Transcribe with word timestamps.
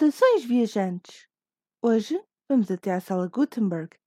Saudações, 0.00 0.46
viajantes! 0.46 1.28
Hoje 1.82 2.18
vamos 2.48 2.70
até 2.70 2.90
à 2.90 3.00
Sala 3.00 3.28
Gutenberg 3.28 3.98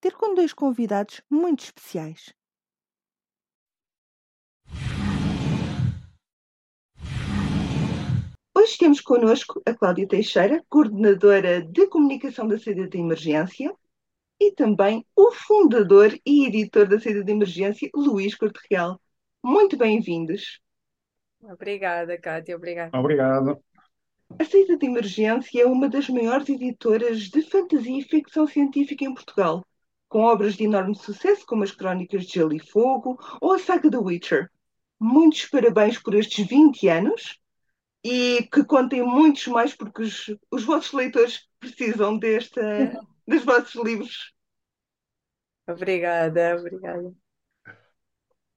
ter 0.00 0.14
com 0.14 0.34
dois 0.34 0.54
convidados 0.54 1.20
muito 1.28 1.64
especiais. 1.64 2.34
Hoje 8.56 8.78
temos 8.78 9.02
connosco 9.02 9.60
a 9.66 9.74
Cláudia 9.74 10.08
Teixeira, 10.08 10.64
coordenadora 10.66 11.60
de 11.60 11.88
comunicação 11.88 12.48
da 12.48 12.58
saída 12.58 12.88
de 12.88 12.96
emergência, 12.96 13.70
e 14.40 14.50
também 14.50 15.04
o 15.14 15.30
fundador 15.30 16.18
e 16.24 16.46
editor 16.46 16.88
da 16.88 16.98
saída 16.98 17.22
de 17.22 17.32
emergência, 17.32 17.90
Luís 17.94 18.34
Corte 18.34 18.60
Real. 18.70 18.98
Muito 19.42 19.76
bem-vindos. 19.76 20.62
Obrigada, 21.42 22.16
Cátia, 22.18 22.56
obrigada. 22.56 22.98
Obrigado. 22.98 23.62
A 24.36 24.44
Saída 24.44 24.76
de 24.76 24.86
Emergência 24.86 25.62
é 25.62 25.66
uma 25.66 25.88
das 25.88 26.08
maiores 26.08 26.48
editoras 26.48 27.28
de 27.30 27.42
fantasia 27.42 27.98
e 27.98 28.02
ficção 28.02 28.46
científica 28.48 29.04
em 29.04 29.14
Portugal, 29.14 29.64
com 30.08 30.22
obras 30.22 30.54
de 30.54 30.64
enorme 30.64 30.96
sucesso 30.96 31.46
como 31.46 31.62
as 31.62 31.70
Crónicas 31.70 32.26
de 32.26 32.32
Gelo 32.32 32.52
e 32.52 32.58
Fogo 32.58 33.16
ou 33.40 33.52
a 33.52 33.58
saga 33.60 33.88
The 33.88 33.98
Witcher. 33.98 34.50
Muitos 34.98 35.46
parabéns 35.46 35.98
por 35.98 36.14
estes 36.14 36.46
20 36.46 36.88
anos 36.88 37.38
e 38.02 38.42
que 38.52 38.64
contem 38.64 39.02
muitos 39.02 39.46
mais 39.46 39.74
porque 39.74 40.02
os, 40.02 40.34
os 40.50 40.64
vossos 40.64 40.92
leitores 40.92 41.48
precisam 41.60 42.18
desta, 42.18 42.60
dos 43.26 43.44
vossos 43.44 43.82
livros. 43.84 44.34
Obrigada, 45.68 46.56
obrigada. 46.58 47.14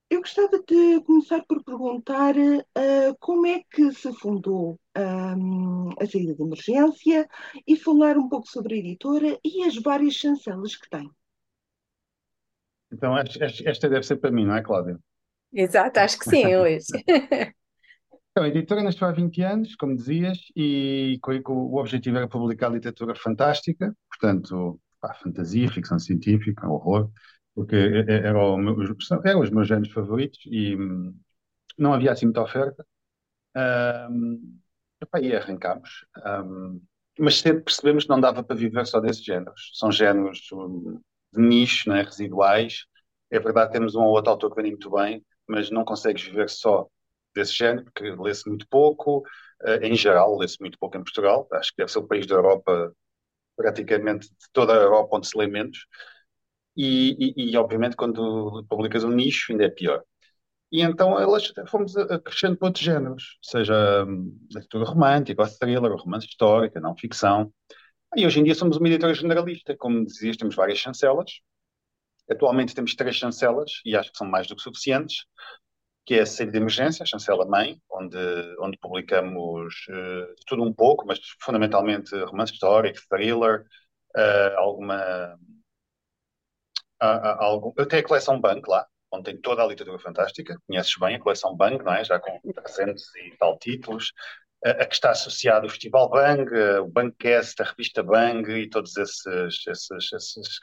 Eu 0.10 0.22
gostava 0.22 0.58
de 0.60 1.02
começar 1.02 1.44
por 1.46 1.64
perguntar 1.64 2.36
uh, 2.36 3.18
como 3.20 3.46
é 3.46 3.62
que 3.70 3.92
se 3.92 4.12
fundou 4.14 4.80
um, 4.98 5.90
a 6.00 6.06
saída 6.06 6.34
de 6.34 6.42
emergência 6.42 7.28
e 7.66 7.76
falar 7.76 8.18
um 8.18 8.28
pouco 8.28 8.48
sobre 8.48 8.76
a 8.76 8.78
editora 8.78 9.38
e 9.44 9.64
as 9.64 9.76
várias 9.76 10.14
chancelas 10.14 10.76
que 10.76 10.90
tem. 10.90 11.10
Então, 12.92 13.16
esta 13.18 13.90
deve 13.90 14.04
ser 14.04 14.16
para 14.18 14.32
mim, 14.32 14.46
não 14.46 14.56
é, 14.56 14.62
Cláudia? 14.62 14.98
Exato, 15.54 16.00
acho 16.00 16.20
que 16.20 16.30
sim, 16.30 16.44
Luís. 16.56 16.86
Então, 18.32 18.44
a 18.44 18.48
editora 18.48 18.84
nasceu 18.84 19.08
há 19.08 19.12
20 19.12 19.42
anos, 19.42 19.76
como 19.76 19.96
dizias, 19.96 20.38
e 20.56 21.20
o 21.48 21.78
objetivo 21.78 22.18
era 22.18 22.28
publicar 22.28 22.70
literatura 22.70 23.16
fantástica, 23.16 23.96
portanto, 24.10 24.80
pá, 25.02 25.14
fantasia, 25.16 25.70
ficção 25.70 26.00
científica, 26.00 26.70
horror, 26.70 27.10
porque 27.56 27.76
eram 27.76 28.58
meu, 28.58 28.76
era 29.26 29.40
os 29.40 29.50
meus 29.50 29.68
géneros 29.68 29.92
favoritos 29.92 30.40
e 30.46 30.76
hum, 30.76 31.16
não 31.78 31.94
havia 31.94 32.12
assim 32.12 32.26
muita 32.26 32.42
oferta. 32.42 32.86
Um, 33.56 34.60
e 35.22 35.36
arrancámos. 35.36 36.06
Um, 36.26 36.82
mas 37.20 37.40
cedo 37.40 37.64
percebemos 37.64 38.04
que 38.04 38.10
não 38.10 38.20
dava 38.20 38.44
para 38.44 38.56
viver 38.56 38.86
só 38.86 39.00
desses 39.00 39.24
géneros. 39.24 39.72
São 39.74 39.92
géneros 39.92 40.42
hum, 40.52 41.00
de 41.34 41.42
nicho, 41.42 41.90
né, 41.90 42.02
residuais. 42.04 42.86
É 43.32 43.40
verdade, 43.40 43.72
temos 43.72 43.96
um 43.96 44.02
ou 44.04 44.14
outro 44.14 44.32
autor 44.32 44.50
que 44.52 44.58
vende 44.58 44.72
muito 44.72 44.92
bem, 44.92 45.26
mas 45.48 45.70
não 45.70 45.84
consegues 45.84 46.24
viver 46.24 46.50
só 46.50 46.88
desse 47.36 47.54
género, 47.54 47.86
porque 47.86 48.12
lê-se 48.12 48.48
muito 48.48 48.68
pouco. 48.70 49.20
Uh, 49.64 49.84
em 49.84 49.96
geral, 49.96 50.38
lê-se 50.38 50.58
muito 50.60 50.78
pouco 50.80 50.98
em 50.98 51.04
Portugal. 51.04 51.48
Acho 51.54 51.72
que 51.72 51.78
deve 51.78 51.92
ser 51.92 52.00
o 52.00 52.08
país 52.08 52.28
da 52.28 52.36
Europa, 52.36 52.94
praticamente 53.56 54.30
de 54.30 54.36
toda 54.54 54.74
a 54.74 54.78
Europa, 54.78 55.18
onde 55.18 55.28
se 55.28 55.38
lê 55.38 55.48
menos. 55.48 55.86
E, 56.76 57.34
e, 57.36 57.52
e, 57.52 57.58
obviamente, 57.58 57.96
quando 57.96 58.64
publicas 58.70 59.04
um 59.04 59.10
nicho, 59.12 59.52
ainda 59.52 59.66
é 59.66 59.70
pior. 59.70 60.04
E 60.72 60.82
então 60.82 61.20
elas 61.20 61.52
fomos 61.68 61.94
crescendo 62.24 62.58
para 62.58 62.68
outros 62.68 62.84
géneros, 62.84 63.38
seja 63.42 64.06
hum, 64.06 64.38
literatura 64.44 64.86
romântica, 64.86 65.42
ou 65.42 65.48
thriller, 65.48 65.92
ou 65.92 65.98
romance 65.98 66.28
histórico, 66.28 66.80
não 66.80 66.96
ficção. 66.98 67.54
E 68.16 68.26
hoje 68.26 68.40
em 68.40 68.44
dia 68.44 68.56
somos 68.56 68.78
uma 68.78 68.88
editora 68.88 69.14
generalista, 69.14 69.76
como 69.78 70.06
dizias, 70.06 70.38
temos 70.38 70.56
várias 70.56 70.78
chancelas. 70.78 71.40
Atualmente 72.30 72.76
temos 72.76 72.96
três 72.96 73.16
chancelas, 73.16 73.82
e 73.86 73.96
acho 73.96 74.12
que 74.12 74.18
são 74.18 74.28
mais 74.28 74.48
do 74.48 74.56
que 74.56 74.62
suficientes, 74.62 75.26
que 76.06 76.16
é 76.16 76.22
a 76.22 76.26
série 76.26 76.52
de 76.52 76.58
emergência, 76.58 77.04
a 77.04 77.06
chancela 77.06 77.46
mãe, 77.46 77.82
onde, 77.90 78.18
onde 78.60 78.78
publicamos 78.78 79.74
uh, 79.90 80.36
tudo 80.48 80.64
um 80.64 80.74
pouco, 80.74 81.06
mas 81.06 81.20
fundamentalmente 81.42 82.16
romance 82.26 82.54
histórico, 82.54 83.00
thriller, 83.10 83.66
uh, 84.18 84.58
alguma 84.58 85.38
há, 87.00 87.46
algum, 87.46 87.74
eu 87.78 87.86
tenho 87.86 88.04
a 88.04 88.08
coleção 88.08 88.40
Bang 88.40 88.62
lá, 88.68 88.88
onde 89.12 89.32
tem 89.32 89.38
toda 89.42 89.64
a 89.64 89.68
literatura 89.68 90.02
fantástica. 90.02 90.58
Conheces 90.68 90.94
bem 91.00 91.16
a 91.16 91.20
coleção 91.20 91.56
Bang, 91.56 91.84
não 91.84 91.94
é? 91.94 92.04
Já 92.04 92.20
com 92.20 92.40
300 92.54 93.04
e 93.16 93.38
tal 93.38 93.58
títulos. 93.58 94.14
A, 94.66 94.86
que 94.86 94.96
está 94.96 95.12
associado 95.12 95.68
o 95.68 95.70
Festival 95.70 96.10
Bang, 96.10 96.52
o 96.82 96.88
Bangcast, 96.88 97.62
a 97.62 97.66
revista 97.66 98.02
Bang 98.02 98.52
e 98.52 98.70
todos 98.70 98.98
esses, 98.98 99.26
esses, 99.68 100.14
esses 100.14 100.60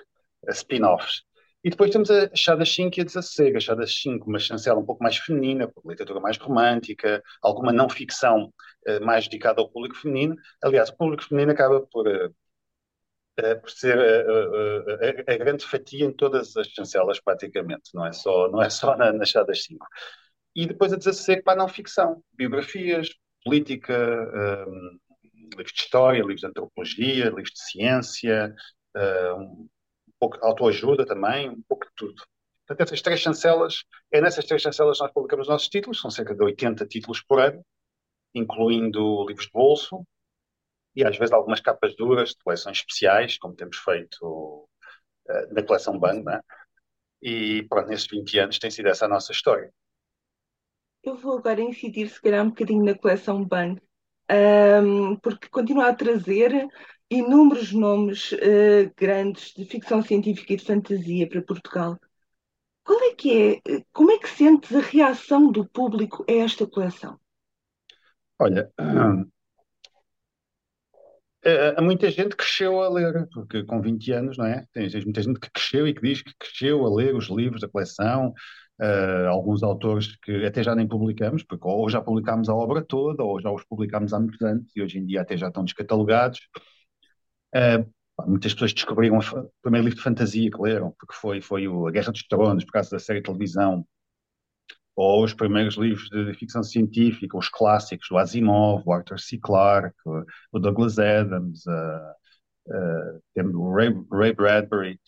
spin-offs. 0.48 1.22
E 1.64 1.70
depois 1.70 1.90
temos 1.90 2.10
a 2.10 2.28
Chadas 2.34 2.74
5 2.74 2.98
e 2.98 3.00
a 3.00 3.04
Desassega. 3.04 3.56
A 3.56 3.60
Chadas 3.60 3.94
5, 4.02 4.28
uma 4.28 4.38
chancela 4.38 4.78
um 4.78 4.84
pouco 4.84 5.02
mais 5.02 5.16
feminina, 5.16 5.72
literatura 5.86 6.20
mais 6.20 6.36
romântica, 6.36 7.22
alguma 7.40 7.72
não 7.72 7.88
ficção 7.88 8.52
uh, 8.86 9.04
mais 9.04 9.24
dedicada 9.24 9.62
ao 9.62 9.70
público 9.70 9.96
feminino. 9.96 10.36
Aliás, 10.62 10.90
o 10.90 10.96
público 10.96 11.24
feminino 11.24 11.52
acaba 11.52 11.80
por, 11.90 12.06
uh, 12.06 12.34
por 13.60 13.70
ser 13.70 13.98
a, 13.98 15.30
a, 15.30 15.34
a, 15.34 15.36
grande 15.36 15.64
fatia 15.64 16.04
em 16.04 16.12
todas 16.12 16.56
as 16.56 16.68
chancelas, 16.68 17.20
praticamente, 17.20 17.90
não 17.92 18.06
é 18.06 18.12
só, 18.12 18.48
não 18.48 18.62
é 18.62 18.70
só 18.70 18.96
na, 18.96 19.12
na 19.12 19.24
Chadas 19.24 19.64
5. 19.64 19.84
E 20.54 20.66
depois 20.66 20.92
a 20.92 20.96
desassegue 20.96 21.42
para 21.42 21.54
a 21.54 21.56
não 21.56 21.68
ficção, 21.68 22.22
biografias, 22.32 23.08
política, 23.44 23.94
um, 24.68 24.98
livros 25.50 25.72
de 25.72 25.80
história, 25.80 26.20
livros 26.20 26.40
de 26.40 26.46
antropologia, 26.46 27.24
livros 27.24 27.50
de 27.50 27.60
ciência, 27.60 28.54
um, 28.96 29.68
um 30.08 30.12
pouco 30.18 30.38
de 30.38 30.44
autoajuda 30.44 31.04
também, 31.04 31.50
um 31.50 31.62
pouco 31.68 31.86
de 31.86 31.92
tudo. 31.96 32.22
Portanto, 32.66 32.86
essas 32.86 33.02
três 33.02 33.20
chancelas, 33.20 33.84
é 34.10 34.20
nessas 34.20 34.44
três 34.46 34.62
chancelas 34.62 34.96
que 34.96 35.04
nós 35.04 35.12
publicamos 35.12 35.46
os 35.46 35.52
nossos 35.52 35.68
títulos, 35.68 36.00
são 36.00 36.10
cerca 36.10 36.34
de 36.34 36.42
80 36.42 36.86
títulos 36.86 37.20
por 37.20 37.40
ano, 37.40 37.62
incluindo 38.34 39.26
livros 39.26 39.46
de 39.46 39.52
bolso, 39.52 40.04
e 40.94 41.04
às 41.04 41.16
vezes 41.16 41.32
algumas 41.32 41.60
capas 41.60 41.94
duras 41.96 42.30
de 42.30 42.38
coleções 42.44 42.78
especiais, 42.78 43.38
como 43.38 43.54
temos 43.54 43.76
feito 43.78 44.68
uh, 45.28 45.54
na 45.54 45.62
coleção 45.62 45.98
Bang, 45.98 46.22
né? 46.22 46.40
e 47.22 47.62
pronto, 47.68 47.88
nesses 47.88 48.06
20 48.06 48.38
anos 48.38 48.58
tem 48.58 48.70
sido 48.70 48.88
essa 48.88 49.06
a 49.06 49.08
nossa 49.08 49.32
história. 49.32 49.72
Eu 51.02 51.16
vou 51.16 51.38
agora 51.38 51.60
incidir, 51.60 52.08
se 52.08 52.20
calhar, 52.20 52.44
um 52.44 52.50
bocadinho 52.50 52.84
na 52.84 52.96
coleção 52.96 53.44
Bang, 53.44 53.80
um, 54.30 55.16
porque 55.16 55.48
continua 55.48 55.88
a 55.88 55.94
trazer 55.94 56.68
inúmeros 57.10 57.72
nomes 57.72 58.32
uh, 58.32 58.92
grandes 58.96 59.52
de 59.54 59.64
ficção 59.64 60.02
científica 60.02 60.52
e 60.52 60.56
de 60.56 60.64
fantasia 60.64 61.28
para 61.28 61.42
Portugal. 61.42 61.98
Qual 62.84 63.00
é 63.00 63.14
que 63.14 63.62
é, 63.66 63.84
como 63.92 64.12
é 64.12 64.18
que 64.18 64.28
sentes 64.28 64.74
a 64.74 64.80
reação 64.80 65.50
do 65.50 65.66
público 65.66 66.24
a 66.28 66.32
esta 66.32 66.66
coleção? 66.66 67.18
Olha, 68.38 68.70
hum, 68.78 69.24
há 71.76 71.82
muita 71.82 72.10
gente 72.10 72.30
que 72.30 72.36
cresceu 72.36 72.80
a 72.80 72.88
ler, 72.88 73.28
porque 73.32 73.64
com 73.64 73.80
20 73.80 74.12
anos, 74.12 74.38
não 74.38 74.46
é? 74.46 74.66
Tens, 74.72 74.94
muita 75.04 75.22
gente 75.22 75.40
que 75.40 75.50
cresceu 75.50 75.86
e 75.86 75.94
que 75.94 76.02
diz 76.02 76.22
que 76.22 76.32
cresceu 76.38 76.84
a 76.86 76.94
ler 76.94 77.14
os 77.14 77.28
livros 77.28 77.60
da 77.60 77.68
coleção, 77.68 78.32
uh, 78.80 79.28
alguns 79.28 79.62
autores 79.62 80.16
que 80.22 80.44
até 80.44 80.62
já 80.62 80.74
nem 80.74 80.86
publicamos, 80.88 81.42
porque 81.42 81.66
ou 81.66 81.88
já 81.88 82.00
publicámos 82.00 82.48
a 82.48 82.54
obra 82.54 82.82
toda, 82.82 83.22
ou 83.22 83.40
já 83.40 83.50
os 83.50 83.64
publicámos 83.64 84.12
há 84.12 84.20
muitos 84.20 84.40
anos 84.42 84.66
e 84.74 84.82
hoje 84.82 84.98
em 84.98 85.06
dia 85.06 85.22
até 85.22 85.36
já 85.36 85.48
estão 85.48 85.64
descatalogados. 85.64 86.40
Uh, 87.54 87.86
muitas 88.26 88.52
pessoas 88.52 88.72
descobriram 88.72 89.18
o 89.18 89.50
primeiro 89.62 89.84
livro 89.86 89.98
de 89.98 90.02
fantasia 90.02 90.50
que 90.50 90.60
leram, 90.60 90.94
porque 90.98 91.14
foi, 91.14 91.40
foi 91.40 91.68
o 91.68 91.86
A 91.86 91.90
Guerra 91.90 92.12
dos 92.12 92.22
Tronos, 92.26 92.64
por 92.64 92.72
causa 92.72 92.90
da 92.90 92.98
série 92.98 93.20
de 93.20 93.24
televisão 93.24 93.86
ou 94.96 95.24
os 95.24 95.34
primeiros 95.34 95.76
livros 95.76 96.08
de 96.08 96.34
ficção 96.34 96.62
científica, 96.62 97.36
os 97.36 97.48
clássicos, 97.48 98.10
o 98.10 98.18
Asimov, 98.18 98.82
o 98.86 98.92
Arthur 98.92 99.18
C. 99.18 99.38
Clarke, 99.38 99.96
o 100.52 100.58
Douglas 100.58 100.98
Adams, 100.98 101.64
uh, 101.66 102.12
uh, 102.68 103.58
o 103.58 103.74
Ray, 103.74 103.92
Ray 104.12 104.32
Bradbury. 104.32 105.00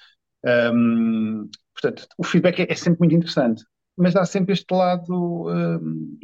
Um, 0.44 1.48
portanto, 1.72 2.08
o 2.18 2.24
feedback 2.24 2.60
é, 2.60 2.72
é, 2.72 2.74
sempre 2.74 3.00
muito 3.00 3.14
interessante, 3.14 3.64
mas 3.96 4.16
há 4.16 4.24
sempre 4.24 4.52
este 4.52 4.72
lado 4.72 5.48
um, 5.48 6.18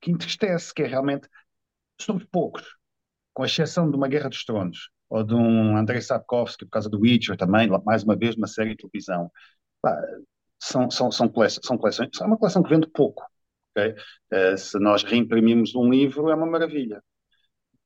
que 0.00 0.10
entristece, 0.10 0.72
que 0.72 0.82
é 0.82 0.86
realmente 0.86 1.28
somos 2.00 2.24
poucos, 2.24 2.64
com 3.34 3.44
exceção 3.44 3.90
de 3.90 3.96
uma 3.96 4.08
Guerra 4.08 4.28
dos 4.28 4.44
Tronos 4.44 4.90
ou 5.08 5.24
de 5.24 5.34
um 5.34 5.76
Andrei 5.76 6.00
Sapkowski 6.00 6.64
por 6.64 6.70
causa 6.70 6.88
do 6.88 7.00
Witcher 7.00 7.36
também, 7.36 7.68
mais 7.84 8.04
uma 8.04 8.16
vez 8.16 8.36
uma 8.36 8.46
série 8.46 8.70
de 8.70 8.76
televisão 8.76 9.30
são, 10.60 10.90
são, 10.90 11.10
são, 11.10 11.28
coleções, 11.28 11.66
são 11.66 11.78
coleções, 11.78 12.10
é 12.20 12.24
uma 12.24 12.38
coleção 12.38 12.62
que 12.62 12.70
vende 12.70 12.88
pouco. 12.88 13.24
Okay? 13.70 13.94
Uh, 14.32 14.58
se 14.58 14.78
nós 14.78 15.02
reimprimimos 15.02 15.74
um 15.74 15.88
livro, 15.90 16.28
é 16.30 16.34
uma 16.34 16.46
maravilha. 16.46 17.02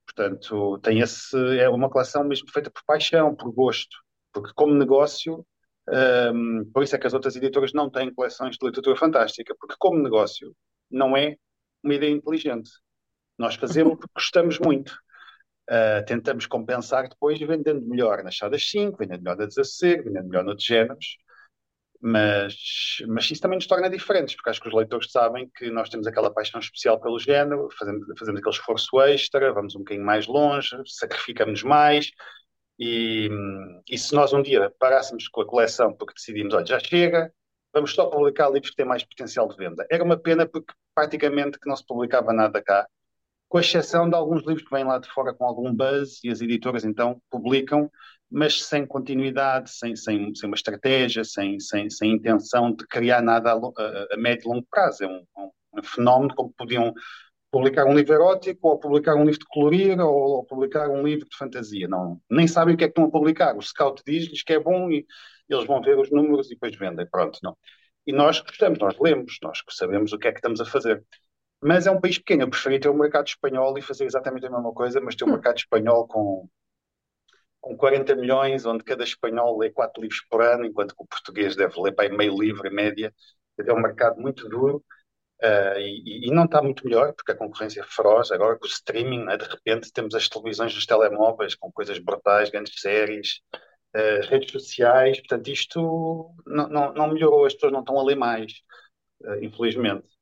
Portanto, 0.07 0.79
tem 0.81 1.01
esse, 1.01 1.37
é 1.59 1.69
uma 1.69 1.91
coleção 1.91 2.25
mesmo 2.25 2.51
feita 2.51 2.71
por 2.71 2.83
paixão, 2.87 3.35
por 3.35 3.53
gosto, 3.53 3.97
porque 4.33 4.53
como 4.55 4.75
negócio, 4.75 5.47
um, 5.89 6.61
ehm, 6.61 6.65
por 6.73 6.83
isso 6.83 6.95
é 6.97 6.99
que 6.99 7.07
as 7.07 7.15
outras 7.15 7.37
editoras 7.37 7.73
não 7.73 7.91
têm 7.91 8.13
coleções 8.13 8.57
de 8.57 8.67
literatura 8.67 8.97
fantástica, 8.97 9.55
porque 9.59 9.77
como 9.79 10.03
negócio 10.03 10.55
não 10.91 11.17
é 11.17 11.37
uma 11.83 11.95
ideia 11.95 12.11
inteligente. 12.13 12.71
Nós 13.39 13.55
fazemos 13.57 13.95
porque 13.95 14.13
gostamos 14.15 14.59
muito. 14.59 14.93
Uh, 15.71 16.05
tentamos 16.07 16.47
compensar 16.47 17.09
depois 17.09 17.39
vendendo 17.41 17.87
melhor 17.87 18.23
nas 18.23 18.37
salas 18.37 18.69
5, 18.69 18.99
vendendo 18.99 19.23
melhor 19.23 19.37
na 19.39 19.47
16, 19.47 20.05
vendendo 20.05 20.29
melhor 20.29 20.45
noutros 20.45 20.67
géneros, 20.67 21.17
mas, 22.07 22.99
mas 23.09 23.31
isso 23.31 23.41
também 23.41 23.57
nos 23.57 23.67
torna 23.67 23.89
diferentes, 23.89 24.37
porque 24.37 24.51
acho 24.51 24.61
que 24.61 24.69
os 24.69 24.75
leitores 24.75 25.11
sabem 25.11 25.51
que 25.57 25.71
nós 25.71 25.89
temos 25.89 26.07
aquela 26.07 26.31
paixão 26.31 26.61
especial 26.61 27.01
pelo 27.01 27.19
género, 27.19 27.67
fazemos, 27.79 28.07
fazemos 28.19 28.41
aquele 28.41 28.55
esforço 28.55 29.01
extra, 29.01 29.55
vamos 29.55 29.75
um 29.75 29.79
bocadinho 29.79 30.05
mais 30.05 30.27
longe, 30.27 30.77
sacrificamos 30.85 31.63
mais, 31.63 32.11
e, 32.79 33.31
e 33.89 33.97
se 33.97 34.15
nós 34.15 34.35
um 34.35 34.43
dia 34.43 34.71
parássemos 34.79 35.29
com 35.29 35.41
a 35.41 35.47
coleção 35.47 35.95
porque 35.95 36.13
decidimos, 36.13 36.53
olha, 36.53 36.67
já 36.67 36.79
chega, 36.79 37.33
vamos 37.73 37.95
só 37.95 38.05
publicar 38.05 38.51
livros 38.51 38.69
que 38.69 38.77
têm 38.77 38.85
mais 38.85 39.03
potencial 39.03 39.49
de 39.49 39.57
venda. 39.57 39.87
Era 39.91 40.05
uma 40.05 40.19
pena 40.19 40.47
porque 40.47 40.75
praticamente 40.95 41.59
que 41.59 41.67
não 41.67 41.77
se 41.77 41.87
publicava 41.87 42.35
nada 42.35 42.63
cá, 42.63 42.87
com 43.55 43.61
exceção 43.61 44.11
de 44.11 44.17
alguns 44.17 44.45
livros 44.45 44.65
que 44.65 44.75
vêm 44.75 44.83
lá 44.83 44.99
de 44.99 45.09
fora 45.11 45.33
com 45.33 45.45
algum 45.45 45.73
buzz 45.73 46.19
e 46.25 46.29
as 46.29 46.41
editoras 46.41 46.85
então 46.85 47.23
publicam, 47.31 47.89
mas 48.29 48.65
sem 48.65 48.85
continuidade, 48.85 49.71
sem, 49.71 49.95
sem, 49.95 50.35
sem 50.35 50.49
uma 50.49 50.57
estratégia, 50.57 51.23
sem, 51.23 51.61
sem, 51.61 51.89
sem 51.89 52.15
intenção 52.15 52.75
de 52.75 52.85
criar 52.85 53.23
nada 53.23 53.53
a, 53.53 53.55
a, 53.55 54.07
a 54.11 54.17
médio 54.17 54.47
e 54.47 54.49
longo 54.49 54.67
prazo. 54.69 55.05
É 55.05 55.07
um, 55.07 55.25
um, 55.39 55.83
fenómeno 55.85 56.35
como 56.35 56.53
podiam 56.59 56.93
publicar 57.49 57.85
um 57.87 57.95
livro 57.95 58.15
erótico, 58.15 58.71
ou 58.71 58.77
publicar 58.81 59.15
um 59.15 59.25
livro 59.25 59.39
de 59.39 59.47
colorir, 59.47 60.01
ou, 60.01 60.13
ou, 60.13 60.45
publicar 60.45 60.91
um 60.91 61.05
livro 61.07 61.25
de 61.29 61.37
fantasia. 61.37 61.87
Não, 61.87 62.21
nem 62.29 62.49
sabem 62.49 62.75
o 62.75 62.77
que 62.77 62.83
é 62.83 62.89
que 62.89 62.91
estão 62.91 63.05
a 63.05 63.11
publicar. 63.13 63.57
O 63.57 63.63
scout 63.63 64.03
diz-lhes 64.05 64.43
que 64.43 64.55
é 64.55 64.59
bom 64.59 64.91
e 64.91 65.07
eles 65.49 65.65
vão 65.65 65.81
ver 65.81 65.97
os 65.97 66.11
números 66.11 66.49
e 66.49 66.55
depois 66.55 66.75
vendem. 66.75 67.07
Pronto, 67.09 67.39
não. 67.41 67.57
E 68.05 68.13
nós 68.13 68.41
gostamos, 68.41 68.81
nós 68.81 68.99
lemos, 68.99 69.39
nós 69.41 69.63
sabemos 69.71 70.13
o 70.13 70.19
que 70.19 70.27
é 70.27 70.33
que 70.33 70.39
estamos 70.39 70.61
a 70.61 70.65
fazer. 70.65 71.05
Mas 71.65 71.87
é 71.87 71.91
um 71.91 72.01
país 72.01 72.19
pequeno. 72.19 72.43
Eu 72.43 72.51
preferia 72.51 72.79
ter 72.79 72.91
um 72.91 72.99
mercado 72.99 73.27
espanhol 73.27 73.79
e 73.79 73.83
fazer 73.83 74.05
exatamente 74.05 74.47
a 74.47 74.51
mesma 74.51 74.73
coisa, 74.75 75.01
mas 75.01 75.15
ter 75.15 75.25
um 75.25 75.29
hum. 75.29 75.33
mercado 75.33 75.57
espanhol 75.57 76.07
com, 76.07 76.47
com 77.59 77.75
40 77.75 78.15
milhões, 78.17 78.67
onde 78.67 78.85
cada 78.85 79.03
espanhol 79.03 79.59
lê 79.59 79.71
quatro 79.71 80.03
livros 80.03 80.21
por 80.29 80.43
ano, 80.43 80.67
enquanto 80.67 80.95
que 80.95 81.03
o 81.03 81.07
português 81.07 81.57
deve 81.57 81.81
ler 81.81 81.93
para 81.93 82.15
meio 82.15 82.39
livro 82.39 82.69
em 82.69 82.75
média. 82.75 83.15
É 83.59 83.73
um 83.73 83.81
mercado 83.81 84.21
muito 84.21 84.47
duro 84.47 84.85
uh, 85.43 85.79
e, 85.79 86.29
e, 86.29 86.31
não 86.35 86.45
está 86.45 86.61
muito 86.61 86.85
melhor, 86.85 87.15
porque 87.15 87.33
a 87.33 87.37
concorrência 87.37 87.81
é 87.81 87.85
feroz. 87.85 88.31
Agora 88.31 88.59
com 88.59 88.67
o 88.67 88.69
streaming, 88.69 89.25
né, 89.25 89.39
de 89.39 89.47
repente 89.47 89.91
temos 89.91 90.15
as 90.15 90.29
televisões 90.29 90.75
dos 90.75 90.85
telemóveis 90.85 91.55
com 91.55 91.73
coisas 91.73 91.99
brutais, 91.99 92.51
grandes 92.51 92.79
séries, 92.79 93.41
uh, 93.97 94.29
redes 94.29 94.53
sociais. 94.53 95.19
Portanto, 95.19 95.49
isto 95.49 96.35
não, 96.47 96.69
não, 96.69 96.93
não, 96.93 97.09
melhorou, 97.09 97.47
as 97.47 97.55
pessoas 97.55 97.73
não 97.73 97.81
estão 97.81 97.99
a 97.99 98.05
ler 98.05 98.17
mais, 98.17 98.53
uh, 99.23 99.43
infelizmente 99.43 100.14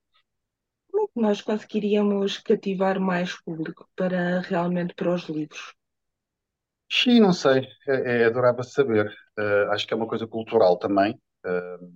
como 0.93 1.05
é 1.05 1.07
que 1.07 1.21
nós 1.21 1.41
conseguiríamos 1.41 2.39
cativar 2.39 3.01
mais 3.01 3.35
público 3.41 3.89
para 3.97 4.41
realmente 4.41 4.95
para 4.95 5.15
os 5.15 5.25
livros? 5.25 5.75
Sim, 6.91 7.21
não 7.21 7.33
sei, 7.33 7.67
é, 7.89 8.21
é 8.21 8.25
adorava 8.27 8.63
saber. 8.63 9.11
Uh, 9.39 9.73
acho 9.73 9.87
que 9.87 9.95
é 9.95 9.97
uma 9.97 10.07
coisa 10.07 10.27
cultural 10.27 10.77
também, 10.77 11.19
uh, 11.47 11.93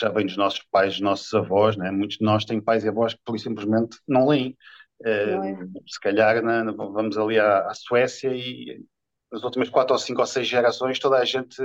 já 0.00 0.08
vem 0.08 0.24
dos 0.24 0.36
nossos 0.38 0.62
pais, 0.70 0.94
dos 0.94 1.02
nossos 1.02 1.32
avós, 1.34 1.76
né? 1.76 1.90
Muitos 1.90 2.16
de 2.16 2.24
nós 2.24 2.46
têm 2.46 2.60
pais 2.60 2.84
e 2.84 2.88
avós 2.88 3.12
que 3.12 3.20
por 3.22 3.38
simplesmente 3.38 3.98
não 4.08 4.26
leem. 4.26 4.56
Uh. 5.02 5.80
Se 5.86 6.00
calhar 6.00 6.42
né, 6.42 6.64
vamos 6.74 7.18
ali 7.18 7.38
à, 7.38 7.66
à, 7.66 7.74
Suécia 7.74 8.30
e 8.32 8.82
nas 9.30 9.42
últimas 9.42 9.68
quatro 9.68 9.92
ou 9.92 9.98
cinco 9.98 10.20
ou 10.20 10.26
seis 10.26 10.48
gerações 10.48 10.98
toda 10.98 11.18
a 11.18 11.24
gente 11.24 11.60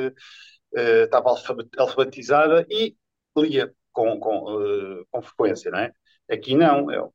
estava 0.73 1.33
alfabetizada 1.77 2.65
e 2.69 2.95
lia 3.37 3.71
com, 3.91 4.19
com, 4.19 5.05
com 5.09 5.21
frequência, 5.21 5.71
não 5.71 5.79
é? 5.79 5.93
Aqui 6.29 6.55
não. 6.55 6.91
Eu, 6.91 7.13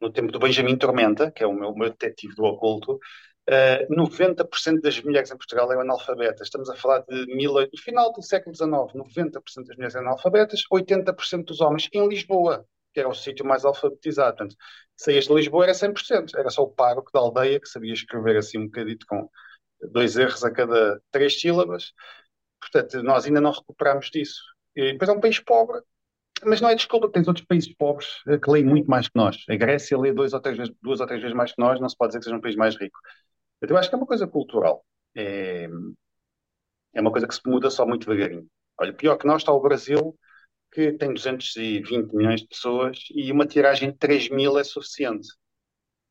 no 0.00 0.12
tempo 0.12 0.32
do 0.32 0.38
Benjamin 0.38 0.76
Tormenta, 0.76 1.30
que 1.30 1.42
é 1.42 1.46
o 1.46 1.52
meu, 1.52 1.74
meu 1.74 1.90
detetive 1.90 2.34
do 2.34 2.44
oculto, 2.44 2.98
Uh, 3.46 3.94
90% 3.94 4.80
das 4.80 4.98
mulheres 5.02 5.30
em 5.30 5.36
Portugal 5.36 5.70
eram 5.70 5.82
analfabetas. 5.82 6.46
Estamos 6.46 6.70
a 6.70 6.76
falar 6.76 7.00
de 7.00 7.26
mil, 7.26 7.52
no 7.52 7.78
final 7.78 8.10
do 8.10 8.22
século 8.22 8.56
XIX, 8.56 8.70
90% 8.94 9.66
das 9.66 9.76
mulheres 9.76 9.94
eram 9.94 10.06
analfabetas, 10.06 10.62
80% 10.72 11.44
dos 11.44 11.60
homens 11.60 11.88
em 11.92 12.08
Lisboa, 12.08 12.66
que 12.94 13.00
era 13.00 13.08
o 13.08 13.14
sítio 13.14 13.44
mais 13.44 13.64
alfabetizado. 13.66 14.38
Portanto, 14.38 14.56
saías 14.96 15.26
de 15.26 15.34
Lisboa 15.34 15.64
era 15.64 15.74
100%, 15.74 16.34
era 16.38 16.48
só 16.48 16.62
o 16.62 16.70
pároco 16.70 17.10
da 17.12 17.20
aldeia 17.20 17.60
que 17.60 17.68
sabia 17.68 17.92
escrever 17.92 18.38
assim 18.38 18.58
um 18.58 18.64
bocadito 18.66 19.04
com 19.06 19.28
dois 19.92 20.16
erros 20.16 20.42
a 20.42 20.50
cada 20.50 20.98
três 21.10 21.38
sílabas. 21.38 21.92
Portanto, 22.60 23.02
nós 23.02 23.26
ainda 23.26 23.40
não 23.42 23.52
recuperamos 23.52 24.10
disso. 24.10 24.40
E 24.74 24.92
depois 24.92 25.08
é 25.10 25.12
um 25.12 25.20
país 25.20 25.38
pobre, 25.38 25.82
mas 26.42 26.60
não 26.60 26.68
é 26.68 26.74
desculpa, 26.74 27.10
tens 27.10 27.28
outros 27.28 27.46
países 27.46 27.72
pobres 27.74 28.08
eh, 28.26 28.38
que 28.38 28.50
leem 28.50 28.64
muito 28.64 28.88
mais 28.90 29.08
que 29.08 29.16
nós. 29.16 29.44
A 29.48 29.56
Grécia 29.56 29.98
lê 29.98 30.12
dois 30.12 30.32
ou 30.32 30.40
três 30.40 30.58
duas 30.82 31.00
ou 31.00 31.06
três 31.06 31.20
vezes 31.20 31.36
mais 31.36 31.52
que 31.52 31.60
nós, 31.60 31.80
não 31.80 31.88
se 31.88 31.96
pode 31.96 32.10
dizer 32.10 32.18
que 32.20 32.24
seja 32.24 32.36
um 32.36 32.40
país 32.40 32.56
mais 32.56 32.76
rico. 32.76 32.98
Eu 33.60 33.76
acho 33.76 33.88
que 33.88 33.94
é 33.94 33.98
uma 33.98 34.06
coisa 34.06 34.26
cultural. 34.26 34.84
É, 35.16 35.68
é 36.94 37.00
uma 37.00 37.10
coisa 37.10 37.26
que 37.26 37.34
se 37.34 37.40
muda 37.46 37.70
só 37.70 37.86
muito 37.86 38.06
devagarinho. 38.08 38.46
Olha, 38.78 38.92
pior 38.92 39.16
que 39.16 39.26
nós 39.26 39.42
está 39.42 39.52
o 39.52 39.60
Brasil, 39.60 40.16
que 40.72 40.92
tem 40.92 41.12
220 41.12 42.12
milhões 42.14 42.40
de 42.40 42.48
pessoas 42.48 42.98
e 43.14 43.30
uma 43.32 43.46
tiragem 43.46 43.92
de 43.92 43.98
3 43.98 44.28
mil 44.30 44.58
é 44.58 44.64
suficiente. 44.64 45.28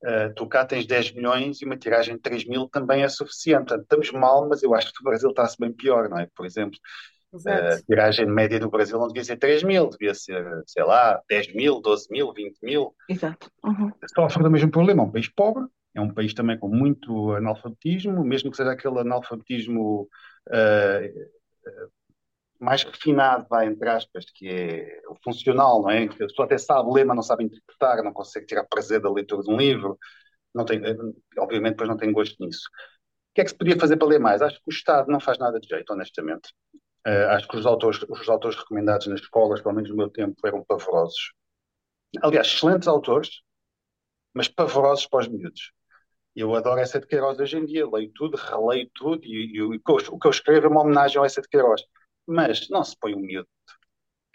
Uh, 0.04 0.34
tu 0.36 0.48
cá 0.48 0.66
tens 0.66 0.86
10 0.86 1.14
milhões 1.14 1.62
e 1.62 1.66
uma 1.66 1.78
tiragem 1.78 2.16
de 2.16 2.22
3 2.22 2.46
mil 2.46 2.68
também 2.70 3.04
é 3.04 3.10
suficiente. 3.10 3.68
Portanto, 3.68 3.84
estamos 3.84 4.12
mal, 4.12 4.48
mas 4.50 4.64
eu 4.64 4.74
acho 4.76 4.92
que 4.94 5.02
o 5.02 5.04
Brasil 5.04 5.30
está-se 5.30 5.58
bem 5.60 5.72
pior, 5.72 6.10
não 6.10 6.20
é? 6.20 6.28
Por 6.36 6.46
exemplo, 6.46 6.78
a 7.48 7.82
tiragem 7.84 8.26
média 8.26 8.60
do 8.60 8.70
Brasil 8.70 9.00
não 9.00 9.08
devia 9.08 9.24
ser 9.24 9.38
3 9.38 9.64
mil, 9.64 9.90
devia 9.90 10.14
ser, 10.14 10.46
sei 10.68 10.84
lá, 10.84 11.22
10 11.30 11.54
mil, 11.54 11.82
12 11.82 12.08
mil, 12.12 12.34
20 12.34 12.60
mil. 12.62 12.96
Exato. 13.10 13.50
Uhum. 13.64 13.92
Sofre 14.14 14.44
do 14.44 14.52
mesmo 14.52 14.70
problema. 14.70 15.04
É 15.04 15.06
um 15.06 15.12
país 15.12 15.28
pobre, 15.30 15.66
é 15.96 16.02
um 16.02 16.14
país 16.14 16.34
também 16.34 16.58
com 16.58 16.68
muito 16.68 17.32
analfabetismo, 17.34 18.24
mesmo 18.24 18.52
que 18.52 18.58
seja 18.58 18.72
aquele 18.72 19.00
analfabetismo 19.00 20.08
uh, 20.50 21.30
mais 22.60 22.84
refinado, 22.84 23.46
vai, 23.50 23.68
entre 23.68 23.90
aspas, 23.90 24.26
que 24.34 24.48
é 24.48 25.02
o 25.10 25.16
funcional, 25.24 25.82
não 25.82 25.90
é? 25.90 26.08
Que 26.08 26.24
a 26.24 26.28
pessoa 26.28 26.46
até 26.46 26.58
sabe 26.58 26.92
ler, 26.92 27.06
mas 27.06 27.16
não 27.16 27.24
sabe 27.24 27.44
interpretar, 27.44 28.02
não 28.04 28.14
consegue 28.14 28.46
tirar 28.46 28.64
prazer 28.66 29.02
da 29.02 29.12
leitura 29.12 29.44
de 29.44 29.52
um 29.52 29.58
livro, 29.58 29.98
não 30.56 30.64
tem, 30.66 30.84
eh, 30.86 30.96
obviamente 31.38 31.72
depois 31.72 31.90
não 31.90 31.98
tem 31.98 32.12
gosto 32.12 32.36
nisso. 32.40 32.70
O 33.32 33.36
que 33.36 33.42
é 33.42 33.44
que 33.44 33.50
se 33.50 33.58
podia 33.58 33.78
fazer 33.78 33.98
para 33.98 34.08
ler 34.08 34.20
mais? 34.20 34.42
Acho 34.42 34.58
que 34.58 34.70
o 34.70 34.72
Estado 34.72 35.12
não 35.12 35.20
faz 35.20 35.38
nada 35.40 35.60
de 35.60 35.68
jeito, 35.68 35.92
honestamente. 35.92 36.54
Uh, 37.06 37.30
acho 37.32 37.48
que 37.48 37.58
os 37.58 37.66
autores, 37.66 38.02
os 38.08 38.30
autores 38.30 38.58
recomendados 38.58 39.08
nas 39.08 39.20
escolas, 39.20 39.62
pelo 39.62 39.76
menos 39.76 39.90
no 39.90 39.98
meu 39.98 40.10
tempo, 40.10 40.36
eram 40.46 40.64
pavorosos. 40.64 41.34
Aliás, 42.22 42.48
excelentes 42.48 42.88
autores, 42.88 43.42
mas 44.34 44.48
pavorosos 44.48 45.08
para 45.08 45.22
os 45.22 45.28
miúdos. 45.28 45.72
Eu 46.36 46.56
adoro 46.56 46.80
essa 46.80 47.00
de 47.00 47.08
Queiroz 47.08 47.40
hoje 47.40 47.58
em 47.58 47.66
dia, 47.66 47.88
leio 47.88 48.12
tudo, 48.14 48.38
releio 48.38 48.90
tudo, 48.96 49.24
e, 49.24 49.30
e, 49.30 49.58
e 49.58 49.62
o, 49.62 49.80
que 49.80 50.28
eu 50.28 50.32
escrevo 50.32 50.66
é 50.66 50.70
uma 50.70 50.82
homenagem 50.82 51.22
a 51.22 51.26
essa 51.26 51.42
de 51.42 51.48
Queiroz. 51.48 51.84
Mas 52.26 52.70
não 52.70 52.84
se 52.84 52.98
põe 52.98 53.14
um 53.14 53.20
miúdo 53.20 53.48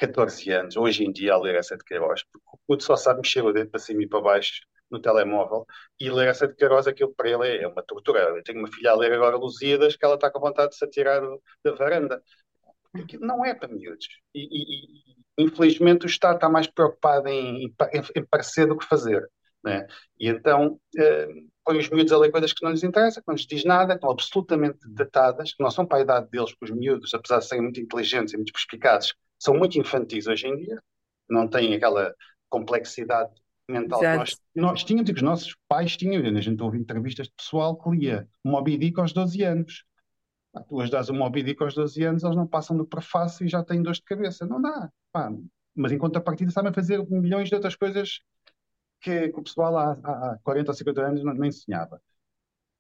de 0.01 0.07
14 0.07 0.51
anos, 0.53 0.77
hoje 0.77 1.05
em 1.05 1.13
dia, 1.13 1.35
a 1.35 1.39
ler 1.39 1.57
essa 1.57 1.77
de 1.77 1.85
Queiroz, 1.85 2.23
porque 2.33 2.47
o 2.53 2.59
puto 2.67 2.85
só 2.85 2.97
sabe 2.97 3.21
mexer 3.23 3.43
o 3.45 3.53
dedo 3.53 3.71
para 3.71 3.81
cima 3.81 4.03
e 4.03 4.09
para 4.09 4.21
baixo 4.21 4.61
no 4.91 5.01
telemóvel, 5.01 5.67
e 6.01 6.11
ler 6.11 6.29
essa 6.29 6.47
de 6.47 6.55
Queiroz, 6.55 6.87
aquilo 6.87 7.15
para 7.15 7.31
ele 7.31 7.63
é 7.63 7.67
uma 7.69 7.83
tortura. 7.83 8.21
Eu 8.21 8.43
tenho 8.45 8.61
uma 8.61 8.69
filha 8.73 8.93
a 8.93 8.97
ler 8.97 9.13
agora 9.13 9.37
Lusíadas, 9.37 9.97
que 9.97 10.05
ela 10.05 10.15
está 10.15 10.31
com 10.31 10.41
vontade 10.41 10.71
de 10.71 10.77
se 10.77 10.85
atirar 10.85 11.23
da 11.65 11.73
varanda 11.75 12.23
aquilo 13.03 13.27
não 13.27 13.45
é 13.45 13.55
para 13.55 13.69
miúdos. 13.69 14.09
E, 14.35 14.41
e, 14.41 15.43
e, 15.43 15.45
infelizmente 15.45 16.07
o 16.07 16.09
Estado 16.09 16.37
está 16.37 16.49
mais 16.49 16.67
preocupado 16.67 17.29
em, 17.29 17.67
em, 17.67 17.73
em 18.17 18.25
parecer 18.25 18.67
do 18.67 18.77
que 18.77 18.87
fazer. 18.87 19.29
Né? 19.65 19.87
E 20.19 20.29
então 20.29 20.79
eh, 20.97 21.29
põe 21.65 21.79
os 21.79 21.91
miúdos 21.91 22.13
a 22.13 22.19
ler 22.19 22.31
coisas 22.31 22.53
que 22.53 22.65
não 22.65 22.71
lhes 22.71 22.85
interessam, 22.85 23.23
que 23.23 23.29
não 23.29 23.35
lhes 23.35 23.47
diz 23.47 23.65
nada, 23.65 23.89
que 23.89 23.99
estão 23.99 24.11
absolutamente 24.11 24.79
datadas, 24.89 25.53
que 25.53 25.63
não 25.63 25.71
são 25.71 25.85
para 25.85 25.99
a 25.99 26.03
idade 26.03 26.31
deles, 26.31 26.53
porque 26.53 26.73
os 26.73 26.79
miúdos, 26.79 27.13
apesar 27.13 27.39
de 27.39 27.47
serem 27.47 27.65
muito 27.65 27.81
inteligentes 27.81 28.33
e 28.33 28.37
muito 28.37 28.53
perspicazes, 28.53 29.13
são 29.39 29.55
muito 29.55 29.79
infantis 29.79 30.27
hoje 30.27 30.47
em 30.47 30.57
dia, 30.57 30.83
não 31.29 31.49
têm 31.49 31.75
aquela 31.75 32.15
complexidade 32.49 33.33
mental 33.69 34.01
que 34.01 34.17
nós, 34.17 34.41
nós 34.55 34.85
tínhamos 34.85 35.11
e 35.11 35.13
que 35.13 35.19
os 35.19 35.25
nossos 35.25 35.57
pais 35.69 35.97
tinham. 35.97 36.23
A 36.25 36.41
gente 36.41 36.63
ouve 36.63 36.79
entrevistas 36.79 37.27
de 37.27 37.35
pessoal 37.37 37.77
que 37.77 37.91
lia 37.91 38.27
Moby 38.43 38.79
Dick 38.79 38.99
aos 38.99 39.13
12 39.13 39.43
anos. 39.43 39.85
Tu 40.69 40.81
as 40.81 40.91
dás 40.91 41.09
o 41.09 41.15
Moby 41.15 41.43
Dick 41.43 41.63
aos 41.63 41.75
12 41.75 42.03
anos, 42.05 42.25
eles 42.25 42.37
não 42.37 42.47
passam 42.47 42.77
do 42.77 42.87
prefácio 42.87 43.45
e 43.45 43.49
já 43.49 43.63
têm 43.63 43.83
dor 43.83 43.93
de 43.93 44.03
cabeça. 44.03 44.47
Não 44.47 44.61
dá. 44.61 44.91
Pá. 45.13 45.31
Mas 45.75 45.93
em 45.93 45.99
contrapartida 45.99 46.51
sabem 46.51 46.73
fazer 46.73 47.05
milhões 47.09 47.49
de 47.49 47.55
outras 47.55 47.77
coisas 47.77 48.21
que, 49.01 49.29
que 49.29 49.39
o 49.39 49.43
pessoal 49.43 49.77
há, 49.77 49.93
há 49.93 50.39
40 50.43 50.71
ou 50.71 50.75
50 50.75 51.01
anos 51.01 51.25
não, 51.25 51.35
nem 51.35 51.53
sonhava. 51.53 52.01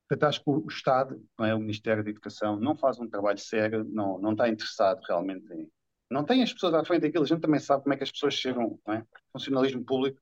Portanto, 0.08 0.28
acho 0.28 0.42
que 0.42 0.50
o 0.50 0.66
Estado, 0.68 1.22
não 1.38 1.46
é, 1.46 1.54
o 1.54 1.60
Ministério 1.60 2.02
da 2.02 2.10
Educação, 2.10 2.58
não 2.58 2.74
faz 2.74 2.98
um 2.98 3.08
trabalho 3.08 3.38
sério, 3.38 3.84
não, 3.84 4.18
não 4.18 4.32
está 4.32 4.48
interessado 4.48 5.00
realmente 5.06 5.52
em. 5.52 5.70
Não 6.10 6.24
tem 6.24 6.42
as 6.42 6.52
pessoas 6.52 6.72
à 6.72 6.82
frente 6.84 7.02
daquilo, 7.02 7.24
a 7.24 7.26
gente 7.26 7.42
também 7.42 7.60
sabe 7.60 7.82
como 7.82 7.92
é 7.92 7.96
que 7.96 8.02
as 8.04 8.10
pessoas 8.10 8.32
chegam, 8.32 8.80
não 8.86 8.94
é? 8.94 9.04
Funcionalismo 9.30 9.84
público, 9.84 10.18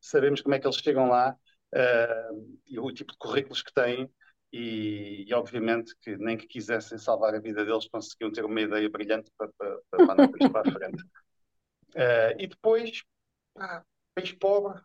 sabemos 0.00 0.40
como 0.40 0.54
é 0.54 0.58
que 0.58 0.66
eles 0.66 0.76
chegam 0.76 1.08
lá 1.08 1.36
uh, 1.74 2.58
e 2.66 2.78
o 2.78 2.90
tipo 2.90 3.12
de 3.12 3.18
currículos 3.18 3.62
que 3.62 3.72
têm 3.74 4.10
e, 4.56 5.24
e, 5.28 5.34
obviamente 5.34 5.94
que 6.00 6.16
nem 6.16 6.36
que 6.36 6.46
quisessem 6.46 6.98
salvar 6.98 7.34
a 7.34 7.40
vida 7.40 7.64
deles 7.64 7.88
conseguiam 7.88 8.32
ter 8.32 8.44
uma 8.44 8.60
ideia 8.60 8.88
brilhante 8.88 9.30
para, 9.36 9.50
para, 9.58 9.78
para 9.90 10.06
mandar 10.06 10.28
para 10.28 10.60
a 10.60 10.72
frente. 10.72 11.02
Uh, 11.94 12.32
e 12.38 12.46
depois, 12.46 13.02
pá, 13.54 13.84
país 14.14 14.32
pobre, 14.32 14.80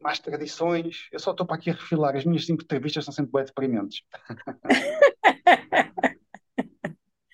mais 0.00 0.18
tradições. 0.18 1.08
Eu 1.12 1.18
só 1.18 1.32
estou 1.32 1.46
para 1.46 1.56
aqui 1.56 1.70
a 1.70 1.74
refilar. 1.74 2.16
As 2.16 2.24
minhas 2.24 2.46
cinco 2.46 2.62
entrevistas 2.62 3.04
são 3.04 3.12
sempre 3.12 3.32
bem 3.32 3.44
deprimentes. 3.44 4.02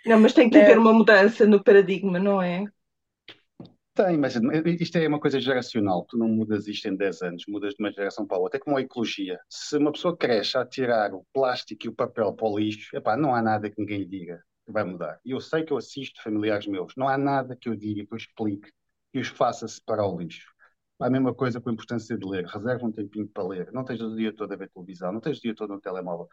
Não, 0.06 0.20
mas 0.20 0.34
tem 0.34 0.50
que 0.50 0.58
haver 0.58 0.78
uma 0.78 0.92
mudança 0.92 1.46
no 1.46 1.64
paradigma, 1.64 2.18
não 2.18 2.42
é? 2.42 2.66
Tem, 3.94 4.18
mas 4.18 4.34
isto 4.80 4.98
é 4.98 5.06
uma 5.06 5.20
coisa 5.20 5.40
geracional. 5.40 6.04
Tu 6.08 6.18
não 6.18 6.28
mudas 6.28 6.66
isto 6.66 6.88
em 6.88 6.96
10 6.96 7.22
anos, 7.22 7.44
mudas 7.46 7.74
de 7.74 7.82
uma 7.82 7.92
geração 7.92 8.26
para 8.26 8.38
outra. 8.38 8.58
É 8.58 8.60
como 8.60 8.76
a 8.76 8.80
ecologia. 8.80 9.38
Se 9.48 9.76
uma 9.78 9.92
pessoa 9.92 10.16
cresce 10.16 10.58
a 10.58 10.66
tirar 10.66 11.14
o 11.14 11.24
plástico 11.32 11.86
e 11.86 11.88
o 11.88 11.94
papel 11.94 12.32
para 12.32 12.46
o 12.46 12.58
lixo, 12.58 12.96
epá, 12.96 13.16
não 13.16 13.32
há 13.34 13.40
nada 13.40 13.70
que 13.70 13.80
ninguém 13.80 13.98
lhe 14.00 14.06
diga 14.06 14.42
que 14.66 14.72
vai 14.72 14.82
mudar. 14.82 15.20
E 15.24 15.30
eu 15.30 15.40
sei 15.40 15.62
que 15.62 15.72
eu 15.72 15.76
assisto 15.76 16.20
familiares 16.22 16.66
meus, 16.66 16.94
não 16.96 17.08
há 17.08 17.16
nada 17.16 17.54
que 17.54 17.68
eu 17.68 17.76
diga, 17.76 18.04
que 18.04 18.12
eu 18.12 18.16
explique, 18.16 18.72
que 19.12 19.20
os 19.20 19.28
faça 19.28 19.68
separar 19.68 20.08
o 20.08 20.18
lixo. 20.18 20.52
A 21.00 21.10
mesma 21.10 21.34
coisa 21.34 21.60
com 21.60 21.70
a 21.70 21.72
importância 21.72 22.16
de 22.18 22.26
ler. 22.26 22.46
Reserva 22.46 22.86
um 22.86 22.92
tempinho 22.92 23.28
para 23.28 23.44
ler. 23.46 23.72
Não 23.72 23.84
tens 23.84 24.00
o 24.00 24.16
dia 24.16 24.34
todo 24.34 24.52
a 24.52 24.56
ver 24.56 24.70
televisão, 24.70 25.12
não 25.12 25.20
tens 25.20 25.38
o 25.38 25.42
dia 25.42 25.54
todo 25.54 25.72
no 25.72 25.80
telemóvel. 25.80 26.28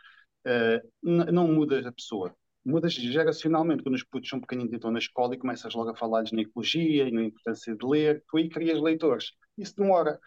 Uh, 0.48 0.82
não 1.04 1.48
mudas 1.48 1.86
a 1.86 1.92
pessoa 1.92 2.36
mudas 2.66 2.94
geracionalmente, 2.94 3.84
quando 3.84 3.96
os 3.96 4.04
putos 4.04 4.30
são 4.30 4.40
pequeninos 4.40 4.72
e 4.72 4.76
estão 4.76 4.92
na 4.92 5.00
escola 5.00 5.34
e 5.36 5.38
começas 5.38 5.74
logo 5.74 5.90
a 5.90 5.96
falar-lhes 5.96 6.32
na 6.32 6.42
ecologia 6.42 7.08
e 7.08 7.12
na 7.12 7.24
importância 7.24 7.76
de 7.76 7.86
ler, 7.86 8.24
tu 8.30 8.38
aí 8.38 8.50
crias 8.50 8.80
leitores. 8.82 9.32
Isso 9.58 9.76
demora. 9.76 10.20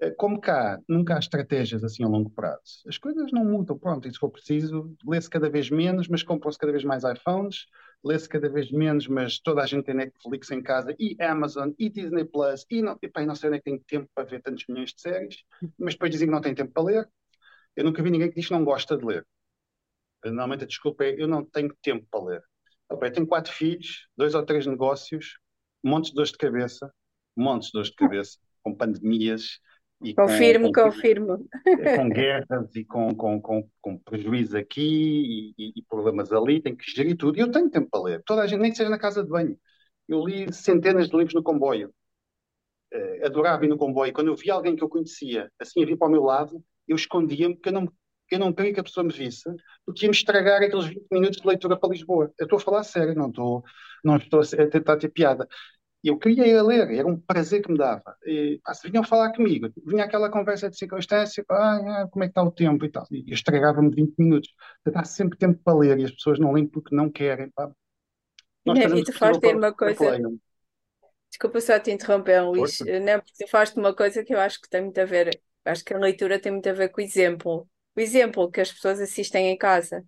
Eh, 0.00 0.10
como 0.10 0.40
cá, 0.40 0.78
nunca 0.88 1.16
há 1.16 1.18
estratégias 1.18 1.82
assim 1.82 2.04
a 2.04 2.08
longo 2.08 2.30
prazo. 2.30 2.82
As 2.86 2.98
coisas 2.98 3.32
não 3.32 3.44
mudam, 3.44 3.78
pronto, 3.78 4.06
e 4.06 4.12
se 4.12 4.18
for 4.18 4.30
preciso, 4.30 4.94
lê-se 5.06 5.30
cada 5.30 5.48
vez 5.48 5.70
menos, 5.70 6.06
mas 6.08 6.22
compram-se 6.22 6.58
cada 6.58 6.72
vez 6.72 6.84
mais 6.84 7.02
iPhones, 7.04 7.66
lê-se 8.04 8.28
cada 8.28 8.48
vez 8.48 8.70
menos, 8.70 9.08
mas 9.08 9.38
toda 9.38 9.62
a 9.62 9.66
gente 9.66 9.84
tem 9.84 9.94
Netflix 9.94 10.50
em 10.50 10.62
casa, 10.62 10.94
e 10.98 11.16
Amazon, 11.20 11.70
e 11.78 11.88
Disney 11.88 12.24
Plus, 12.24 12.66
e 12.70 12.82
não, 12.82 12.98
e, 13.02 13.26
não 13.26 13.34
sei 13.34 13.48
onde 13.48 13.58
é 13.58 13.60
que 13.60 13.70
tem 13.70 13.78
tempo 13.86 14.10
para 14.14 14.24
ver 14.24 14.42
tantos 14.42 14.64
milhões 14.68 14.92
de 14.92 15.00
séries, 15.00 15.36
mas 15.78 15.94
depois 15.94 16.10
dizem 16.10 16.28
que 16.28 16.34
não 16.34 16.40
tem 16.42 16.54
tempo 16.54 16.72
para 16.72 16.82
ler. 16.82 17.08
Eu 17.74 17.84
nunca 17.84 18.02
vi 18.02 18.10
ninguém 18.10 18.28
que 18.28 18.36
diz 18.36 18.48
que 18.48 18.52
não 18.52 18.64
gosta 18.64 18.96
de 18.96 19.04
ler. 19.04 19.26
Normalmente 20.24 20.64
a 20.64 20.66
desculpa 20.66 21.04
é 21.04 21.14
eu 21.20 21.28
não 21.28 21.44
tenho 21.44 21.74
tempo 21.82 22.06
para 22.10 22.24
ler. 22.24 22.42
eu 22.90 23.12
tenho 23.12 23.26
quatro 23.26 23.52
filhos, 23.52 24.08
dois 24.16 24.34
ou 24.34 24.44
três 24.44 24.66
negócios, 24.66 25.38
montes 25.82 26.10
de 26.10 26.16
dores 26.16 26.32
de 26.32 26.38
cabeça, 26.38 26.92
montes 27.36 27.68
de 27.68 27.72
dores 27.74 27.90
de 27.90 27.96
cabeça, 27.96 28.38
com 28.62 28.74
pandemias 28.74 29.60
e 30.02 30.14
confirmo, 30.14 30.72
com, 30.72 30.82
confirmo. 30.82 31.48
Com 31.96 32.08
guerras 32.10 32.74
e 32.74 32.84
com, 32.84 33.14
com, 33.14 33.40
com, 33.40 33.68
com 33.80 33.98
prejuízo 33.98 34.58
aqui 34.58 35.54
e, 35.56 35.72
e, 35.76 35.82
problemas 35.88 36.32
ali, 36.32 36.60
tenho 36.60 36.76
que 36.76 36.90
gerir 36.90 37.16
tudo. 37.16 37.38
E 37.38 37.40
eu 37.40 37.50
tenho 37.50 37.70
tempo 37.70 37.88
para 37.90 38.02
ler. 38.02 38.22
Toda 38.24 38.42
a 38.42 38.46
gente, 38.46 38.60
nem 38.60 38.70
que 38.70 38.76
seja 38.76 38.90
na 38.90 38.98
casa 38.98 39.22
de 39.24 39.30
banho. 39.30 39.58
Eu 40.06 40.24
li 40.26 40.52
centenas 40.52 41.08
de 41.08 41.16
livros 41.16 41.34
no 41.34 41.42
comboio. 41.42 41.92
Uh, 42.92 43.26
adorava 43.26 43.64
ir 43.64 43.68
no 43.68 43.78
comboio. 43.78 44.12
Quando 44.12 44.28
eu 44.28 44.36
via 44.36 44.54
alguém 44.54 44.76
que 44.76 44.84
eu 44.84 44.88
conhecia, 44.88 45.50
assim, 45.58 45.82
a 45.82 45.86
vir 45.86 45.96
para 45.96 46.08
o 46.08 46.10
meu 46.10 46.22
lado, 46.22 46.62
eu 46.86 46.94
escondia-me 46.94 47.54
porque 47.54 47.70
eu 47.70 47.72
não 47.72 47.92
eu 48.30 48.38
não 48.38 48.52
queria 48.52 48.74
que 48.74 48.80
a 48.80 48.84
pessoa 48.84 49.04
me 49.04 49.12
visse, 49.12 49.48
porque 49.84 50.04
ia-me 50.04 50.14
estragar 50.14 50.62
aqueles 50.62 50.86
20 50.86 51.06
minutos 51.10 51.40
de 51.40 51.46
leitura 51.46 51.76
para 51.78 51.90
Lisboa. 51.90 52.32
Eu 52.38 52.44
estou 52.44 52.58
a 52.58 52.60
falar 52.60 52.82
sério, 52.84 53.14
não 53.14 53.28
estou, 53.28 53.64
não 54.04 54.16
estou 54.16 54.40
a 54.40 54.66
tentar 54.68 54.96
ter 54.96 55.08
piada. 55.08 55.46
Eu 56.02 56.18
queria 56.18 56.46
ir 56.46 56.56
a 56.56 56.62
ler, 56.62 56.90
era 56.92 57.06
um 57.06 57.18
prazer 57.18 57.62
que 57.62 57.70
me 57.70 57.78
dava. 57.78 58.16
E, 58.24 58.60
pá, 58.62 58.74
se 58.74 58.88
vinham 58.88 59.02
falar 59.02 59.32
comigo, 59.32 59.68
vinha 59.84 60.04
aquela 60.04 60.30
conversa 60.30 60.70
de 60.70 60.76
circunstância, 60.76 61.44
ah, 61.50 62.02
ah, 62.02 62.08
como 62.10 62.22
é 62.24 62.28
que 62.28 62.30
está 62.30 62.42
o 62.42 62.50
tempo 62.50 62.84
e 62.84 62.90
tal. 62.90 63.06
E 63.10 63.24
eu 63.28 63.34
estragava-me 63.34 63.90
20 63.94 64.14
minutos. 64.18 64.50
Dá 64.84 65.04
sempre 65.04 65.38
tempo 65.38 65.60
para 65.64 65.78
ler 65.78 65.98
e 65.98 66.04
as 66.04 66.12
pessoas 66.12 66.38
não 66.38 66.52
leem 66.52 66.66
porque 66.66 66.94
não 66.94 67.10
querem. 67.10 67.50
Pá. 67.50 67.70
Nós 68.64 68.78
e 68.78 69.04
tu 69.04 69.12
faz 69.12 69.38
ter 69.38 69.56
uma 69.56 69.72
coisa. 69.72 70.18
Desculpa 71.28 71.60
só 71.60 71.78
te 71.78 71.90
interromper, 71.90 72.40
Luís. 72.42 72.78
Não, 72.80 73.20
porque 73.20 73.44
tu 73.44 73.50
falaste 73.50 73.76
uma 73.76 73.94
coisa 73.94 74.24
que 74.24 74.34
eu 74.34 74.38
acho 74.38 74.60
que 74.60 74.68
tem 74.68 74.82
muito 74.82 75.00
a 75.00 75.04
ver. 75.04 75.40
Acho 75.64 75.84
que 75.84 75.92
a 75.92 75.98
leitura 75.98 76.38
tem 76.38 76.52
muito 76.52 76.68
a 76.68 76.72
ver 76.72 76.88
com 76.90 77.00
o 77.00 77.04
exemplo 77.04 77.68
o 77.96 78.00
exemplo 78.00 78.50
que 78.50 78.60
as 78.60 78.72
pessoas 78.72 79.00
assistem 79.00 79.48
em 79.50 79.56
casa. 79.58 80.04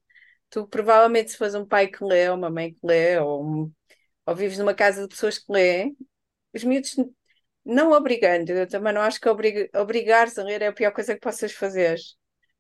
Tu 0.50 0.66
provavelmente, 0.68 1.30
se 1.32 1.38
fores 1.38 1.54
um 1.54 1.66
pai 1.66 1.88
que 1.88 2.04
lê, 2.04 2.28
ou 2.30 2.36
uma 2.36 2.50
mãe 2.50 2.72
que 2.74 2.80
lê, 2.84 3.18
ou, 3.18 3.70
ou 4.26 4.36
vives 4.36 4.58
numa 4.58 4.74
casa 4.74 5.02
de 5.02 5.08
pessoas 5.08 5.38
que 5.38 5.52
lêem, 5.52 5.96
os 6.54 6.64
miúdos, 6.64 6.96
não 7.64 7.92
obrigando, 7.92 8.50
eu 8.52 8.66
também 8.68 8.92
não 8.92 9.02
acho 9.02 9.20
que 9.20 9.28
obrig, 9.28 9.70
obrigares 9.76 10.38
a 10.38 10.44
ler 10.44 10.62
é 10.62 10.68
a 10.68 10.72
pior 10.72 10.92
coisa 10.92 11.14
que 11.14 11.20
possas 11.20 11.52
fazer. 11.52 11.98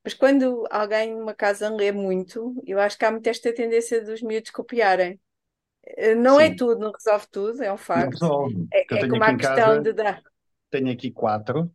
Mas 0.04 0.14
quando 0.14 0.66
alguém 0.70 1.14
numa 1.14 1.34
casa 1.34 1.68
lê 1.70 1.92
muito, 1.92 2.54
eu 2.66 2.78
acho 2.80 2.98
que 2.98 3.04
há 3.04 3.10
muito 3.10 3.26
esta 3.26 3.52
tendência 3.54 4.04
dos 4.04 4.22
miúdos 4.22 4.50
copiarem. 4.50 5.20
Eh, 5.84 6.14
não 6.14 6.40
é 6.40 6.54
tudo, 6.54 6.78
não 6.78 6.92
resolve 6.92 7.26
tudo, 7.30 7.62
é 7.62 7.72
um 7.72 7.76
facto. 7.76 8.12
Resolve. 8.20 8.68
É, 8.72 8.80
é 8.80 9.08
como 9.08 9.24
a 9.24 9.36
questão 9.36 9.54
casa, 9.56 9.82
de 9.82 9.92
dar. 9.92 10.22
Tenho 10.70 10.92
aqui 10.92 11.10
quatro 11.10 11.70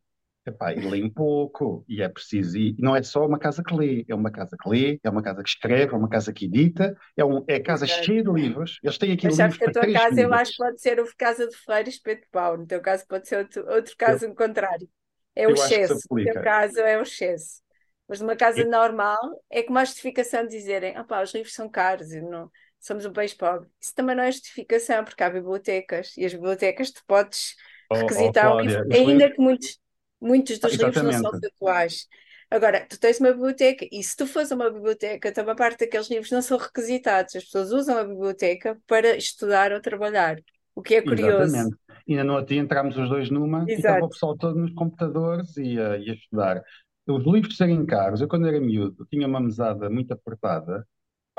Epá, 0.45 0.73
e 0.73 0.81
lê 0.81 1.01
um 1.01 1.09
pouco, 1.09 1.85
e 1.87 2.01
é 2.01 2.09
preciso. 2.09 2.57
E 2.57 2.75
não 2.77 2.93
é 2.93 3.01
só 3.01 3.25
uma 3.25 3.39
casa 3.39 3.63
que 3.63 3.73
lê, 3.73 4.05
é 4.09 4.13
uma 4.13 4.29
casa 4.29 4.57
que 4.61 4.69
lê, 4.69 4.99
é 5.01 5.09
uma 5.09 5.23
casa 5.23 5.41
que 5.41 5.47
escreve, 5.47 5.93
é 5.93 5.97
uma 5.97 6.09
casa 6.09 6.33
que 6.33 6.45
edita, 6.45 6.97
é, 7.15 7.23
um, 7.23 7.45
é 7.47 7.61
casa 7.61 7.87
cheia 7.87 8.21
de 8.21 8.29
livros. 8.29 8.77
Eles 8.83 8.97
têm 8.97 9.13
aqui 9.13 9.27
Mas 9.27 9.37
livros 9.37 9.57
que 9.57 9.63
a 9.63 9.71
tua 9.71 9.93
casa 9.93 10.19
eu 10.19 10.33
acho 10.33 10.51
que 10.51 10.57
pode 10.57 10.81
ser 10.81 10.99
o 10.99 11.07
Casa 11.17 11.47
de 11.47 11.55
Ferreira 11.55 11.87
Espeto 11.87 12.23
de 12.23 12.27
Pau, 12.29 12.57
no 12.57 12.67
teu 12.67 12.81
caso 12.81 13.05
pode 13.07 13.25
ser 13.25 13.37
outro, 13.37 13.65
outro 13.69 13.95
caso 13.97 14.25
eu, 14.25 14.35
contrário. 14.35 14.89
É 15.33 15.47
o 15.47 15.51
excesso, 15.51 15.99
no 16.11 16.23
teu 16.23 16.41
caso 16.41 16.79
é 16.79 16.97
o 16.97 17.03
excesso. 17.03 17.61
Mas 18.05 18.19
numa 18.19 18.35
casa 18.35 18.65
normal 18.65 19.41
é 19.49 19.63
como 19.63 19.79
a 19.79 19.85
justificação 19.85 20.43
de 20.43 20.49
dizerem 20.49 20.93
ah 20.97 21.05
pá, 21.05 21.23
os 21.23 21.33
livros 21.33 21.53
são 21.53 21.69
caros 21.69 22.11
e 22.11 22.19
não, 22.19 22.51
somos 22.81 23.05
um 23.05 23.13
país 23.13 23.33
pobre. 23.33 23.69
Isso 23.79 23.95
também 23.95 24.13
não 24.13 24.23
é 24.23 24.31
justificação, 24.31 25.05
porque 25.05 25.23
há 25.23 25.29
bibliotecas 25.29 26.17
e 26.17 26.25
as 26.25 26.33
bibliotecas 26.33 26.91
tu 26.91 27.01
podes 27.07 27.55
oh, 27.89 27.95
oh, 27.95 27.97
requisitar 27.99 28.51
oh, 28.51 28.57
um 28.57 28.59
livro, 28.59 28.83
ainda 28.93 29.31
que 29.31 29.41
muitos 29.41 29.79
Muitos 30.23 30.57
dos 30.57 30.73
livros 30.73 31.03
não 31.03 31.11
são 31.11 31.31
atuais. 31.31 32.07
Agora, 32.49 32.85
tu 32.87 32.99
tens 32.99 33.19
uma 33.19 33.31
biblioteca 33.31 33.85
e 33.91 34.03
se 34.03 34.15
tu 34.15 34.27
fores 34.27 34.51
uma 34.51 34.69
biblioteca, 34.69 35.31
também 35.31 35.55
parte 35.55 35.79
daqueles 35.79 36.09
livros 36.09 36.31
não 36.31 36.41
são 36.41 36.57
requisitados. 36.57 37.35
As 37.35 37.43
pessoas 37.45 37.71
usam 37.71 37.97
a 37.97 38.03
biblioteca 38.03 38.79
para 38.87 39.17
estudar 39.17 39.71
ou 39.71 39.81
trabalhar, 39.81 40.37
o 40.75 40.81
que 40.81 40.95
é 40.95 41.01
curioso. 41.01 41.43
Exatamente. 41.43 41.77
Ainda 42.07 42.23
não 42.23 42.37
até 42.37 42.55
entramos 42.55 42.97
os 42.97 43.09
dois 43.09 43.29
numa 43.29 43.59
Exato. 43.59 43.71
e 43.71 43.75
estava 43.75 44.05
o 44.05 44.09
pessoal 44.09 44.37
todo 44.37 44.59
nos 44.59 44.73
computadores 44.73 45.57
e 45.57 45.79
a, 45.79 45.97
e 45.97 46.09
a 46.11 46.13
estudar. 46.13 46.63
Os 47.07 47.25
livros 47.25 47.57
serem 47.57 47.85
caros, 47.85 48.21
eu 48.21 48.27
quando 48.27 48.47
era 48.47 48.59
miúdo 48.61 49.05
tinha 49.09 49.27
uma 49.27 49.41
mesada 49.41 49.89
muito 49.89 50.13
apertada, 50.13 50.87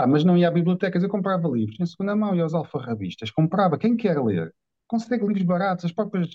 mas 0.08 0.24
não 0.24 0.36
ia 0.36 0.48
a 0.48 0.50
bibliotecas, 0.50 1.02
eu 1.02 1.08
comprava 1.08 1.48
livros 1.48 1.78
em 1.78 1.86
segunda 1.86 2.16
mão 2.16 2.34
e 2.34 2.40
aos 2.40 2.54
alfarrabistas, 2.54 3.30
comprava, 3.30 3.78
quem 3.78 3.96
quer 3.96 4.20
ler? 4.20 4.52
Consegue 4.86 5.26
livros 5.26 5.44
baratos, 5.44 5.84
as 5.84 5.92
próprias 5.92 6.28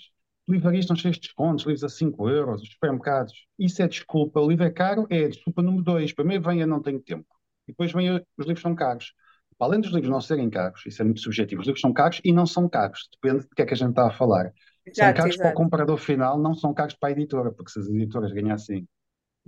livrarias 0.50 0.86
estão 0.86 0.96
cheias 0.96 1.16
de 1.16 1.22
descontos, 1.22 1.66
livros 1.66 1.84
a 1.84 1.90
5 1.90 2.30
euros, 2.30 2.62
os 2.62 2.70
supermercados. 2.70 3.34
Isso 3.58 3.82
é 3.82 3.88
desculpa. 3.88 4.40
O 4.40 4.50
livro 4.50 4.66
é 4.66 4.72
caro, 4.72 5.08
é 5.10 5.28
desculpa 5.28 5.62
número 5.62 5.84
2. 5.84 6.14
Primeiro 6.14 6.44
vem 6.44 6.62
a 6.62 6.68
não 6.68 6.82
tenho 6.82 7.00
tempo. 7.00 7.28
E 7.68 7.72
depois 7.72 7.92
vem 7.92 8.10
a, 8.10 8.16
os 8.38 8.46
livros 8.46 8.62
são 8.62 8.76
caros. 8.76 9.14
Além 9.60 9.82
dos 9.82 9.92
livros 9.92 10.10
não 10.10 10.22
serem 10.22 10.50
caros, 10.50 10.86
isso 10.86 11.02
é 11.02 11.06
muito 11.06 11.20
subjetivo, 11.20 11.62
os 11.62 11.68
livros 11.68 11.82
são 11.82 11.92
caros 11.92 12.22
e 12.24 12.32
não 12.32 12.46
são 12.46 12.70
caros. 12.70 13.10
Depende 13.22 13.44
do 13.44 13.50
que 13.50 13.62
é 13.62 13.66
que 13.66 13.74
a 13.74 13.78
gente 13.78 13.90
está 13.90 14.08
a 14.08 14.12
falar. 14.12 14.54
Exato, 14.86 14.96
são 14.96 15.14
caros 15.14 15.36
exato. 15.36 15.42
para 15.42 15.52
o 15.52 15.64
comprador 15.64 15.98
final, 15.98 16.40
não 16.40 16.54
são 16.54 16.74
caros 16.74 16.96
para 16.96 17.10
a 17.10 17.12
editora, 17.12 17.52
porque 17.52 17.72
se 17.72 17.80
as 17.80 17.88
editoras 17.88 18.32
ganhassem 18.32 18.88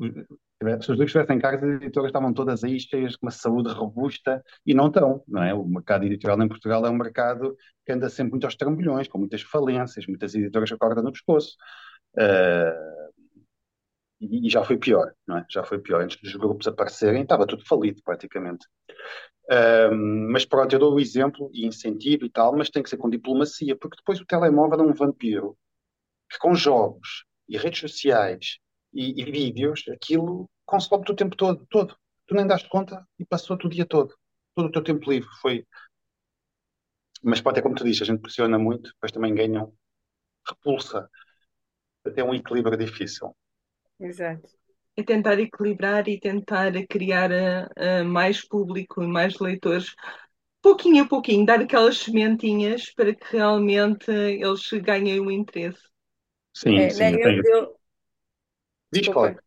se 0.01 0.91
os 0.91 0.97
livros 0.97 1.07
estivessem 1.07 1.39
caros, 1.39 1.63
as 1.63 1.69
editoras 1.69 2.09
estavam 2.09 2.33
todas 2.33 2.63
aí 2.63 2.79
cheias 2.79 3.13
de 3.13 3.19
uma 3.21 3.31
saúde 3.31 3.69
robusta 3.71 4.43
e 4.65 4.73
não 4.73 4.87
estão, 4.87 5.23
não 5.27 5.43
é? 5.43 5.53
O 5.53 5.65
mercado 5.65 6.05
editorial 6.05 6.41
em 6.41 6.47
Portugal 6.47 6.85
é 6.85 6.89
um 6.89 6.97
mercado 6.97 7.55
que 7.85 7.91
anda 7.91 8.09
sempre 8.09 8.31
muito 8.31 8.45
aos 8.45 8.55
trambolhões, 8.55 9.07
com 9.07 9.17
muitas 9.17 9.41
falências, 9.41 10.05
muitas 10.07 10.33
editoras 10.35 10.71
acordam 10.71 11.03
no 11.03 11.11
pescoço. 11.11 11.55
Uh, 12.15 13.11
e, 14.19 14.49
já 14.49 14.63
foi 14.63 14.77
pior, 14.77 15.13
não 15.27 15.37
é? 15.37 15.45
Já 15.49 15.63
foi 15.63 15.79
pior. 15.79 16.01
Antes 16.01 16.21
dos 16.21 16.35
grupos 16.35 16.67
aparecerem, 16.67 17.23
estava 17.23 17.47
tudo 17.47 17.65
falido 17.65 18.01
praticamente. 18.03 18.65
Uh, 19.45 19.93
mas 20.31 20.45
pronto, 20.45 20.73
eu 20.73 20.79
dou 20.79 20.93
o 20.95 20.99
exemplo 20.99 21.49
e 21.53 21.65
incentivo 21.65 22.25
e 22.25 22.29
tal, 22.29 22.55
mas 22.55 22.69
tem 22.69 22.83
que 22.83 22.89
ser 22.89 22.97
com 22.97 23.09
diplomacia, 23.09 23.75
porque 23.75 23.97
depois 23.97 24.19
o 24.19 24.25
telemóvel 24.25 24.79
é 24.79 24.83
um 24.83 24.93
vampiro 24.93 25.57
que 26.29 26.37
com 26.37 26.53
jogos 26.55 27.25
e 27.49 27.57
redes 27.57 27.79
sociais 27.79 28.59
e, 28.93 29.21
e 29.21 29.31
vídeos, 29.31 29.83
aquilo 29.89 30.49
consome-te 30.65 31.11
o 31.11 31.15
tempo 31.15 31.35
todo, 31.35 31.65
todo. 31.69 31.95
Tu 32.27 32.35
nem 32.35 32.47
daste 32.47 32.69
conta 32.69 33.05
e 33.19 33.25
passou-te 33.25 33.65
o 33.65 33.69
dia 33.69 33.85
todo. 33.85 34.13
Todo 34.55 34.67
o 34.67 34.71
teu 34.71 34.83
tempo 34.83 35.09
livre 35.09 35.29
foi. 35.41 35.65
Mas 37.23 37.41
pode 37.41 37.55
ter, 37.55 37.61
como 37.61 37.75
tu 37.75 37.83
dizes, 37.83 38.01
a 38.01 38.05
gente 38.05 38.21
pressiona 38.21 38.57
muito, 38.57 38.91
depois 38.91 39.11
também 39.11 39.33
ganham 39.33 39.73
repulsa. 40.47 41.09
Até 42.05 42.23
um 42.23 42.33
equilíbrio 42.33 42.77
difícil. 42.77 43.35
Exato. 43.99 44.49
É 44.97 45.03
tentar 45.03 45.39
equilibrar 45.39 46.07
e 46.07 46.19
tentar 46.19 46.71
criar 46.87 47.31
uh, 47.31 48.05
mais 48.05 48.45
público 48.45 49.03
e 49.03 49.07
mais 49.07 49.39
leitores, 49.39 49.95
pouquinho 50.61 51.03
a 51.03 51.07
pouquinho, 51.07 51.45
dar 51.45 51.61
aquelas 51.61 51.97
sementinhas 51.97 52.91
para 52.93 53.15
que 53.15 53.37
realmente 53.37 54.11
eles 54.11 54.67
ganhem 54.81 55.19
o 55.19 55.31
interesse. 55.31 55.81
Sim, 56.53 56.77
é, 56.77 56.89
sim. 56.89 56.99
Né, 56.99 57.15
eu, 57.15 57.43
eu, 57.45 57.80
Diz, 58.91 59.07
claro. 59.07 59.39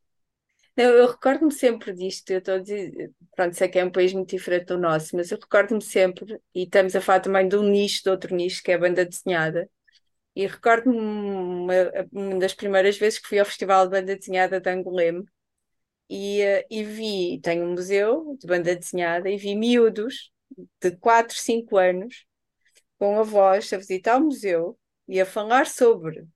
Não, 0.77 0.85
eu 0.87 1.07
recordo-me 1.07 1.53
sempre 1.53 1.93
disto, 1.93 2.29
eu 2.31 2.39
estou 2.39 2.55
a 2.55 2.59
dizer, 2.59 3.13
pronto, 3.37 3.55
sei 3.55 3.69
que 3.69 3.79
é 3.79 3.85
um 3.85 3.93
país 3.93 4.13
muito 4.13 4.31
diferente 4.31 4.67
do 4.67 4.79
nosso, 4.79 5.15
mas 5.15 5.31
eu 5.31 5.39
recordo-me 5.39 5.81
sempre, 5.81 6.41
e 6.53 6.65
estamos 6.65 6.97
a 6.97 7.01
falar 7.01 7.21
também 7.21 7.47
de 7.47 7.57
um 7.57 7.63
nicho, 7.63 8.03
de 8.03 8.11
outro 8.11 8.35
nicho, 8.35 8.61
que 8.63 8.73
é 8.73 8.75
a 8.75 8.79
banda 8.79 9.05
desenhada. 9.05 9.71
E 10.35 10.47
recordo-me 10.47 10.99
uma, 10.99 11.75
uma, 12.13 12.39
das 12.41 12.55
primeiras 12.55 12.99
vezes 12.99 13.21
que 13.21 13.29
fui 13.29 13.39
ao 13.39 13.47
Festival 13.47 13.87
de 13.87 13.93
Banda 13.93 14.17
Desenhada 14.17 14.61
de 14.61 14.69
Angoleme 14.69 15.25
e, 16.09 16.43
eh, 16.43 16.67
e 16.71 16.85
vi, 16.85 17.41
tenho 17.41 17.65
um 17.67 17.73
museu 17.73 18.37
de 18.41 18.47
banda 18.47 18.75
desenhada 18.77 19.31
e 19.31 19.37
vi 19.37 19.55
miúdos 19.57 20.33
de 20.81 20.93
4, 20.97 21.37
5 21.37 21.77
anos 21.79 22.27
com 22.99 23.19
avós 23.19 23.73
a 23.73 23.77
visitar 23.79 24.19
o 24.19 24.25
museu 24.27 24.79
e 25.09 25.21
a 25.21 25.27
falar 25.27 25.67
sobre 25.67 26.27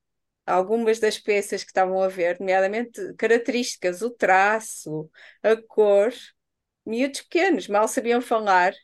algumas 0.48 0.98
das 0.98 1.18
peças 1.18 1.62
que 1.62 1.70
estavam 1.70 2.02
a 2.02 2.08
ver, 2.08 2.38
nomeadamente 2.40 3.14
características, 3.14 4.02
o 4.02 4.10
traço, 4.10 5.10
a 5.42 5.56
cor, 5.56 6.12
miúdos 6.86 7.22
pequenos, 7.22 7.68
mal 7.68 7.88
sabiam 7.88 8.20
falar, 8.20 8.74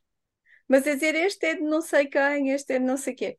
mas 0.68 0.87
a 0.87 0.94
dizer 0.94 1.14
este 1.14 1.47
é 1.47 1.54
de 1.56 1.62
não 1.62 1.80
sei 1.83 2.06
quem, 2.06 2.50
este 2.50 2.75
é 2.75 2.78
de 2.78 2.85
não 2.85 2.97
sei 2.97 3.14
quê. 3.14 3.38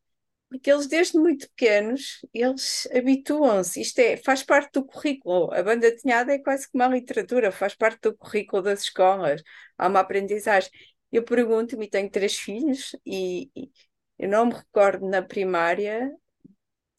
Porque 0.50 0.72
eles, 0.72 0.88
desde 0.88 1.18
muito 1.18 1.50
pequenos, 1.50 2.22
eles 2.34 2.88
habituam-se. 2.96 3.82
Isto 3.82 4.00
é, 4.00 4.18
faz 4.18 4.44
parte 4.44 4.74
do 4.74 4.86
currículo. 4.86 5.52
A 5.54 5.64
banda 5.64 5.92
desenhada 5.92 6.34
é 6.34 6.40
quase 6.40 6.70
como 6.72 6.84
a 6.84 6.88
literatura, 6.88 7.52
faz 7.52 7.76
parte 7.76 8.02
do 8.02 8.16
currículo 8.16 8.62
das 8.62 8.82
escolas. 8.84 9.42
Há 9.78 9.88
uma 9.88 10.00
aprendizagem. 10.02 10.70
Eu 11.12 11.24
pergunto-me, 11.24 11.90
tenho 11.90 12.10
três 12.10 12.38
filhos, 12.38 12.96
e, 13.06 13.52
e 13.56 13.72
eu 14.20 14.30
não 14.30 14.46
me 14.46 14.54
recordo 14.54 15.08
na 15.10 15.22
primária 15.22 16.12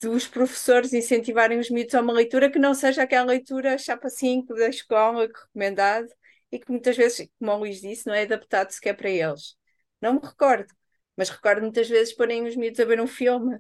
dos 0.01 0.27
professores 0.29 0.93
incentivarem 0.93 1.59
os 1.59 1.71
miúdos 1.71 1.95
a 1.95 2.01
uma 2.01 2.13
leitura 2.13 2.51
que 2.51 2.59
não 2.59 2.75
seja 2.75 3.03
aquela 3.03 3.27
leitura 3.27 3.79
chapa 3.79 4.09
5 4.11 4.55
da 4.55 4.69
escola, 4.69 5.23
recomendado, 5.27 6.09
e 6.53 6.59
que 6.59 6.71
muitas 6.71 6.97
vezes, 6.97 7.29
como 7.39 7.53
o 7.53 7.59
Luís 7.59 7.81
disse, 7.81 8.07
não 8.07 8.15
é 8.15 8.23
adaptado 8.23 8.71
sequer 8.71 8.95
para 8.97 9.11
eles. 9.11 9.57
Não 10.01 10.15
me 10.15 10.21
recordo, 10.21 10.73
mas 11.17 11.31
recordo 11.31 11.63
muitas 11.63 11.89
vezes 11.89 12.15
porem 12.15 12.47
os 12.47 12.57
miúdos 12.57 12.81
a 12.81 12.85
ver 12.85 13.01
um 13.01 13.07
filme. 13.07 13.59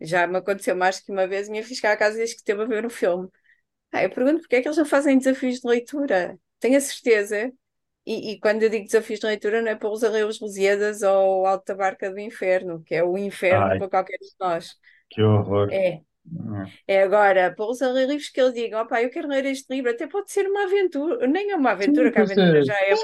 Já 0.00 0.26
me 0.26 0.38
aconteceu 0.38 0.76
mais 0.76 1.00
que 1.00 1.10
uma 1.10 1.26
vez, 1.26 1.48
minha 1.48 1.62
filha 1.62 1.76
chegava 1.76 1.94
a 1.94 1.98
casa 1.98 2.18
e 2.18 2.24
disse 2.24 2.36
que 2.36 2.44
teve 2.44 2.62
a 2.62 2.66
ver 2.66 2.84
um 2.84 2.90
filme. 2.90 3.28
Ah, 3.92 4.02
eu 4.04 4.10
pergunto 4.10 4.40
porque 4.40 4.56
é 4.56 4.62
que 4.62 4.68
eles 4.68 4.76
não 4.78 4.84
fazem 4.84 5.18
desafios 5.18 5.60
de 5.60 5.68
leitura? 5.68 6.38
Tenho 6.60 6.76
a 6.76 6.80
certeza, 6.80 7.52
e, 8.06 8.32
e 8.32 8.40
quando 8.40 8.62
eu 8.62 8.68
digo 8.70 8.84
desafios 8.86 9.20
de 9.20 9.26
leitura, 9.26 9.62
não 9.62 9.70
é 9.70 9.74
para 9.74 9.90
os 9.90 10.04
Arreios 10.04 10.40
Lusíadas 10.40 11.02
ou 11.02 11.46
Alta 11.46 11.74
Barca 11.74 12.10
do 12.10 12.20
Inferno, 12.20 12.82
que 12.84 12.94
é 12.94 13.02
o 13.02 13.18
inferno 13.18 13.66
Ai. 13.66 13.78
para 13.78 13.88
qualquer 13.88 14.18
um 14.22 14.26
de 14.26 14.34
nós. 14.38 14.76
Que 15.10 15.22
horror. 15.22 15.72
É. 15.72 16.00
É 16.86 17.02
agora, 17.02 17.54
para 17.54 17.66
os 17.66 17.80
livros 17.80 18.28
que 18.28 18.40
eles 18.40 18.54
digam, 18.54 18.82
opá, 18.82 19.02
eu 19.02 19.10
quero 19.10 19.28
ler 19.28 19.44
este 19.44 19.72
livro, 19.72 19.90
até 19.90 20.06
pode 20.06 20.30
ser 20.30 20.46
uma 20.48 20.64
aventura, 20.64 21.26
nem 21.26 21.50
é 21.50 21.56
uma 21.56 21.70
aventura, 21.70 22.08
Sim, 22.08 22.12
que 22.12 22.18
a 22.18 22.22
aventura 22.22 22.58
é. 22.58 22.62
já 22.62 22.74
é. 22.74 22.94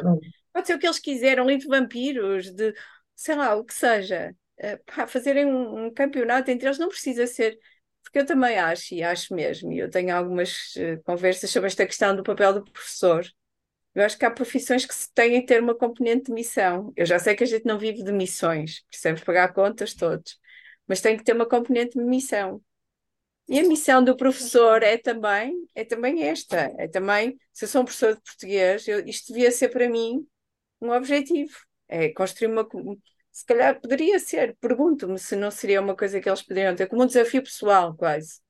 Pode 0.52 0.66
ser 0.66 0.74
o 0.74 0.78
que 0.78 0.86
eles 0.86 0.98
quiseram, 0.98 1.44
um 1.44 1.48
livro 1.48 1.62
de 1.62 1.68
vampiros, 1.68 2.50
de 2.50 2.74
sei 3.14 3.36
lá, 3.36 3.54
o 3.54 3.64
que 3.64 3.74
seja. 3.74 4.34
Uh, 4.58 4.78
pá, 4.84 5.06
fazerem 5.06 5.46
um, 5.46 5.86
um, 5.86 5.90
campeonato 5.92 6.50
entre 6.50 6.66
eles 6.66 6.78
não 6.78 6.88
precisa 6.88 7.26
ser. 7.26 7.58
Porque 8.02 8.18
eu 8.18 8.26
também 8.26 8.58
acho, 8.58 8.94
e 8.94 9.02
acho 9.02 9.34
mesmo, 9.34 9.72
e 9.72 9.78
eu 9.78 9.88
tenho 9.88 10.14
algumas 10.14 10.74
uh, 10.76 11.00
conversas 11.04 11.48
sobre 11.50 11.68
esta 11.68 11.86
questão 11.86 12.14
do 12.14 12.22
papel 12.22 12.54
do 12.54 12.64
professor. 12.64 13.24
Eu 13.94 14.04
acho 14.04 14.18
que 14.18 14.24
há 14.24 14.30
profissões 14.30 14.84
que 14.84 14.94
têm 15.14 15.40
que 15.40 15.46
ter 15.46 15.62
uma 15.62 15.74
componente 15.74 16.24
de 16.24 16.32
missão. 16.32 16.92
Eu 16.96 17.06
já 17.06 17.18
sei 17.18 17.34
que 17.36 17.44
a 17.44 17.46
gente 17.46 17.66
não 17.66 17.78
vive 17.78 18.02
de 18.02 18.12
missões, 18.12 18.84
precisamos 18.88 19.22
pagar 19.22 19.52
contas 19.52 19.94
todos 19.94 20.41
mas 20.86 21.00
tem 21.00 21.16
que 21.16 21.24
ter 21.24 21.34
uma 21.34 21.46
componente 21.46 21.98
de 21.98 22.04
missão. 22.04 22.60
E 23.48 23.58
a 23.58 23.64
missão 23.64 24.02
do 24.02 24.16
professor 24.16 24.82
é 24.82 24.96
também, 24.96 25.68
é 25.74 25.84
também 25.84 26.22
esta, 26.22 26.72
é 26.78 26.86
também, 26.86 27.36
se 27.52 27.64
eu 27.64 27.68
sou 27.68 27.82
um 27.82 27.84
professor 27.84 28.14
de 28.14 28.22
português, 28.22 28.86
eu, 28.86 29.04
isto 29.06 29.32
devia 29.32 29.50
ser 29.50 29.68
para 29.68 29.88
mim 29.88 30.26
um 30.80 30.90
objetivo, 30.90 31.52
é 31.88 32.08
construir 32.10 32.50
uma, 32.50 32.66
se 33.30 33.44
calhar 33.44 33.80
poderia 33.80 34.18
ser, 34.18 34.56
pergunto-me 34.60 35.18
se 35.18 35.34
não 35.34 35.50
seria 35.50 35.80
uma 35.80 35.96
coisa 35.96 36.20
que 36.20 36.28
eles 36.28 36.42
poderiam 36.42 36.74
ter, 36.76 36.86
como 36.86 37.02
um 37.02 37.06
desafio 37.06 37.42
pessoal, 37.42 37.94
quase. 37.96 38.40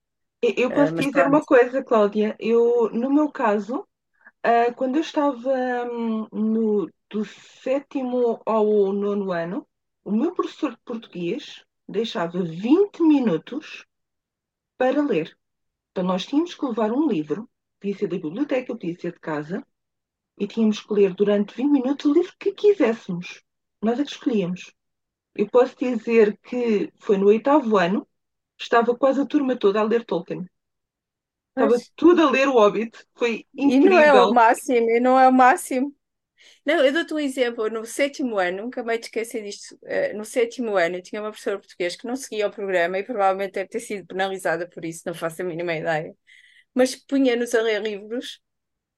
Eu 0.42 0.68
ah, 0.68 0.75
posso 0.75 0.92
uh, 0.92 0.97
dizer 0.97 1.27
uma 1.27 1.42
coisa, 1.42 1.85
Cláudia, 1.85 2.37
eu, 2.38 2.90
no 2.90 3.12
meu 3.12 3.31
caso, 3.31 3.81
uh, 3.81 4.75
quando 4.77 4.97
eu 4.97 5.01
estava 5.01 5.53
um, 5.90 6.27
no, 6.33 6.90
do 7.09 7.25
sétimo 7.25 8.42
ao 8.45 8.92
nono 8.92 9.31
ano, 9.31 9.66
o 10.05 10.11
meu 10.11 10.33
professor 10.33 10.73
de 10.73 10.79
português 10.85 11.64
deixava 11.88 12.42
20 12.42 13.03
minutos 13.03 13.87
para 14.77 15.03
ler. 15.03 15.37
Então, 15.90 16.05
nós 16.05 16.25
tínhamos 16.27 16.55
que 16.55 16.64
levar 16.64 16.90
um 16.90 17.07
livro, 17.07 17.49
podia 17.79 17.97
ser 17.97 18.09
da 18.09 18.16
biblioteca, 18.16 18.75
podia 18.75 18.99
ser 18.99 19.12
de 19.12 19.21
casa, 19.21 19.66
e 20.38 20.47
tínhamos 20.47 20.81
que 20.81 20.92
ler 20.92 21.14
durante 21.14 21.55
20 21.55 21.71
minutos 21.71 22.07
o 22.07 22.12
livro 22.12 22.33
que 22.38 22.53
quiséssemos. 22.53 23.42
Nós 23.81 23.99
é 24.01 24.05
que 24.05 24.11
escolhíamos. 24.11 24.73
Eu 25.35 25.49
posso 25.49 25.77
dizer 25.77 26.38
que 26.42 26.92
foi 26.99 27.16
no 27.16 27.27
oitavo 27.27 27.77
ano, 27.77 28.07
estava 28.59 28.95
quase 28.97 29.21
a 29.21 29.27
turma 29.27 29.57
toda 29.57 29.81
a 29.81 29.85
ler 29.85 30.05
Tolkien. 30.05 30.49
Estava 31.51 31.73
Mas... 31.73 31.92
tudo 31.95 32.23
a 32.23 32.31
ler 32.31 32.49
o 32.49 32.53
Hobbit. 32.53 33.07
Foi 33.14 33.47
incrível. 33.55 33.87
E 33.87 33.90
não 33.90 33.99
é 33.99 34.25
o 34.25 34.33
máximo, 34.33 34.90
e 34.90 35.01
não 35.01 35.21
é 35.21 35.29
o 35.29 35.33
máximo. 35.33 35.95
Não, 36.64 36.85
eu 36.85 36.92
dou-te 36.92 37.14
um 37.14 37.18
exemplo. 37.18 37.68
No 37.68 37.85
sétimo 37.85 38.38
ano, 38.38 38.62
nunca 38.64 38.83
mais 38.83 39.00
te 39.00 39.05
esqueci 39.05 39.42
disto. 39.42 39.74
Uh, 39.83 40.16
no 40.16 40.24
sétimo 40.24 40.76
ano, 40.76 40.96
eu 40.96 41.02
tinha 41.02 41.20
uma 41.20 41.31
professora 41.31 41.59
portuguesa 41.59 41.96
que 41.98 42.07
não 42.07 42.16
seguia 42.16 42.46
o 42.46 42.50
programa 42.50 42.98
e 42.98 43.05
provavelmente 43.05 43.52
deve 43.52 43.68
ter 43.68 43.81
sido 43.81 44.07
penalizada 44.07 44.68
por 44.68 44.85
isso, 44.85 45.02
não 45.07 45.14
faço 45.14 45.42
a 45.42 45.44
mínima 45.44 45.74
ideia. 45.74 46.14
Mas 46.74 46.94
punha-nos 46.96 47.55
a 47.55 47.62
ler 47.62 47.83
livros 47.83 48.40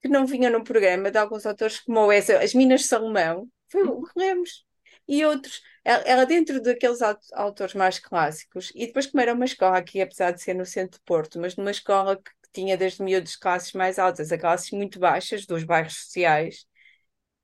que 0.03 0.09
não 0.09 0.27
vinham 0.27 0.53
no 0.53 0.65
programa 0.65 1.11
de 1.11 1.19
alguns 1.19 1.47
autores 1.47 1.81
como 1.81 2.13
essa, 2.13 2.39
As 2.39 2.55
Minas 2.55 2.83
de 2.83 2.89
Salomão, 2.89 3.49
foi 3.71 3.83
o 3.85 4.03
que 4.03 4.13
lemos. 4.17 4.65
E 5.09 5.25
outros, 5.25 5.63
ela, 5.85 6.25
dentro 6.25 6.61
daqueles 6.63 7.01
autores 7.33 7.75
mais 7.75 7.99
clássicos, 7.99 8.73
e 8.75 8.87
depois 8.87 9.07
como 9.07 9.21
era 9.23 9.35
uma 9.35 9.45
escola 9.45 9.79
aqui, 9.79 10.01
apesar 10.01 10.31
de 10.33 10.43
ser 10.43 10.55
no 10.55 10.65
centro 10.67 10.99
de 10.99 11.05
Porto, 11.05 11.39
mas 11.41 11.57
numa 11.57 11.71
escola 11.71 12.17
que 12.17 12.31
tinha 12.53 12.77
desde 12.77 13.03
miúdos 13.03 13.37
classes 13.37 13.73
mais 13.73 13.99
altas 13.99 14.33
a 14.33 14.39
classes 14.39 14.71
muito 14.71 14.99
baixas, 14.99 15.47
dos 15.47 15.65
bairros 15.65 15.95
sociais, 16.05 16.67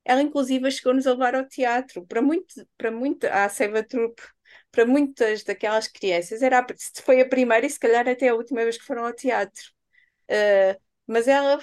ela 0.05 0.23
inclusive 0.23 0.71
chegou-nos 0.71 1.07
a 1.07 1.13
levar 1.13 1.35
ao 1.35 1.47
teatro, 1.47 2.07
para 2.07 2.23
muito, 2.23 2.55
para 2.77 2.91
muito, 2.91 3.25
à 3.25 3.49
Seiva 3.49 3.83
Troupe, 3.83 4.23
para 4.71 4.87
muitas 4.87 5.45
daquelas 5.45 5.89
crianças, 5.89 6.43
era, 6.43 6.65
foi 7.05 7.21
a 7.21 7.29
primeira 7.29 7.67
e 7.67 7.71
se 7.71 7.79
calhar 7.79 8.09
até 8.09 8.29
a 8.29 8.35
última 8.35 8.63
vez 8.63 8.79
que 8.79 8.85
foram 8.85 9.05
ao 9.07 9.13
teatro. 9.13 9.63
Uh, 10.31 10.81
mas 11.07 11.27
ela 11.29 11.59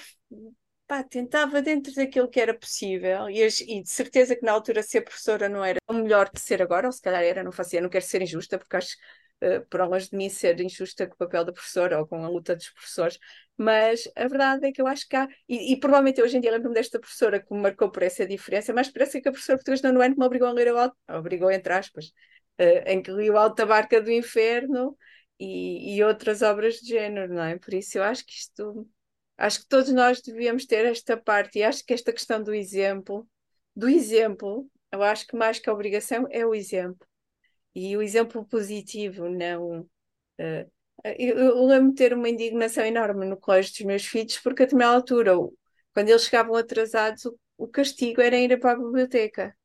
pá, 0.88 1.04
tentava 1.04 1.60
dentro 1.62 1.94
daquilo 1.94 2.28
que 2.28 2.40
era 2.40 2.54
possível 2.58 3.28
e, 3.28 3.42
e, 3.42 3.82
de 3.82 3.90
certeza 3.90 4.34
que 4.34 4.44
na 4.44 4.52
altura 4.52 4.82
ser 4.82 5.02
professora 5.02 5.48
não 5.48 5.62
era 5.64 5.78
o 5.86 5.92
melhor 5.92 6.30
de 6.32 6.40
ser 6.40 6.62
agora, 6.62 6.86
ou 6.86 6.92
se 6.92 7.02
calhar 7.02 7.22
era, 7.22 7.44
não 7.44 7.52
fazia, 7.52 7.80
não 7.80 7.90
quero 7.90 8.04
ser 8.04 8.22
injusta 8.22 8.58
porque 8.58 8.76
acho 8.76 8.96
uh, 9.42 9.64
por 9.68 9.80
longe 9.82 10.08
de 10.10 10.16
mim 10.16 10.30
ser 10.30 10.58
injusta 10.60 11.06
com 11.06 11.14
o 11.14 11.18
papel 11.18 11.44
da 11.44 11.52
professora 11.52 11.98
ou 12.00 12.06
com 12.06 12.24
a 12.24 12.28
luta 12.28 12.56
dos 12.56 12.70
professores, 12.70 13.18
mas 13.56 14.10
a 14.16 14.26
verdade 14.26 14.66
é 14.66 14.72
que 14.72 14.80
eu 14.80 14.86
acho 14.86 15.06
que 15.06 15.14
há, 15.14 15.28
e, 15.46 15.74
e 15.74 15.78
provavelmente 15.78 16.22
hoje 16.22 16.38
em 16.38 16.40
dia 16.40 16.52
lembro-me 16.52 16.74
desta 16.74 16.98
professora 16.98 17.38
que 17.38 17.52
me 17.52 17.60
marcou 17.60 17.90
por 17.90 18.02
essa 18.02 18.26
diferença, 18.26 18.72
mas 18.72 18.88
parece 18.88 19.20
que 19.20 19.28
a 19.28 19.32
professora 19.32 19.58
portuguesa 19.58 19.92
no 19.92 20.00
ano 20.00 20.16
me 20.18 20.24
obrigou 20.24 20.48
a 20.48 20.52
ler 20.52 20.72
o 20.72 20.78
Alto, 20.78 20.96
obrigou 21.10 21.50
entre 21.50 21.72
aspas, 21.74 22.06
uh, 22.58 22.82
em 22.86 23.02
que 23.02 23.12
li 23.12 23.30
o 23.30 23.36
Alta 23.36 23.66
Barca 23.66 24.00
do 24.00 24.10
Inferno 24.10 24.96
e, 25.38 25.96
e 25.96 26.02
outras 26.02 26.40
obras 26.42 26.76
de 26.76 26.88
género, 26.88 27.34
não 27.34 27.42
é? 27.42 27.58
Por 27.58 27.74
isso 27.74 27.98
eu 27.98 28.02
acho 28.04 28.24
que 28.24 28.32
isto, 28.32 28.88
acho 29.38 29.60
que 29.60 29.68
todos 29.68 29.92
nós 29.92 30.20
devíamos 30.20 30.66
ter 30.66 30.84
esta 30.84 31.16
parte, 31.16 31.60
e 31.60 31.62
acho 31.62 31.84
que 31.84 31.94
esta 31.94 32.12
questão 32.12 32.42
do 32.42 32.52
exemplo, 32.54 33.26
do 33.74 33.88
exemplo, 33.88 34.68
eu 34.92 35.02
acho 35.02 35.26
que 35.26 35.36
mais 35.36 35.58
que 35.58 35.70
a 35.70 35.72
obrigação 35.72 36.26
é 36.30 36.44
o 36.44 36.54
exemplo. 36.54 37.06
E 37.74 37.96
o 37.96 38.02
exemplo 38.02 38.44
positivo, 38.44 39.28
não. 39.28 39.80
Uh, 40.40 40.70
eu, 41.04 41.64
lembro 41.66 41.90
de 41.90 41.96
ter 41.96 42.12
uma 42.12 42.28
indignação 42.28 42.84
enorme 42.84 43.26
no 43.26 43.36
colégio 43.36 43.72
dos 43.72 43.82
meus 43.82 44.04
filhos, 44.04 44.38
porque 44.38 44.62
a 44.62 44.66
determinada 44.66 44.96
altura, 44.96 45.32
quando 45.94 46.08
eles 46.08 46.24
chegavam 46.24 46.56
atrasados, 46.56 47.24
o, 47.26 47.38
o 47.56 47.68
castigo 47.68 48.20
era 48.20 48.36
ir 48.36 48.58
para 48.58 48.72
a 48.72 48.76
biblioteca. 48.76 49.56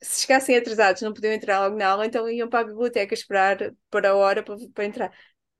Se 0.00 0.22
chegassem 0.22 0.56
atrasados, 0.56 1.02
não 1.02 1.14
podiam 1.14 1.32
entrar 1.32 1.60
logo 1.60 1.76
na 1.76 1.88
aula, 1.88 2.06
então 2.06 2.28
iam 2.28 2.48
para 2.48 2.60
a 2.60 2.64
biblioteca 2.64 3.14
esperar 3.14 3.58
para 3.90 4.10
a 4.10 4.14
hora 4.14 4.42
para, 4.42 4.56
para 4.74 4.84
entrar. 4.84 5.12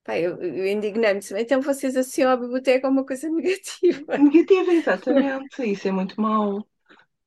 Pá, 0.05 0.19
eu, 0.19 0.41
eu 0.41 0.67
indignei-me. 0.67 1.21
Então 1.37 1.63
vocês 1.63 1.97
associam 1.97 2.31
a 2.31 2.37
biblioteca 2.37 2.87
a 2.87 2.91
uma 2.91 3.07
coisa 3.07 3.27
negativa. 3.31 4.19
Negativa, 4.19 4.73
exatamente. 4.73 5.63
Isso 5.65 5.89
é 5.89 5.91
muito 5.91 6.21
mau. 6.21 6.65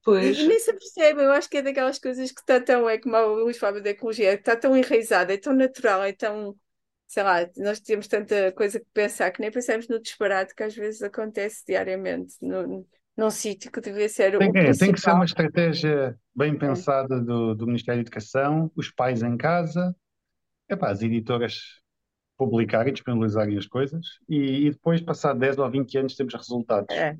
Pois. 0.04 0.38
E 0.38 0.48
nem 0.48 0.60
se 0.60 0.72
percebe, 0.72 1.24
eu 1.24 1.32
acho 1.32 1.50
que 1.50 1.58
é 1.58 1.62
daquelas 1.62 2.00
coisas 2.00 2.32
que 2.32 2.40
está 2.40 2.62
tão, 2.62 2.88
é 2.88 2.98
como 2.98 3.18
o 3.18 3.44
Luís 3.44 3.58
fala 3.58 3.82
da 3.82 3.90
ecologia, 3.90 4.36
está 4.36 4.56
tão 4.56 4.78
enraizada, 4.78 5.34
é 5.34 5.38
tão 5.38 5.54
natural, 5.54 6.02
é 6.02 6.14
tão, 6.14 6.56
sei 7.06 7.24
lá, 7.24 7.40
nós 7.58 7.82
temos 7.82 8.08
tanta 8.08 8.54
coisa 8.54 8.80
que 8.80 8.86
pensar 8.94 9.32
que 9.32 9.42
nem 9.42 9.52
pensamos 9.52 9.90
no 9.90 10.02
disparate 10.02 10.56
que 10.56 10.64
às 10.64 10.74
vezes 10.74 11.02
acontece 11.02 11.66
diariamente 11.68 12.36
no, 12.42 12.88
num 13.18 13.30
sítio 13.30 13.70
que 13.70 13.82
devia 13.82 14.08
ser 14.08 14.38
tem, 14.38 14.50
o 14.50 14.58
é, 14.58 14.72
tem 14.72 14.94
que 14.94 15.02
ser 15.02 15.12
uma 15.12 15.26
estratégia 15.26 16.18
bem 16.34 16.54
é. 16.54 16.58
pensada 16.58 17.20
do, 17.20 17.54
do 17.54 17.68
Ministério 17.68 18.02
da 18.02 18.04
Educação, 18.04 18.72
os 18.78 18.90
pais 18.90 19.22
em 19.24 19.36
casa, 19.36 19.94
epá, 20.70 20.90
as 20.90 21.02
editoras 21.02 21.82
publicarem, 22.38 22.94
disponibilizarem 22.94 23.58
as 23.58 23.66
coisas 23.66 24.20
e, 24.30 24.68
e 24.68 24.72
depois, 24.72 25.02
passar 25.02 25.34
10 25.34 25.58
ou 25.58 25.70
20 25.70 25.98
anos, 25.98 26.16
temos 26.16 26.34
resultados. 26.34 26.96
É. 26.96 27.18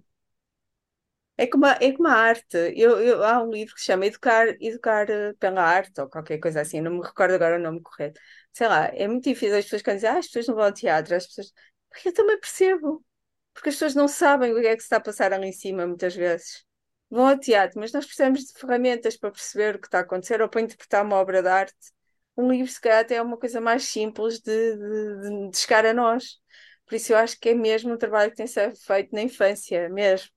É 1.40 1.46
como 1.46 1.66
a, 1.68 1.78
é 1.80 1.92
como 1.92 2.08
a 2.08 2.14
arte. 2.14 2.58
Eu, 2.76 3.00
eu, 3.00 3.24
há 3.24 3.44
um 3.44 3.52
livro 3.52 3.76
que 3.76 3.80
se 3.80 3.86
chama 3.86 4.08
Educar, 4.08 4.48
Educar 4.60 5.08
eh, 5.10 5.34
pela 5.34 5.62
Arte, 5.62 6.02
ou 6.02 6.10
qualquer 6.10 6.40
coisa 6.40 6.62
assim, 6.62 6.82
não 6.82 6.94
me 6.94 7.06
recordo 7.06 7.36
agora 7.36 7.58
o 7.58 7.60
nome 7.60 7.80
correto. 7.82 8.20
Sei 8.52 8.68
lá, 8.68 8.86
é 8.88 9.08
muito 9.08 9.26
difícil 9.26 9.56
as 9.56 9.66
pessoas 9.66 9.84
quando 9.84 9.96
dizem, 9.98 10.10
ah, 10.10 10.18
as 10.18 10.26
pessoas 10.26 10.48
não 10.48 10.56
vão 10.56 10.64
ao 10.66 10.74
teatro, 10.74 11.16
as 11.16 11.28
pessoas. 11.28 11.54
Eu 12.06 12.14
também 12.14 12.40
percebo, 12.40 13.06
porque 13.54 13.70
as 13.70 13.76
pessoas 13.76 13.94
não 13.96 14.08
sabem 14.08 14.52
o 14.52 14.60
que 14.60 14.68
é 14.68 14.76
que 14.76 14.82
se 14.82 14.86
está 14.88 14.98
a 14.98 15.00
passar 15.02 15.32
ali 15.32 15.48
em 15.48 15.52
cima, 15.52 15.86
muitas 15.86 16.16
vezes. 16.16 16.66
Vão 17.10 17.28
ao 17.28 17.40
teatro, 17.40 17.80
mas 17.80 17.92
nós 17.94 18.06
precisamos 18.06 18.42
de 18.46 18.60
ferramentas 18.60 19.16
para 19.16 19.32
perceber 19.32 19.76
o 19.76 19.80
que 19.80 19.88
está 19.88 20.00
a 20.00 20.02
acontecer 20.02 20.42
ou 20.42 20.50
para 20.50 20.62
interpretar 20.62 21.06
uma 21.06 21.18
obra 21.18 21.44
de 21.44 21.50
arte. 21.50 21.76
Um 22.38 22.52
livro, 22.52 22.72
se 22.72 22.80
calhar, 22.80 23.00
até 23.02 23.16
é 23.16 23.22
uma 23.22 23.38
coisa 23.38 23.60
mais 23.60 23.84
simples 23.86 24.40
de, 24.40 24.78
de, 24.78 25.50
de 25.50 25.58
chegar 25.58 25.86
a 25.86 25.94
nós. 25.94 26.40
Por 26.86 26.96
isso, 26.96 27.14
eu 27.14 27.18
acho 27.18 27.40
que 27.40 27.50
é 27.50 27.54
mesmo 27.56 27.94
um 27.94 27.98
trabalho 27.98 28.32
que 28.32 28.38
tem 28.38 28.46
que 28.46 28.52
ser 28.52 28.76
feito 28.76 29.14
na 29.14 29.22
infância, 29.24 29.90
mesmo 29.90 30.30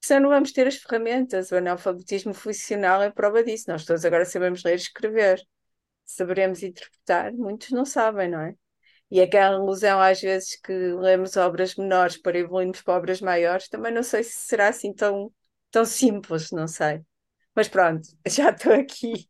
senão 0.00 0.22
não 0.22 0.28
vamos 0.30 0.52
ter 0.52 0.66
as 0.66 0.76
ferramentas. 0.76 1.50
O 1.50 1.56
analfabetismo 1.56 2.34
funcional 2.34 3.02
é 3.02 3.10
prova 3.10 3.42
disso. 3.42 3.64
Nós 3.68 3.84
todos 3.84 4.04
agora 4.04 4.24
sabemos 4.24 4.62
ler 4.64 4.72
e 4.72 4.76
escrever, 4.76 5.42
saberemos 6.04 6.62
interpretar, 6.62 7.32
muitos 7.34 7.70
não 7.70 7.84
sabem, 7.84 8.30
não 8.30 8.40
é? 8.42 8.54
E 9.10 9.20
aquela 9.20 9.56
ilusão, 9.56 10.00
às 10.00 10.20
vezes, 10.20 10.60
que 10.60 10.72
lemos 10.72 11.36
obras 11.36 11.76
menores 11.76 12.18
para 12.18 12.38
evoluirmos 12.38 12.82
para 12.82 12.96
obras 12.98 13.20
maiores, 13.22 13.68
também 13.68 13.92
não 13.92 14.02
sei 14.02 14.22
se 14.24 14.32
será 14.32 14.68
assim 14.68 14.92
tão, 14.94 15.32
tão 15.70 15.84
simples, 15.84 16.50
não 16.52 16.68
sei. 16.68 17.02
Mas 17.54 17.68
pronto, 17.68 18.08
já 18.28 18.50
estou 18.50 18.72
aqui, 18.74 19.28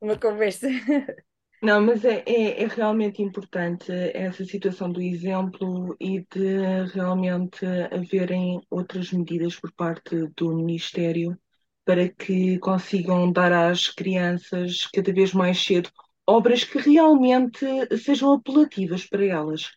uma 0.00 0.18
conversa 0.18 0.68
Não, 1.64 1.80
mas 1.80 2.04
é, 2.04 2.22
é, 2.26 2.62
é 2.62 2.66
realmente 2.66 3.22
importante 3.22 3.90
essa 3.90 4.44
situação 4.44 4.92
do 4.92 5.00
exemplo 5.00 5.96
e 5.98 6.20
de 6.20 6.84
realmente 6.92 7.64
haverem 7.90 8.60
outras 8.70 9.10
medidas 9.12 9.58
por 9.58 9.72
parte 9.72 10.26
do 10.36 10.54
Ministério 10.54 11.38
para 11.84 12.08
que 12.08 12.58
consigam 12.58 13.32
dar 13.32 13.52
às 13.52 13.88
crianças 13.88 14.86
cada 14.92 15.12
vez 15.12 15.32
mais 15.32 15.58
cedo 15.64 15.90
obras 16.26 16.64
que 16.64 16.78
realmente 16.78 17.64
sejam 17.98 18.32
apelativas 18.34 19.06
para 19.06 19.24
elas. 19.24 19.70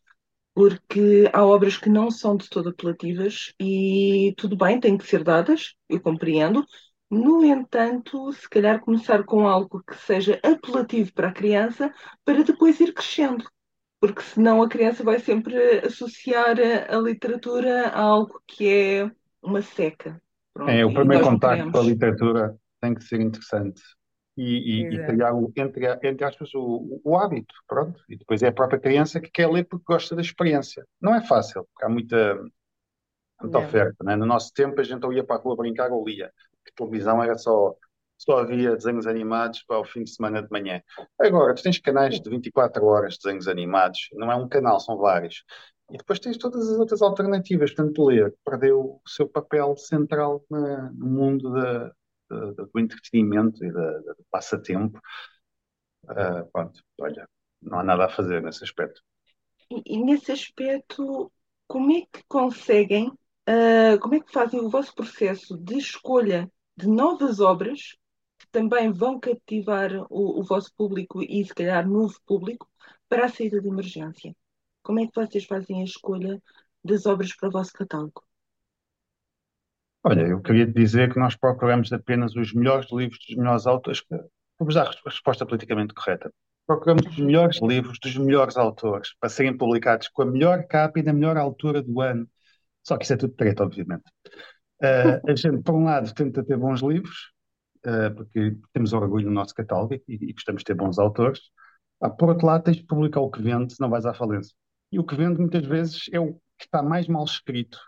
Porque 0.53 1.29
há 1.33 1.45
obras 1.45 1.77
que 1.77 1.89
não 1.89 2.09
são 2.09 2.35
de 2.35 2.49
todo 2.49 2.69
apelativas 2.69 3.53
e 3.59 4.33
tudo 4.37 4.57
bem, 4.57 4.79
têm 4.79 4.97
que 4.97 5.05
ser 5.07 5.23
dadas, 5.23 5.75
eu 5.87 6.01
compreendo, 6.01 6.65
no 7.09 7.43
entanto, 7.43 8.31
se 8.33 8.49
calhar 8.49 8.81
começar 8.81 9.23
com 9.23 9.47
algo 9.47 9.81
que 9.83 9.95
seja 9.95 10.39
apelativo 10.43 11.13
para 11.13 11.29
a 11.29 11.33
criança, 11.33 11.93
para 12.25 12.43
depois 12.43 12.79
ir 12.79 12.93
crescendo, 12.93 13.45
porque 13.99 14.21
senão 14.21 14.61
a 14.61 14.67
criança 14.67 15.03
vai 15.03 15.19
sempre 15.19 15.79
associar 15.85 16.57
a, 16.59 16.97
a 16.97 16.99
literatura 16.99 17.87
a 17.87 18.01
algo 18.01 18.41
que 18.45 18.67
é 18.67 19.11
uma 19.41 19.61
seca. 19.61 20.21
Pronto, 20.53 20.69
é, 20.69 20.85
o 20.85 20.93
primeiro 20.93 21.23
contacto 21.23 21.71
com 21.71 21.79
a 21.79 21.83
literatura 21.83 22.57
tem 22.81 22.93
que 22.93 23.03
ser 23.03 23.21
interessante 23.21 23.81
e, 24.35 24.81
e, 24.81 24.95
e 24.95 25.05
criar, 25.05 25.33
o, 25.33 25.51
entre, 25.55 25.85
entre 26.03 26.25
aspas, 26.25 26.53
o, 26.53 27.01
o, 27.03 27.17
hábito, 27.17 27.53
pronto. 27.67 28.03
E 28.09 28.17
depois 28.17 28.43
é 28.43 28.47
a 28.47 28.53
própria 28.53 28.79
criança 28.79 29.21
que 29.21 29.31
quer 29.31 29.49
ler 29.49 29.63
porque 29.65 29.85
gosta 29.87 30.15
da 30.15 30.21
experiência. 30.21 30.85
Não 31.01 31.15
é 31.15 31.21
fácil, 31.21 31.65
porque 31.73 31.85
há 31.85 31.89
muita, 31.89 32.39
muita 33.41 33.59
oferta. 33.59 34.03
Né? 34.03 34.15
No 34.15 34.25
nosso 34.25 34.51
tempo 34.53 34.79
a 34.81 34.83
gente 34.83 35.05
ou 35.05 35.13
ia 35.13 35.23
para 35.23 35.37
a 35.37 35.39
rua 35.39 35.55
brincar 35.55 35.91
ou 35.91 36.05
lia 36.05 36.31
televisão 36.75 37.23
era 37.23 37.37
só, 37.37 37.75
só 38.17 38.39
havia 38.39 38.75
desenhos 38.75 39.07
animados 39.07 39.63
para 39.63 39.79
o 39.79 39.85
fim 39.85 40.03
de 40.03 40.11
semana 40.11 40.41
de 40.41 40.49
manhã. 40.49 40.81
Agora, 41.19 41.55
tu 41.55 41.63
tens 41.63 41.79
canais 41.79 42.19
de 42.19 42.29
24 42.29 42.85
horas 42.85 43.13
de 43.13 43.19
desenhos 43.23 43.47
animados, 43.47 44.09
não 44.13 44.31
é 44.31 44.35
um 44.35 44.47
canal, 44.47 44.79
são 44.79 44.97
vários. 44.97 45.43
E 45.89 45.97
depois 45.97 46.19
tens 46.19 46.37
todas 46.37 46.67
as 46.69 46.77
outras 46.77 47.01
alternativas. 47.01 47.73
Portanto, 47.73 48.05
ler 48.05 48.35
perdeu 48.43 49.01
o 49.03 49.09
seu 49.09 49.27
papel 49.27 49.75
central 49.77 50.43
na, 50.49 50.91
no 50.91 51.07
mundo 51.07 51.51
da, 51.53 51.91
da, 52.29 52.51
do 52.51 52.79
entretenimento 52.79 53.63
e 53.63 53.71
da, 53.71 53.99
do 53.99 54.25
passatempo. 54.29 54.99
Uh, 56.03 56.45
pronto, 56.51 56.81
olha, 56.99 57.27
não 57.61 57.79
há 57.79 57.83
nada 57.83 58.05
a 58.05 58.09
fazer 58.09 58.41
nesse 58.41 58.63
aspecto. 58.63 59.01
E, 59.71 59.95
e 59.95 60.03
nesse 60.03 60.31
aspecto, 60.31 61.31
como 61.67 61.91
é 61.91 62.01
que 62.01 62.23
conseguem, 62.27 63.07
uh, 63.07 63.99
como 64.01 64.15
é 64.15 64.19
que 64.19 64.31
fazem 64.31 64.59
o 64.59 64.69
vosso 64.69 64.93
processo 64.93 65.57
de 65.57 65.77
escolha 65.77 66.51
de 66.77 66.87
novas 66.87 67.39
obras 67.39 67.97
que 68.37 68.47
também 68.51 68.91
vão 68.91 69.19
cativar 69.19 69.91
o, 70.09 70.39
o 70.39 70.43
vosso 70.43 70.71
público 70.75 71.23
e, 71.23 71.43
se 71.43 71.53
calhar, 71.53 71.87
novo 71.87 72.15
público 72.25 72.69
para 73.09 73.25
a 73.25 73.29
saída 73.29 73.59
de 73.59 73.67
emergência? 73.67 74.35
Como 74.83 74.99
é 74.99 75.07
que 75.07 75.15
vocês 75.15 75.45
fazem 75.45 75.81
a 75.81 75.83
escolha 75.83 76.41
das 76.83 77.05
obras 77.05 77.35
para 77.35 77.49
o 77.49 77.51
vosso 77.51 77.73
catálogo? 77.73 78.23
Olha, 80.03 80.21
eu 80.21 80.41
queria 80.41 80.65
dizer 80.65 81.11
que 81.11 81.19
nós 81.19 81.35
procuramos 81.35 81.91
apenas 81.91 82.35
os 82.35 82.53
melhores 82.53 82.89
livros 82.91 83.19
dos 83.27 83.35
melhores 83.35 83.67
autores. 83.67 84.03
Vamos 84.57 84.75
dar 84.75 84.87
a 84.87 85.09
resposta 85.09 85.45
politicamente 85.45 85.93
correta. 85.93 86.31
Procuramos 86.65 87.05
os 87.07 87.17
melhores 87.17 87.59
livros 87.61 87.97
dos 87.99 88.15
melhores 88.17 88.55
autores 88.55 89.13
para 89.19 89.29
serem 89.29 89.57
publicados 89.57 90.07
com 90.09 90.21
a 90.21 90.25
melhor 90.25 90.65
capa 90.67 90.99
e 90.99 91.03
na 91.03 91.11
melhor 91.11 91.37
altura 91.37 91.81
do 91.81 91.99
ano. 92.01 92.29
Só 92.83 92.97
que 92.97 93.03
isso 93.03 93.13
é 93.13 93.17
tudo 93.17 93.33
preto, 93.33 93.63
obviamente. 93.63 94.03
Uh, 94.81 95.31
a 95.31 95.35
gente, 95.35 95.63
por 95.63 95.75
um 95.75 95.85
lado, 95.85 96.13
tenta 96.13 96.43
ter 96.43 96.57
bons 96.57 96.81
livros, 96.81 97.31
uh, 97.85 98.13
porque 98.15 98.55
temos 98.73 98.93
orgulho 98.93 99.25
no 99.25 99.33
nosso 99.33 99.53
catálogo 99.53 99.95
e, 99.95 100.03
e 100.07 100.33
gostamos 100.33 100.61
de 100.61 100.65
ter 100.65 100.75
bons 100.75 100.99
autores. 100.99 101.41
Ah, 101.99 102.09
por 102.09 102.29
outro 102.29 102.45
lado, 102.45 102.63
tens 102.63 102.77
de 102.77 102.85
publicar 102.85 103.21
o 103.21 103.31
que 103.31 103.41
vende, 103.41 103.73
senão 103.73 103.89
vais 103.89 104.05
à 104.05 104.13
falência. 104.13 104.55
E 104.91 104.99
o 104.99 105.03
que 105.03 105.15
vende, 105.15 105.39
muitas 105.39 105.65
vezes, 105.65 106.03
é 106.11 106.19
o 106.19 106.33
que 106.57 106.65
está 106.65 106.83
mais 106.83 107.07
mal 107.07 107.25
escrito 107.25 107.79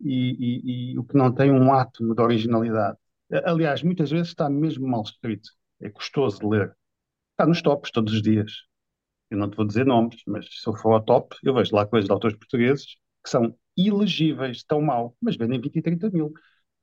e, 0.00 0.92
e, 0.92 0.92
e 0.92 0.98
o 0.98 1.04
que 1.04 1.16
não 1.16 1.32
tem 1.32 1.50
um 1.50 1.72
átomo 1.72 2.14
de 2.14 2.22
originalidade. 2.22 2.98
Aliás, 3.44 3.82
muitas 3.82 4.10
vezes 4.10 4.28
está 4.28 4.48
mesmo 4.50 4.86
mal 4.86 5.02
escrito. 5.02 5.48
É 5.80 5.88
custoso 5.90 6.40
de 6.40 6.46
ler. 6.46 6.76
Está 7.32 7.46
nos 7.46 7.62
tops 7.62 7.90
todos 7.90 8.12
os 8.12 8.22
dias. 8.22 8.52
Eu 9.30 9.38
não 9.38 9.50
te 9.50 9.56
vou 9.56 9.66
dizer 9.66 9.86
nomes, 9.86 10.22
mas 10.26 10.46
se 10.46 10.68
eu 10.68 10.74
for 10.74 10.92
ao 10.94 11.04
top, 11.04 11.36
eu 11.42 11.54
vejo 11.54 11.74
lá 11.74 11.86
coisas 11.86 12.06
de 12.06 12.12
autores 12.12 12.36
portugueses 12.36 12.96
que 13.26 13.30
são 13.30 13.58
ilegíveis, 13.76 14.62
tão 14.62 14.80
mal, 14.80 15.16
mas 15.20 15.36
vendem 15.36 15.60
20 15.60 15.76
e 15.76 15.82
30 15.82 16.10
mil. 16.10 16.32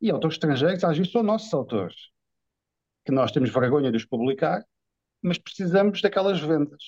E 0.02 0.12
autores 0.12 0.36
estrangeiros, 0.36 0.84
às 0.84 0.98
vezes, 0.98 1.12
são 1.12 1.24
nossos 1.24 1.54
autores, 1.54 1.96
que 3.06 3.14
nós 3.14 3.32
temos 3.32 3.50
vergonha 3.50 3.90
de 3.90 3.98
os 3.98 4.06
publicar, 4.06 4.62
mas 5.22 5.38
precisamos 5.38 6.02
daquelas 6.02 6.42
vendas. 6.42 6.84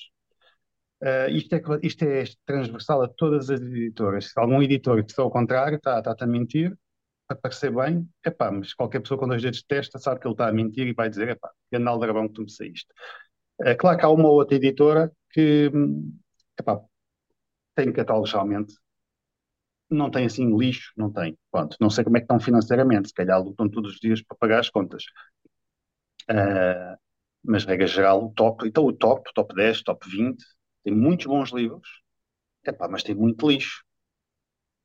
Uh, 1.02 1.30
isto, 1.30 1.54
é, 1.54 1.62
isto 1.82 2.02
é 2.02 2.24
transversal 2.44 3.02
a 3.02 3.08
todas 3.08 3.48
as 3.48 3.60
editoras. 3.60 4.26
Se 4.26 4.38
algum 4.38 4.62
editor 4.62 5.02
disser 5.02 5.24
ao 5.24 5.30
contrário, 5.30 5.76
está-te 5.76 6.10
está 6.10 6.24
a 6.26 6.28
mentir, 6.28 6.76
para 7.26 7.36
parecer 7.38 7.70
bem, 7.74 8.06
é 8.24 8.30
pá, 8.30 8.50
mas 8.52 8.74
qualquer 8.74 9.00
pessoa 9.00 9.18
com 9.18 9.26
dois 9.26 9.42
dedos 9.42 9.60
de 9.60 9.66
testa 9.66 9.98
sabe 9.98 10.20
que 10.20 10.26
ele 10.26 10.34
está 10.34 10.48
a 10.48 10.52
mentir 10.52 10.86
e 10.86 10.92
vai 10.92 11.08
dizer, 11.08 11.28
é 11.28 11.34
pá, 11.34 11.50
grande 11.72 11.88
aldrabão 11.88 12.28
que 12.28 12.34
tu 12.34 12.42
me 12.42 12.50
saíste. 12.50 12.88
É 13.62 13.74
claro 13.74 13.98
que 13.98 14.04
há 14.04 14.10
uma 14.10 14.28
outra 14.28 14.56
editora 14.56 15.10
que, 15.30 15.70
epá, 16.58 16.80
tem 17.74 17.92
catálogos 17.92 18.32
realmente 18.32 18.74
não 19.90 20.10
tem 20.10 20.26
assim 20.26 20.56
lixo, 20.56 20.92
não 20.96 21.12
tem. 21.12 21.38
Pronto, 21.50 21.76
não 21.80 21.90
sei 21.90 22.04
como 22.04 22.16
é 22.16 22.20
que 22.20 22.24
estão 22.24 22.40
financeiramente, 22.40 23.08
se 23.08 23.14
calhar 23.14 23.42
lutam 23.42 23.68
todos 23.68 23.94
os 23.94 24.00
dias 24.00 24.22
para 24.22 24.36
pagar 24.36 24.60
as 24.60 24.70
contas. 24.70 25.04
Uh, 26.30 26.96
mas, 27.44 27.64
regra 27.64 27.86
geral, 27.86 28.24
o 28.26 28.32
top, 28.32 28.66
então 28.66 28.84
o 28.84 28.92
top, 28.92 29.30
top 29.34 29.54
10, 29.54 29.82
top 29.82 30.08
20, 30.08 30.44
tem 30.84 30.94
muitos 30.94 31.26
bons 31.26 31.50
livros, 31.52 31.88
epá, 32.66 32.88
mas 32.88 33.02
tem 33.02 33.14
muito 33.14 33.48
lixo. 33.48 33.84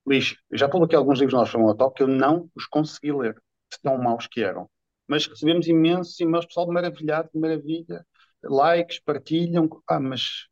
Lixo. 0.07 0.35
Eu 0.49 0.57
já 0.57 0.67
aqui 0.67 0.95
alguns 0.95 1.19
livros 1.19 1.33
nós 1.39 1.49
fomos 1.49 1.69
ao 1.69 1.77
top 1.77 1.95
que 1.95 2.03
eu 2.03 2.07
não 2.07 2.49
os 2.55 2.65
consegui 2.67 3.11
ler, 3.11 3.33
de 3.71 3.79
tão 3.81 3.97
maus 3.97 4.27
que 4.27 4.41
eram. 4.43 4.69
Mas 5.07 5.25
recebemos 5.27 5.67
imensos 5.67 6.19
e-mails, 6.19 6.45
pessoal 6.45 6.71
maravilhado, 6.71 7.29
de 7.33 7.39
maravilha, 7.39 8.05
likes, 8.43 8.99
partilham, 8.99 9.69
ah, 9.87 9.99
mas 9.99 10.47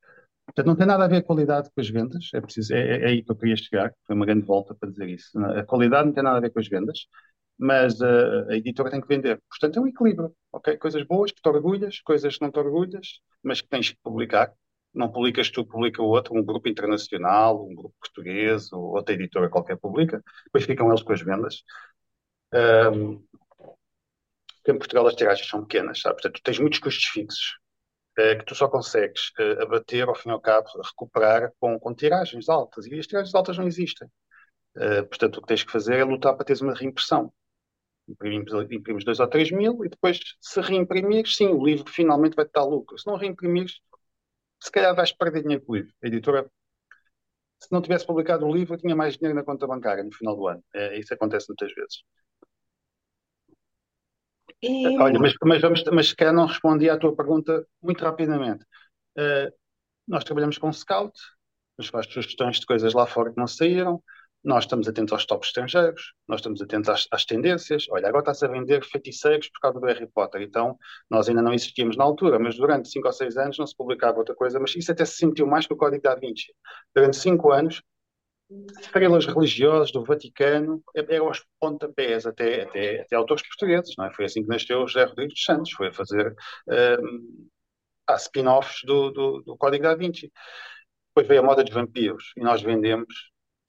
Portanto, 0.49 0.65
não 0.67 0.75
tem 0.75 0.85
nada 0.87 1.05
a 1.05 1.07
ver 1.07 1.17
a 1.17 1.23
qualidade 1.23 1.69
com 1.73 1.79
as 1.81 1.89
vendas, 1.89 2.29
é, 2.33 2.41
preciso, 2.41 2.73
é, 2.73 2.79
é, 2.79 3.03
é 3.03 3.07
aí 3.07 3.23
que 3.23 3.31
eu 3.31 3.35
queria 3.35 3.55
chegar, 3.55 3.93
foi 4.05 4.15
uma 4.15 4.25
grande 4.25 4.45
volta 4.45 4.73
para 4.75 4.89
dizer 4.89 5.07
isso. 5.09 5.37
A 5.39 5.63
qualidade 5.63 6.07
não 6.07 6.13
tem 6.13 6.23
nada 6.23 6.37
a 6.37 6.41
ver 6.41 6.51
com 6.51 6.59
as 6.59 6.67
vendas, 6.67 7.07
mas 7.57 8.01
a, 8.01 8.47
a 8.49 8.55
editora 8.57 8.89
tem 8.89 9.01
que 9.01 9.07
vender. 9.07 9.41
Portanto, 9.49 9.77
é 9.77 9.81
um 9.81 9.87
equilíbrio, 9.87 10.33
ok? 10.51 10.77
Coisas 10.77 11.03
boas 11.03 11.31
que 11.31 11.41
te 11.41 11.49
orgulhas, 11.49 11.99
coisas 12.01 12.37
que 12.37 12.41
não 12.43 12.51
te 12.51 12.59
orgulhas, 12.59 13.19
mas 13.43 13.61
que 13.61 13.67
tens 13.69 13.89
que 13.91 13.97
publicar. 14.03 14.53
Não 14.93 15.11
publicas 15.11 15.51
tu, 15.51 15.65
publica 15.65 16.01
o 16.01 16.07
outro, 16.07 16.35
um 16.35 16.43
grupo 16.43 16.67
internacional, 16.67 17.63
um 17.63 17.75
grupo 17.75 17.95
português, 17.99 18.71
ou 18.73 18.95
outra 18.95 19.13
editora 19.13 19.49
qualquer 19.49 19.77
publica, 19.77 20.23
depois 20.45 20.65
ficam 20.65 20.89
eles 20.89 21.03
com 21.03 21.13
as 21.13 21.21
vendas. 21.21 21.63
Um, 22.53 23.23
em 24.67 24.77
Portugal 24.77 25.07
as 25.07 25.15
tiragens 25.15 25.47
são 25.47 25.61
pequenas, 25.65 26.01
sabe? 26.01 26.15
Portanto, 26.15 26.35
tu 26.35 26.43
tens 26.43 26.59
muitos 26.59 26.79
custos 26.79 27.05
fixos 27.05 27.58
é, 27.58 27.58
que 28.37 28.45
tu 28.45 28.55
só 28.55 28.67
consegues 28.67 29.31
uh, 29.39 29.63
abater, 29.63 30.07
ao 30.07 30.15
fim 30.15 30.29
e 30.29 30.31
ao 30.31 30.41
cabo, 30.41 30.67
recuperar 30.83 31.51
com, 31.59 31.79
com 31.79 31.93
tiragens 31.93 32.49
altas. 32.49 32.85
E 32.87 32.99
as 32.99 33.07
tiragens 33.07 33.33
altas 33.35 33.57
não 33.57 33.67
existem. 33.67 34.07
Uh, 34.75 35.05
portanto, 35.07 35.37
o 35.37 35.41
que 35.41 35.47
tens 35.47 35.63
que 35.63 35.71
fazer 35.71 35.95
é 35.95 36.03
lutar 36.03 36.35
para 36.35 36.45
teres 36.45 36.61
uma 36.61 36.73
reimpressão. 36.73 37.31
Imprimes, 38.07 38.51
imprimes 38.71 39.05
2 39.05 39.19
ou 39.19 39.27
3 39.27 39.51
mil 39.51 39.85
e 39.85 39.89
depois, 39.89 40.19
se 40.41 40.61
reimprimires, 40.61 41.35
sim, 41.35 41.47
o 41.47 41.63
livro 41.63 41.91
finalmente 41.91 42.35
vai 42.35 42.45
te 42.45 42.51
dar 42.53 42.65
lucro. 42.65 42.97
Se 42.97 43.07
não 43.07 43.15
reimprimires, 43.17 43.79
se 44.61 44.71
calhar 44.71 44.95
vais 44.95 45.11
perder 45.13 45.43
dinheiro 45.43 45.63
com 45.65 45.73
o 45.73 45.75
livro. 45.75 45.93
A 46.03 46.07
editora, 46.07 46.51
se 47.59 47.71
não 47.71 47.81
tivesse 47.81 48.05
publicado 48.05 48.45
o 48.45 48.53
livro, 48.53 48.77
tinha 48.77 48.95
mais 48.95 49.17
dinheiro 49.17 49.35
na 49.35 49.43
conta 49.45 49.67
bancária 49.67 50.03
no 50.03 50.11
final 50.13 50.35
do 50.35 50.47
ano. 50.47 50.63
Isso 50.93 51.13
acontece 51.13 51.47
muitas 51.49 51.73
vezes. 51.73 52.03
E... 54.61 54.97
Olha, 54.97 55.19
mas, 55.19 55.33
mas, 55.43 55.61
vamos, 55.61 55.83
mas 55.91 56.07
se 56.09 56.15
calhar 56.15 56.33
não 56.33 56.45
respondi 56.45 56.89
à 56.89 56.97
tua 56.97 57.15
pergunta 57.15 57.65
muito 57.81 58.03
rapidamente. 58.03 58.63
Uh, 59.17 59.51
nós 60.07 60.23
trabalhamos 60.23 60.57
com 60.57 60.71
Scout, 60.71 61.13
nos 61.77 61.87
faz 61.87 62.05
sugestões 62.07 62.59
de 62.59 62.65
coisas 62.65 62.93
lá 62.93 63.05
fora 63.07 63.31
que 63.31 63.37
não 63.37 63.47
saíram. 63.47 64.03
Nós 64.43 64.63
estamos 64.63 64.87
atentos 64.87 65.11
aos 65.11 65.25
tops 65.25 65.49
estrangeiros, 65.49 66.13
nós 66.25 66.39
estamos 66.39 66.61
atentos 66.61 66.89
às, 66.89 67.07
às 67.11 67.25
tendências. 67.25 67.85
Olha, 67.89 68.07
agora 68.07 68.21
está-se 68.21 68.45
a 68.45 68.47
vender 68.47 68.83
feiticeiros 68.85 69.49
por 69.49 69.59
causa 69.59 69.79
do 69.79 69.85
Harry 69.85 70.07
Potter. 70.07 70.41
Então, 70.41 70.77
nós 71.09 71.27
ainda 71.27 71.41
não 71.41 71.53
existíamos 71.53 71.97
na 71.97 72.05
altura, 72.05 72.39
mas 72.39 72.55
durante 72.55 72.89
cinco 72.89 73.07
ou 73.07 73.13
seis 73.13 73.35
anos 73.37 73.57
não 73.57 73.67
se 73.67 73.75
publicava 73.75 74.17
outra 74.17 74.33
coisa. 74.33 74.57
Mas 74.59 74.75
isso 74.75 74.91
até 74.91 75.03
se 75.03 75.17
sentiu 75.17 75.45
mais 75.45 75.67
que 75.67 75.73
o 75.73 75.77
Código 75.77 76.01
da 76.01 76.15
Vinci. 76.15 76.53
Durante 76.95 77.17
cinco 77.17 77.51
anos, 77.51 77.81
estrelas 78.79 79.25
religiosas 79.25 79.91
do 79.91 80.03
Vaticano 80.03 80.81
eram 80.95 81.27
aos 81.27 81.45
pontapés, 81.59 82.25
até, 82.25 82.63
até, 82.63 83.01
até 83.01 83.15
autores 83.15 83.43
portugueses. 83.47 83.93
Não 83.97 84.05
é? 84.05 84.13
Foi 84.13 84.25
assim 84.25 84.41
que 84.43 84.49
nasceu 84.49 84.87
José 84.87 85.03
Rodrigues 85.05 85.33
dos 85.33 85.43
Santos, 85.43 85.71
foi 85.71 85.89
a 85.89 85.93
fazer 85.93 86.35
um, 86.67 87.47
spin-offs 88.17 88.81
do, 88.83 89.11
do, 89.11 89.41
do 89.43 89.57
Código 89.57 89.83
da 89.83 89.95
Vinci. 89.95 90.31
Depois 91.09 91.27
veio 91.27 91.41
a 91.41 91.43
moda 91.43 91.63
dos 91.63 91.73
vampiros 91.73 92.33
e 92.37 92.41
nós 92.41 92.61
vendemos 92.61 93.13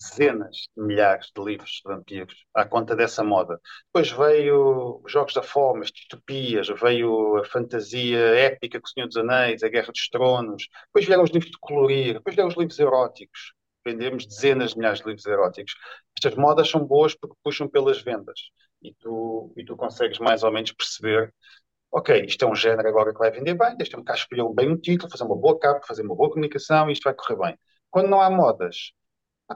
dezenas 0.00 0.68
de 0.74 0.82
milhares 0.82 1.30
de 1.36 1.44
livros 1.44 1.82
de 1.84 1.92
vampiros 1.92 2.34
à 2.54 2.64
conta 2.64 2.96
dessa 2.96 3.22
moda. 3.22 3.60
Depois 3.86 4.10
veio 4.10 5.02
os 5.04 5.12
Jogos 5.12 5.34
da 5.34 5.42
Fome, 5.42 5.82
as 5.82 5.90
distopias, 5.90 6.68
veio 6.68 7.36
a 7.36 7.44
fantasia 7.44 8.18
épica 8.18 8.80
com 8.80 8.86
o 8.86 8.90
Senhor 8.90 9.06
dos 9.06 9.16
Anéis, 9.18 9.62
a 9.62 9.68
Guerra 9.68 9.92
dos 9.92 10.08
Tronos, 10.08 10.68
depois 10.86 11.04
vieram 11.04 11.22
os 11.22 11.30
livros 11.30 11.50
de 11.50 11.58
colorir, 11.60 12.14
depois 12.14 12.34
vieram 12.34 12.48
os 12.48 12.56
livros 12.56 12.78
eróticos. 12.78 13.52
Vendemos 13.84 14.26
dezenas 14.26 14.72
de 14.72 14.78
milhares 14.78 15.00
de 15.00 15.06
livros 15.06 15.26
eróticos. 15.26 15.74
Estas 16.16 16.34
modas 16.36 16.68
são 16.68 16.84
boas 16.84 17.14
porque 17.14 17.36
puxam 17.42 17.68
pelas 17.68 18.02
vendas 18.02 18.40
e 18.82 18.94
tu, 18.94 19.52
e 19.56 19.64
tu 19.64 19.76
consegues 19.76 20.18
mais 20.18 20.42
ou 20.42 20.52
menos 20.52 20.72
perceber 20.72 21.32
ok, 21.92 22.24
isto 22.24 22.44
é 22.44 22.48
um 22.48 22.54
género 22.54 22.88
agora 22.88 23.12
que 23.12 23.18
vai 23.18 23.30
vender 23.32 23.54
bem, 23.54 23.76
deixa-me 23.76 24.04
cá 24.04 24.14
escolher 24.14 24.44
bem 24.54 24.70
um 24.70 24.76
título, 24.76 25.10
fazer 25.10 25.24
uma 25.24 25.36
boa 25.36 25.58
capa, 25.58 25.86
fazer 25.86 26.02
uma 26.02 26.14
boa 26.14 26.30
comunicação 26.30 26.88
e 26.88 26.92
isto 26.92 27.02
vai 27.04 27.14
correr 27.14 27.36
bem. 27.36 27.58
Quando 27.90 28.08
não 28.08 28.20
há 28.20 28.30
modas, 28.30 28.92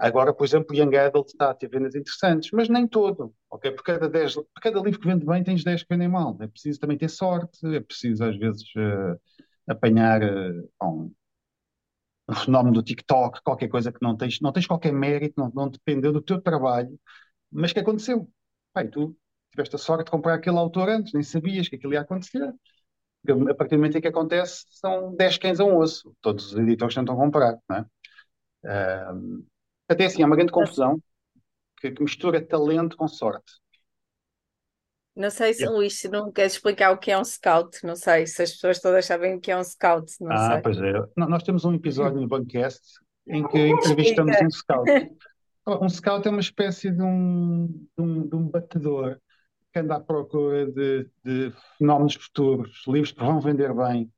Agora, 0.00 0.34
por 0.34 0.44
exemplo, 0.44 0.74
Young 0.74 0.96
Adult 0.96 1.28
está 1.28 1.50
a 1.50 1.54
ter 1.54 1.68
vendas 1.68 1.94
interessantes, 1.94 2.50
mas 2.52 2.68
nem 2.68 2.86
todo, 2.86 3.32
ok? 3.48 3.70
Por 3.70 3.84
cada, 3.84 4.08
10, 4.08 4.34
por 4.34 4.60
cada 4.60 4.80
livro 4.80 4.98
que 4.98 5.06
vende 5.06 5.24
bem, 5.24 5.44
tens 5.44 5.62
10 5.62 5.82
que 5.84 5.88
vendem 5.88 6.08
mal. 6.08 6.36
É 6.40 6.48
preciso 6.48 6.80
também 6.80 6.98
ter 6.98 7.08
sorte, 7.08 7.64
é 7.64 7.80
preciso 7.80 8.24
às 8.24 8.36
vezes 8.36 8.64
uh, 8.74 9.16
apanhar 9.68 10.20
uh, 10.20 10.68
um, 12.28 12.34
fenómeno 12.34 12.74
do 12.74 12.82
TikTok, 12.82 13.42
qualquer 13.42 13.68
coisa 13.68 13.92
que 13.92 13.98
não 14.02 14.16
tens, 14.16 14.40
não 14.40 14.52
tens 14.52 14.66
qualquer 14.66 14.92
mérito, 14.92 15.34
não, 15.38 15.50
não 15.54 15.68
dependeu 15.68 16.12
do 16.12 16.22
teu 16.22 16.40
trabalho, 16.40 16.98
mas 17.50 17.72
que 17.72 17.80
aconteceu. 17.80 18.28
Pai, 18.72 18.88
tu 18.88 19.16
tiveste 19.50 19.76
a 19.76 19.78
sorte 19.78 20.04
de 20.06 20.10
comprar 20.10 20.34
aquele 20.34 20.58
autor 20.58 20.88
antes, 20.88 21.12
nem 21.12 21.22
sabias 21.22 21.68
que 21.68 21.76
aquilo 21.76 21.94
ia 21.94 22.00
acontecer. 22.00 22.52
A 23.50 23.54
partir 23.54 23.76
do 23.76 23.78
momento 23.78 23.96
em 23.96 24.00
que 24.00 24.08
acontece, 24.08 24.66
são 24.68 25.14
10 25.14 25.38
cães 25.38 25.60
a 25.60 25.64
um 25.64 25.78
osso. 25.78 26.14
Todos 26.20 26.52
os 26.52 26.58
editores 26.58 26.94
tentam 26.94 27.16
comprar, 27.16 27.58
não 27.68 27.76
é? 27.76 27.86
Uh, 28.64 29.46
até 29.88 30.06
assim, 30.06 30.22
é 30.22 30.26
uma 30.26 30.36
grande 30.36 30.52
confusão 30.52 31.00
que, 31.78 31.90
que 31.90 32.02
mistura 32.02 32.44
talento 32.44 32.96
com 32.96 33.08
sorte. 33.08 33.63
Não 35.16 35.30
sei 35.30 35.54
se, 35.54 35.64
Luís, 35.66 36.00
se 36.00 36.08
não 36.08 36.32
queres 36.32 36.54
explicar 36.54 36.90
o 36.90 36.98
que 36.98 37.10
é 37.10 37.18
um 37.18 37.24
scout, 37.24 37.78
não 37.84 37.94
sei 37.94 38.26
se 38.26 38.42
as 38.42 38.52
pessoas 38.52 38.80
todas 38.80 39.06
sabem 39.06 39.36
o 39.36 39.40
que 39.40 39.52
é 39.52 39.56
um 39.56 39.62
scout, 39.62 40.12
não 40.20 40.32
ah, 40.32 40.52
sei. 40.52 40.62
pois 40.62 40.78
é. 40.80 40.92
Nós 41.16 41.42
temos 41.44 41.64
um 41.64 41.72
episódio 41.72 42.20
no 42.20 42.26
Bancast 42.26 42.82
em 43.28 43.46
que 43.46 43.68
entrevistamos 43.68 44.36
um 44.42 44.50
scout. 44.50 44.90
Um 45.66 45.88
scout 45.88 46.28
é 46.28 46.30
uma 46.30 46.42
espécie 46.42 46.90
de 46.90 47.00
um, 47.00 47.66
de 47.96 48.04
um, 48.04 48.28
de 48.28 48.36
um 48.36 48.48
batedor 48.50 49.18
que 49.72 49.78
anda 49.78 49.96
à 49.96 50.00
procura 50.00 50.70
de, 50.70 51.08
de 51.24 51.52
fenómenos 51.78 52.16
futuros, 52.16 52.82
livros 52.86 53.12
que 53.12 53.20
vão 53.20 53.40
vender 53.40 53.74
bem, 53.74 54.12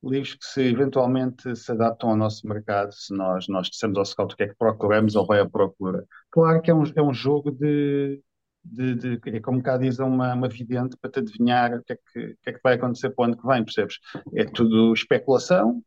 livros 0.00 0.34
que 0.34 0.44
se 0.44 0.62
eventualmente 0.62 1.56
se 1.56 1.72
adaptam 1.72 2.10
ao 2.10 2.16
nosso 2.16 2.46
mercado, 2.46 2.92
se 2.92 3.12
nós, 3.16 3.48
nós 3.48 3.68
dissemos 3.68 3.98
ao 3.98 4.04
scout 4.04 4.32
o 4.32 4.36
que 4.36 4.44
é 4.44 4.48
que 4.48 4.54
procuramos, 4.54 5.16
ele 5.16 5.26
vai 5.26 5.40
à 5.40 5.48
procura. 5.50 6.06
Claro 6.30 6.62
que 6.62 6.70
é 6.70 6.74
um, 6.74 6.84
é 6.94 7.02
um 7.02 7.12
jogo 7.12 7.50
de, 7.50 8.22
de, 8.64 8.94
de 8.94 9.36
é 9.36 9.40
como 9.40 9.62
cá 9.62 9.76
diz 9.76 9.98
uma, 9.98 10.34
uma 10.34 10.48
vidente 10.48 10.96
para 10.96 11.10
te 11.10 11.18
adivinhar 11.20 11.74
o 11.74 11.84
que, 11.84 11.92
é 11.92 11.96
que, 11.96 12.18
o 12.18 12.36
que 12.42 12.50
é 12.50 12.52
que 12.52 12.60
vai 12.62 12.74
acontecer 12.74 13.10
para 13.10 13.22
o 13.22 13.24
ano 13.26 13.36
que 13.36 13.46
vem, 13.46 13.64
percebes? 13.64 13.98
É 14.34 14.44
tudo 14.44 14.92
especulação, 14.92 15.82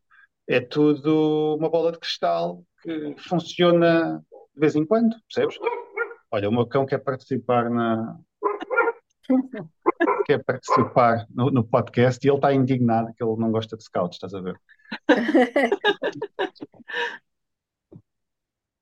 é 0.46 0.60
tudo 0.60 1.56
uma 1.58 1.68
bola 1.68 1.92
de 1.92 1.98
cristal 1.98 2.62
que 2.82 3.14
funciona 3.18 4.22
de 4.54 4.60
vez 4.60 4.76
em 4.76 4.84
quando, 4.84 5.16
percebes? 5.28 5.58
Olha, 6.30 6.48
o 6.48 6.52
meu 6.52 6.66
cão 6.66 6.86
quer 6.86 6.98
participar 6.98 7.70
na, 7.70 8.18
quer 10.24 10.42
participar 10.44 11.26
no, 11.30 11.50
no, 11.50 11.64
podcast 11.64 12.24
e 12.24 12.30
ele 12.30 12.36
está 12.36 12.52
indignado 12.52 13.12
que 13.14 13.22
ele 13.22 13.36
não 13.36 13.50
gosta 13.50 13.76
de 13.76 13.84
scouts, 13.84 14.16
estás 14.16 14.34
a 14.34 14.40
ver? 14.40 14.60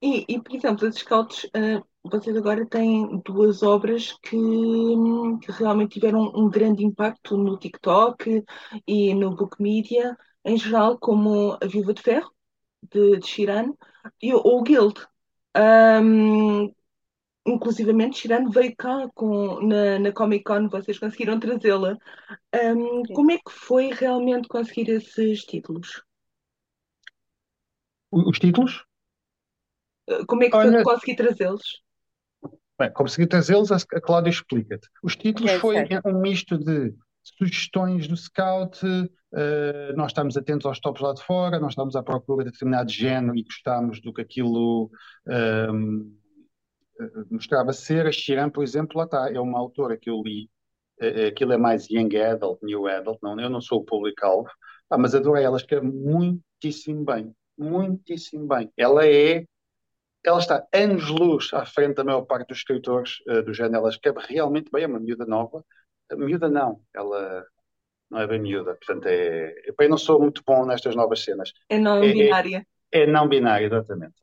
e, 0.02 0.24
e, 0.28 0.40
por 0.40 0.54
exemplo, 0.54 0.88
os 0.88 0.96
scouts, 0.96 1.44
uh, 1.44 1.84
vocês 2.04 2.36
agora 2.36 2.66
têm 2.66 3.20
duas 3.24 3.62
obras 3.62 4.12
que, 4.22 4.36
que, 5.42 5.52
realmente 5.52 5.94
tiveram 5.94 6.30
um 6.34 6.50
grande 6.50 6.84
impacto 6.84 7.36
no 7.36 7.58
TikTok 7.58 8.44
e 8.86 9.14
no 9.14 9.34
Book 9.34 9.60
Media, 9.60 10.16
em 10.44 10.56
geral, 10.56 10.98
como 10.98 11.52
A 11.60 11.66
Viva 11.66 11.94
de 11.94 12.02
Ferro, 12.02 12.30
de, 12.92 13.18
de 13.18 13.26
Shiran, 13.26 13.72
e 14.22 14.34
o 14.34 14.62
Guild. 14.62 15.06
Um, 15.56 16.74
inclusivamente 17.46 18.18
Shirano 18.18 18.50
veio 18.50 18.74
cá 18.76 19.08
com, 19.14 19.60
na, 19.60 19.98
na 19.98 20.12
Comic 20.12 20.44
Con, 20.44 20.68
vocês 20.68 20.98
conseguiram 20.98 21.38
trazê-la. 21.38 21.96
Um, 22.54 23.02
como 23.14 23.30
é 23.32 23.38
que 23.38 23.50
foi 23.50 23.90
realmente 23.92 24.48
conseguir 24.48 24.90
esses 24.90 25.44
títulos? 25.44 26.02
Os 28.10 28.38
títulos? 28.38 28.84
Uh, 30.08 30.26
como 30.26 30.44
é 30.44 30.50
que 30.50 30.56
Olha, 30.56 30.70
foi 30.70 30.82
conseguir 30.82 31.16
trazê-los? 31.16 31.83
Bem, 32.78 32.92
conseguir 32.92 33.28
trazê-los, 33.28 33.70
a 33.70 34.00
Cláudia 34.00 34.30
explica-te. 34.30 34.88
Os 35.02 35.14
títulos 35.14 35.52
é, 35.52 35.58
foi 35.58 35.76
certo. 35.76 36.08
um 36.08 36.20
misto 36.20 36.58
de 36.58 36.92
sugestões 37.22 38.06
do 38.08 38.16
Scout, 38.16 38.84
uh, 38.84 39.96
nós 39.96 40.10
estamos 40.10 40.36
atentos 40.36 40.66
aos 40.66 40.80
tops 40.80 41.00
lá 41.00 41.14
de 41.14 41.22
fora, 41.22 41.58
nós 41.58 41.72
estamos 41.72 41.96
à 41.96 42.02
procura 42.02 42.44
de 42.44 42.50
determinado 42.50 42.90
género 42.90 43.36
e 43.36 43.44
gostamos 43.44 44.00
do 44.00 44.12
que 44.12 44.20
aquilo 44.20 44.90
um, 45.72 46.14
mostrava 47.30 47.72
ser 47.72 48.06
a 48.06 48.12
Shiran, 48.12 48.50
por 48.50 48.62
exemplo, 48.62 48.98
lá 48.98 49.04
está, 49.04 49.30
é 49.30 49.40
uma 49.40 49.58
autora 49.58 49.96
que 49.96 50.10
eu 50.10 50.22
li, 50.22 50.50
eh, 51.00 51.24
eh, 51.24 51.26
aquilo 51.28 51.52
é 51.52 51.56
mais 51.56 51.88
young 51.90 52.16
adult, 52.16 52.62
new 52.62 52.86
adult, 52.86 53.18
não, 53.22 53.38
eu 53.40 53.50
não 53.50 53.60
sou 53.60 53.80
o 53.80 53.84
público-alvo, 53.84 54.48
ah, 54.90 54.98
mas 54.98 55.14
adorei, 55.14 55.44
ela 55.44 55.56
escreve 55.56 55.86
muitíssimo 55.86 57.04
bem, 57.04 57.34
muitíssimo 57.58 58.46
bem. 58.46 58.70
Ela 58.76 59.06
é, 59.06 59.44
ela 60.24 60.38
está 60.38 60.66
anos-luz 60.72 61.52
à 61.52 61.66
frente 61.66 61.96
da 61.96 62.04
maior 62.04 62.22
parte 62.22 62.48
dos 62.48 62.58
escritores 62.58 63.20
uh, 63.28 63.42
do 63.42 63.52
género, 63.52 63.76
ela 63.76 63.88
escreve 63.90 64.20
realmente 64.26 64.70
bem, 64.72 64.84
é 64.84 64.86
uma 64.86 65.00
miúda 65.00 65.26
nova, 65.26 65.64
miúda 66.16 66.48
não, 66.48 66.80
ela 66.94 67.44
não 68.10 68.20
é 68.20 68.26
bem 68.26 68.40
miúda, 68.40 68.74
portanto 68.74 69.06
é, 69.06 69.54
eu 69.66 69.88
não 69.88 69.98
sou 69.98 70.20
muito 70.20 70.42
bom 70.46 70.64
nestas 70.64 70.94
novas 70.94 71.22
cenas. 71.22 71.52
É 71.68 71.78
não 71.78 72.02
é, 72.02 72.12
binária. 72.12 72.66
É, 72.92 73.02
é 73.02 73.06
não 73.06 73.28
binária, 73.28 73.66
exatamente. 73.66 74.14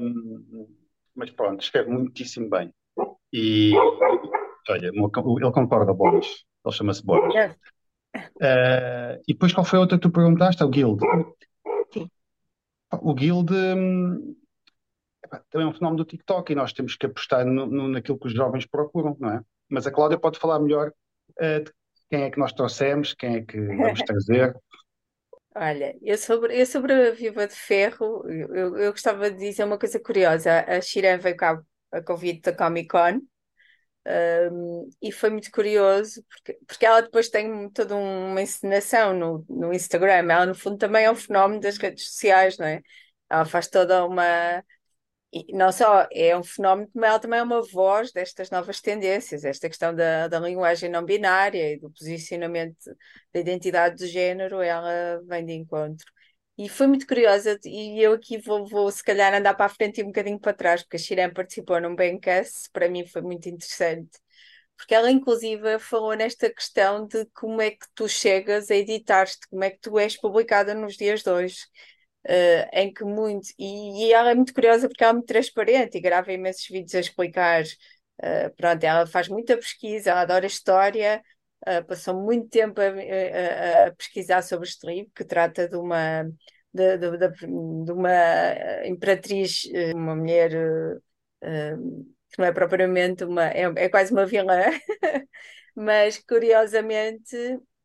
Um, 0.00 0.66
mas 1.14 1.30
pronto, 1.30 1.62
escreve 1.62 1.90
muitíssimo 1.90 2.50
bem. 2.50 2.72
E 3.32 3.72
olha, 4.68 4.88
ele 4.88 5.52
concorda, 5.52 5.92
Boris. 5.92 6.44
Ele 6.64 6.74
chama-se 6.74 7.04
Boris. 7.04 7.34
Uh, 8.16 9.20
e 9.26 9.32
depois 9.32 9.52
qual 9.52 9.64
foi 9.64 9.78
a 9.78 9.82
outra 9.82 9.98
que 9.98 10.02
tu 10.02 10.10
perguntaste? 10.10 10.62
O 10.62 10.68
Guild. 10.68 11.00
Sim. 11.92 12.10
O 12.92 13.14
Guild 13.14 13.52
hum, 13.52 14.34
também 15.50 15.66
é 15.66 15.70
um 15.70 15.74
fenómeno 15.74 16.02
do 16.02 16.08
TikTok 16.08 16.52
e 16.52 16.56
nós 16.56 16.72
temos 16.72 16.96
que 16.96 17.06
apostar 17.06 17.44
no, 17.44 17.66
no, 17.66 17.88
naquilo 17.88 18.18
que 18.18 18.26
os 18.26 18.34
jovens 18.34 18.66
procuram, 18.66 19.16
não 19.18 19.30
é? 19.30 19.40
Mas 19.68 19.86
a 19.86 19.90
Cláudia 19.90 20.18
pode 20.18 20.38
falar 20.38 20.58
melhor 20.58 20.92
uh, 21.40 21.64
de 21.64 21.72
quem 22.10 22.22
é 22.22 22.30
que 22.30 22.38
nós 22.38 22.52
trouxemos, 22.52 23.14
quem 23.14 23.36
é 23.36 23.42
que 23.42 23.60
vamos 23.60 24.00
trazer. 24.02 24.54
Olha, 25.54 25.96
eu 26.02 26.16
sobre, 26.16 26.60
eu 26.60 26.66
sobre 26.66 26.92
a 26.92 27.10
Viva 27.10 27.46
de 27.46 27.54
Ferro, 27.54 28.24
eu, 28.30 28.76
eu 28.76 28.92
gostava 28.92 29.30
de 29.30 29.38
dizer 29.38 29.64
uma 29.64 29.78
coisa 29.78 29.98
curiosa. 29.98 30.64
A 30.66 30.80
Shiran 30.80 31.18
veio 31.18 31.36
cá 31.36 31.60
a 31.90 32.02
convite 32.02 32.42
da 32.42 32.52
Comic 32.52 32.88
Con 32.88 33.20
um, 34.50 34.88
e 35.02 35.12
foi 35.12 35.28
muito 35.28 35.50
curioso 35.50 36.24
porque, 36.30 36.58
porque 36.66 36.86
ela 36.86 37.02
depois 37.02 37.28
tem 37.28 37.68
toda 37.70 37.94
uma 37.94 38.40
encenação 38.40 39.12
no, 39.12 39.44
no 39.48 39.72
Instagram. 39.72 40.32
Ela, 40.32 40.46
no 40.46 40.54
fundo, 40.54 40.78
também 40.78 41.04
é 41.04 41.10
um 41.10 41.14
fenómeno 41.14 41.60
das 41.60 41.76
redes 41.76 42.06
sociais, 42.12 42.56
não 42.56 42.66
é? 42.66 42.80
Ela 43.28 43.44
faz 43.44 43.68
toda 43.68 44.06
uma 44.06 44.64
e 45.32 45.52
não 45.52 45.70
só 45.70 46.06
é 46.10 46.36
um 46.36 46.42
fenómeno, 46.42 46.88
como 46.92 47.04
ela 47.04 47.18
também 47.18 47.38
é 47.40 47.42
uma 47.42 47.62
voz 47.62 48.12
destas 48.12 48.50
novas 48.50 48.80
tendências, 48.80 49.44
esta 49.44 49.68
questão 49.68 49.94
da, 49.94 50.28
da 50.28 50.40
linguagem 50.40 50.90
não 50.90 51.04
binária 51.04 51.72
e 51.74 51.78
do 51.78 51.90
posicionamento 51.90 52.96
da 53.32 53.40
identidade 53.40 53.96
de 53.96 54.06
género, 54.06 54.60
ela 54.62 55.20
vem 55.26 55.44
de 55.44 55.52
encontro. 55.52 56.06
E 56.56 56.68
foi 56.68 56.86
muito 56.88 57.06
curiosa, 57.06 57.58
e 57.64 58.02
eu 58.02 58.12
aqui 58.14 58.38
vou, 58.38 58.66
vou 58.66 58.90
se 58.90 59.02
calhar 59.04 59.32
andar 59.32 59.54
para 59.54 59.66
a 59.66 59.68
frente 59.68 60.00
e 60.00 60.02
um 60.04 60.08
bocadinho 60.08 60.40
para 60.40 60.52
trás, 60.52 60.82
porque 60.82 60.96
a 60.96 60.98
Shiran 60.98 61.30
participou 61.32 61.80
num 61.80 61.94
Bencast, 61.94 62.68
para 62.72 62.88
mim 62.88 63.06
foi 63.06 63.22
muito 63.22 63.48
interessante, 63.48 64.18
porque 64.76 64.94
ela 64.94 65.10
inclusive 65.10 65.78
falou 65.78 66.14
nesta 66.14 66.50
questão 66.52 67.06
de 67.06 67.26
como 67.34 67.60
é 67.60 67.70
que 67.72 67.86
tu 67.94 68.08
chegas 68.08 68.70
a 68.70 68.76
editar-te, 68.76 69.38
como 69.50 69.64
é 69.64 69.70
que 69.70 69.78
tu 69.80 69.98
és 69.98 70.16
publicada 70.16 70.74
nos 70.74 70.96
dias 70.96 71.22
de 71.22 71.30
hoje. 71.30 71.58
Uh, 72.26 72.68
em 72.72 72.92
que 72.92 73.04
muito, 73.04 73.48
e, 73.58 74.08
e, 74.08 74.12
ela 74.12 74.30
é 74.30 74.34
muito 74.34 74.52
curiosa 74.52 74.88
porque 74.88 75.02
ela 75.02 75.12
é 75.12 75.14
muito 75.14 75.26
transparente 75.26 75.96
e 75.96 76.00
grava 76.00 76.32
imensos 76.32 76.66
vídeos 76.66 76.94
a 76.94 77.00
explicar. 77.00 77.62
Uh, 78.20 78.54
pronto, 78.56 78.84
ela 78.84 79.06
faz 79.06 79.28
muita 79.28 79.56
pesquisa, 79.56 80.10
ela 80.10 80.22
adora 80.22 80.46
história, 80.46 81.22
uh, 81.66 81.84
passou 81.86 82.14
muito 82.20 82.48
tempo 82.48 82.80
a, 82.80 82.84
a, 82.84 83.86
a, 83.88 83.92
pesquisar 83.94 84.42
sobre 84.42 84.68
este 84.68 84.86
livro, 84.86 85.12
que 85.14 85.24
trata 85.24 85.68
de 85.68 85.76
uma, 85.76 86.24
de, 86.74 86.98
de, 86.98 87.16
de, 87.18 87.28
de 87.84 87.92
uma 87.92 88.10
imperatriz, 88.84 89.62
uma 89.94 90.14
mulher 90.16 90.50
que 92.30 92.38
não 92.38 92.46
é 92.46 92.52
propriamente 92.52 93.24
uma, 93.24 93.48
é, 93.48 93.62
é 93.76 93.88
quase 93.88 94.12
uma 94.12 94.26
vilã, 94.26 94.56
mas 95.74 96.18
curiosamente 96.18 97.36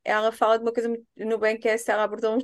ela 0.04 0.32
fala 0.32 0.58
de 0.58 0.64
uma 0.64 0.74
coisa 0.74 0.90
no 1.18 1.38
bem 1.38 1.58
que 1.58 1.68
é 1.68 1.74
essa, 1.74 1.94
ela 1.94 2.04
abordou 2.04 2.38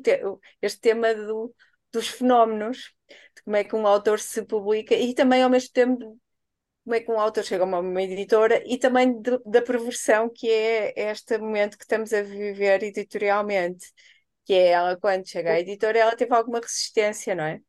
este 0.61 0.79
tema 0.79 1.13
do, 1.13 1.53
dos 1.91 2.07
fenómenos, 2.07 2.93
de 3.35 3.43
como 3.43 3.55
é 3.55 3.63
que 3.63 3.75
um 3.75 3.87
autor 3.87 4.19
se 4.19 4.43
publica 4.45 4.95
e 4.95 5.13
também 5.13 5.43
ao 5.43 5.49
mesmo 5.49 5.71
tempo 5.73 6.19
como 6.83 6.95
é 6.95 7.01
que 7.01 7.11
um 7.11 7.19
autor 7.19 7.43
chega 7.43 7.63
a 7.63 7.67
uma, 7.67 7.79
uma 7.79 8.01
editora 8.01 8.63
e 8.65 8.77
também 8.77 9.21
de, 9.21 9.37
da 9.45 9.61
perversão 9.61 10.29
que 10.29 10.49
é 10.49 11.11
este 11.11 11.37
momento 11.37 11.77
que 11.77 11.83
estamos 11.83 12.11
a 12.13 12.23
viver 12.23 12.83
editorialmente, 12.83 13.91
que 14.45 14.53
é 14.53 14.69
ela 14.69 14.97
quando 14.97 15.27
chega 15.27 15.51
à 15.53 15.59
editora 15.59 15.99
ela 15.99 16.15
teve 16.15 16.33
alguma 16.33 16.59
resistência, 16.59 17.35
não 17.35 17.43
é? 17.43 17.61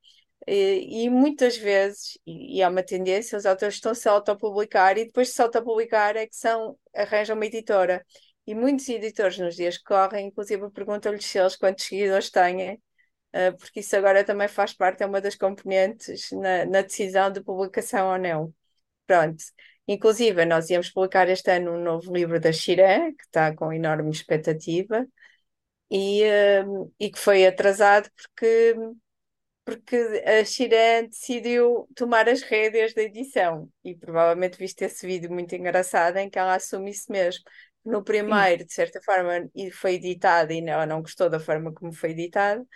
E, 0.47 1.05
e 1.05 1.11
muitas 1.11 1.57
vezes, 1.57 2.19
e, 2.27 2.59
e 2.59 2.63
há 2.63 2.69
uma 2.69 2.83
tendência, 2.83 3.37
os 3.39 3.47
autores 3.47 3.75
estão-se 3.75 4.09
a 4.09 4.13
autopublicar 4.13 4.97
e 4.99 5.05
depois 5.05 5.29
de 5.29 5.35
se 5.35 5.43
autopublicar 5.43 6.17
é 6.17 6.27
que 6.27 6.37
são, 6.37 6.79
arranjam 6.95 7.37
uma 7.37 7.47
editora. 7.47 8.05
E 8.47 8.55
muitos 8.55 8.89
editores 8.89 9.39
nos 9.39 9.55
dias 9.55 9.77
que 9.79 9.85
correm, 9.85 10.27
inclusive 10.29 10.71
perguntam-lhes 10.71 11.27
se 11.27 11.39
eles 11.39 11.57
quantos 11.57 11.85
seguidores 11.85 12.31
têm, 12.31 12.81
uh, 13.35 13.57
porque 13.59 13.81
isso 13.81 13.97
agora 13.97 14.25
também 14.25 14.49
faz 14.49 14.73
parte, 14.73 15.03
é 15.03 15.07
uma 15.07 15.21
das 15.21 15.35
componentes 15.35 16.31
na, 16.33 16.65
na 16.67 16.83
decisão 16.83 17.31
de 17.31 17.43
publicação 17.43 18.11
ou 18.13 18.19
não. 18.19 18.55
Pronto. 19.07 19.43
Inclusive, 19.89 20.45
nós 20.45 20.71
íamos 20.71 20.91
publicar 20.91 21.29
este 21.29 21.51
ano 21.51 21.73
um 21.73 21.83
novo 21.83 22.15
livro 22.15 22.39
da 22.41 22.53
Xiré, 22.53 23.13
que 23.13 23.25
está 23.25 23.55
com 23.55 23.73
enorme 23.73 24.11
expectativa, 24.11 25.07
e, 25.91 26.23
uh, 26.25 26.93
e 26.99 27.11
que 27.11 27.19
foi 27.19 27.47
atrasado 27.47 28.09
porque 28.17 28.77
porque 29.65 29.97
a 30.27 30.45
Shireen 30.45 31.09
decidiu 31.09 31.89
tomar 31.95 32.29
as 32.29 32.43
rédeas 32.43 32.93
da 32.93 33.03
edição 33.03 33.71
e 33.85 33.95
provavelmente 33.95 34.59
viste 34.59 34.85
esse 34.85 35.07
vídeo 35.07 35.31
muito 35.31 35.55
engraçado 35.55 36.17
em 36.17 36.29
que 36.29 36.39
ela 36.39 36.57
assume 36.57 36.91
isso 36.91 37.11
mesmo. 37.13 37.45
No 37.85 38.03
primeiro, 38.03 38.63
Sim. 38.63 38.67
de 38.67 38.73
certa 38.75 39.01
forma, 39.01 39.49
foi 39.73 39.95
editado 39.95 40.53
e 40.53 40.61
ela 40.61 40.87
não 40.87 41.01
gostou 41.03 41.31
da 41.31 41.39
forma 41.39 41.73
como 41.73 41.93
foi 41.93 42.11
editado 42.11 42.67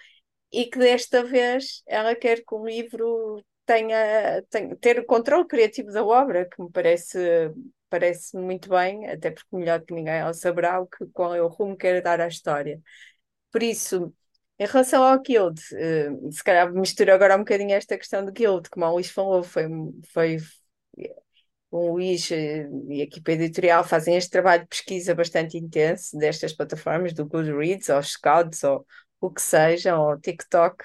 e 0.62 0.66
que 0.70 0.78
desta 0.78 1.24
vez 1.24 1.82
ela 1.86 2.14
quer 2.14 2.38
que 2.38 2.54
o 2.54 2.64
livro 2.64 3.42
tenha, 3.66 4.42
tenha 4.50 4.76
ter 4.76 4.98
o 4.98 5.06
controle 5.06 5.46
criativo 5.46 5.90
da 5.92 6.04
obra, 6.04 6.48
que 6.48 6.62
me 6.62 6.70
parece 6.70 7.18
parece 7.88 8.36
muito 8.36 8.68
bem, 8.68 9.08
até 9.08 9.30
porque 9.30 9.56
melhor 9.56 9.80
que 9.80 9.94
ninguém 9.94 10.14
ela 10.14 10.34
saberá 10.34 10.80
o 10.80 10.86
que, 10.86 11.06
qual 11.12 11.32
é 11.32 11.40
o 11.40 11.46
rumo 11.46 11.76
que 11.76 11.82
quer 11.82 12.02
dar 12.02 12.20
à 12.20 12.26
história. 12.26 12.80
Por 13.52 13.62
isso, 13.62 14.12
em 14.58 14.66
relação 14.66 15.04
ao 15.04 15.20
Guild, 15.20 15.60
uh, 15.60 16.32
se 16.32 16.42
calhar 16.42 16.72
misturo 16.72 17.12
agora 17.12 17.36
um 17.36 17.40
bocadinho 17.40 17.72
esta 17.74 17.96
questão 17.96 18.24
do 18.24 18.32
Guild, 18.32 18.68
como 18.70 18.86
o 18.86 18.92
Luís 18.94 19.10
falou, 19.10 19.44
foi, 19.44 19.68
foi 20.12 20.38
o 21.70 21.92
Luís 21.92 22.30
eh, 22.30 22.68
e 22.88 23.00
a 23.00 23.04
equipa 23.04 23.32
editorial 23.32 23.82
fazem 23.84 24.16
este 24.16 24.30
trabalho 24.30 24.62
de 24.62 24.68
pesquisa 24.68 25.14
bastante 25.14 25.58
intenso 25.58 26.16
destas 26.16 26.52
plataformas, 26.52 27.12
do 27.12 27.26
Goodreads, 27.26 27.88
ou 27.88 28.02
Scouts, 28.02 28.62
ou 28.62 28.86
o 29.26 29.30
que 29.30 29.42
seja, 29.42 29.98
ou 29.98 30.18
TikTok, 30.20 30.84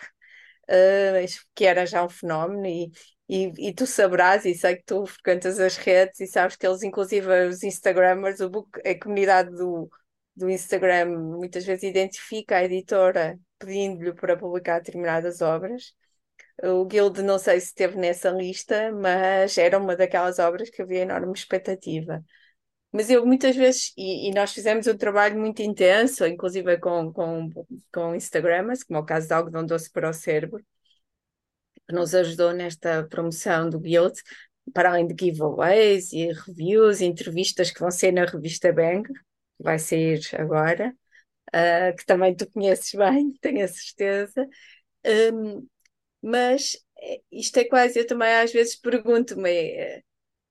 uh, 0.70 1.46
que 1.56 1.66
era 1.66 1.86
já 1.86 2.04
um 2.04 2.10
fenómeno, 2.10 2.66
e, 2.66 2.92
e, 3.28 3.70
e, 3.70 3.74
tu 3.74 3.86
saberás, 3.86 4.46
e 4.46 4.56
sei 4.56 4.78
que 4.78 4.84
tu 4.86 5.06
frequentas 5.06 5.60
as 5.60 5.78
redes, 5.78 6.20
e 6.20 6.28
sabes 6.28 6.56
que 6.56 6.66
eles, 6.68 6.84
inclusive 6.84 7.28
os 7.48 7.64
Instagrammers, 7.64 8.40
o 8.40 8.50
book, 8.50 8.80
a 8.88 9.00
comunidade 9.00 9.52
do, 9.52 9.90
do 10.36 10.50
Instagram, 10.50 11.18
muitas 11.38 11.66
vezes 11.66 11.84
identifica 11.84 12.58
a 12.58 12.64
editora 12.64 13.40
pedindo-lhe 13.60 14.14
para 14.14 14.38
publicar 14.38 14.80
determinadas 14.80 15.42
obras. 15.42 15.94
O 16.64 16.86
Guild 16.86 17.22
não 17.24 17.40
sei 17.40 17.60
se 17.60 17.68
esteve 17.68 17.98
nessa 17.98 18.30
lista, 18.30 18.92
mas 18.92 19.58
era 19.58 19.78
uma 19.78 19.96
daquelas 19.96 20.40
obras 20.40 20.70
que 20.70 20.82
havia 20.82 21.02
enorme 21.02 21.34
expectativa. 21.34 22.24
Mas 22.92 23.10
eu 23.10 23.26
muitas 23.26 23.56
vezes, 23.56 23.94
e, 23.98 24.30
e 24.30 24.34
nós 24.34 24.52
fizemos 24.54 24.88
um 24.88 24.98
trabalho 24.98 25.40
muito 25.40 25.62
intenso, 25.62 26.26
inclusive 26.26 26.78
com, 26.80 27.14
com, 27.14 27.50
com 27.94 28.16
Instagramers, 28.16 28.84
como 28.84 28.98
é 29.00 29.02
o 29.02 29.06
caso 29.06 29.28
de 29.28 29.34
Algodão 29.34 29.66
Doce 29.66 29.92
para 29.92 30.10
o 30.10 30.14
Cérebro, 30.14 30.64
que 31.88 31.94
nos 31.96 32.14
ajudou 32.14 32.54
nesta 32.54 33.04
promoção 33.08 33.70
do 33.70 33.80
Guild, 33.80 34.22
para 34.74 34.90
além 34.90 35.08
de 35.08 35.16
giveaways 35.26 36.12
e 36.14 36.32
reviews, 36.32 37.02
entrevistas 37.02 37.72
que 37.72 37.80
vão 37.80 37.92
ser 37.92 38.12
na 38.12 38.26
revista 38.26 38.72
Bang, 38.72 39.08
que 39.08 39.64
vai 39.64 39.80
sair 39.80 40.22
agora 40.34 40.96
uh, 41.50 41.96
que 41.96 42.06
também 42.06 42.36
tu 42.36 42.50
conheces 42.52 42.94
bem, 42.94 43.34
tenho 43.42 43.64
a 43.66 43.68
certeza. 43.68 44.48
Um, 45.34 45.68
mas 46.22 46.78
eh, 47.02 47.22
isto 47.32 47.58
é 47.60 47.66
quase, 47.66 48.00
eu 48.00 48.08
também 48.08 48.34
às 48.36 48.52
vezes 48.52 48.76
pergunto-me, 48.76 49.50
eh, 49.52 50.04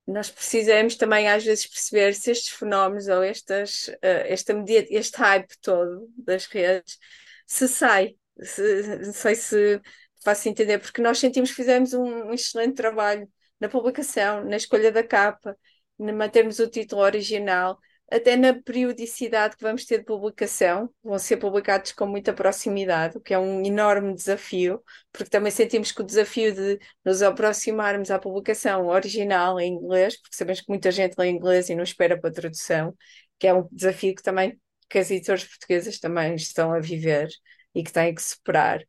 nós 0.08 0.30
precisamos 0.30 0.96
também 0.96 1.28
às 1.28 1.44
vezes 1.44 1.66
perceber 1.66 2.14
se 2.14 2.30
estes 2.30 2.48
fenómenos 2.48 3.08
ou 3.08 3.22
estas, 3.22 3.88
uh, 3.88 4.24
esta 4.26 4.54
medida, 4.54 4.86
este 4.90 5.16
hype 5.18 5.54
todo 5.60 6.08
das 6.16 6.46
redes 6.46 6.98
se 7.46 7.68
sai, 7.68 8.16
se, 8.42 8.82
não 9.04 9.12
sei 9.12 9.34
se 9.34 9.80
faço 10.24 10.48
entender, 10.48 10.78
porque 10.78 11.02
nós 11.02 11.18
sentimos 11.18 11.50
que 11.50 11.56
fizemos 11.56 11.92
um, 11.92 12.28
um 12.28 12.32
excelente 12.32 12.74
trabalho 12.74 13.28
na 13.60 13.68
publicação, 13.68 14.44
na 14.44 14.56
escolha 14.56 14.90
da 14.90 15.02
capa, 15.02 15.56
na 15.98 16.12
mantermos 16.12 16.58
o 16.58 16.68
título 16.68 17.02
original, 17.02 17.78
até 18.10 18.36
na 18.36 18.54
periodicidade 18.54 19.56
que 19.56 19.62
vamos 19.62 19.84
ter 19.84 19.98
de 19.98 20.04
publicação, 20.04 20.90
vão 21.02 21.18
ser 21.18 21.36
publicados 21.36 21.92
com 21.92 22.06
muita 22.06 22.32
proximidade, 22.32 23.18
o 23.18 23.20
que 23.20 23.34
é 23.34 23.38
um 23.38 23.62
enorme 23.64 24.14
desafio, 24.14 24.82
porque 25.12 25.30
também 25.30 25.52
sentimos 25.52 25.92
que 25.92 26.00
o 26.00 26.04
desafio 26.04 26.54
de 26.54 26.78
nos 27.04 27.22
aproximarmos 27.22 28.10
à 28.10 28.18
publicação 28.18 28.86
original 28.86 29.60
em 29.60 29.74
inglês, 29.74 30.16
porque 30.20 30.36
sabemos 30.36 30.62
que 30.62 30.70
muita 30.70 30.90
gente 30.90 31.16
lê 31.18 31.28
inglês 31.28 31.68
e 31.68 31.74
não 31.74 31.82
espera 31.82 32.18
para 32.18 32.30
a 32.30 32.32
tradução, 32.32 32.96
que 33.38 33.46
é 33.46 33.54
um 33.54 33.68
desafio 33.70 34.14
que 34.14 34.22
também 34.22 34.58
que 34.88 34.98
as 34.98 35.10
editoras 35.10 35.44
portuguesas 35.44 35.98
também 35.98 36.34
estão 36.34 36.72
a 36.72 36.80
viver 36.80 37.28
e 37.74 37.82
que 37.84 37.92
têm 37.92 38.14
que 38.14 38.22
superar. 38.22 38.80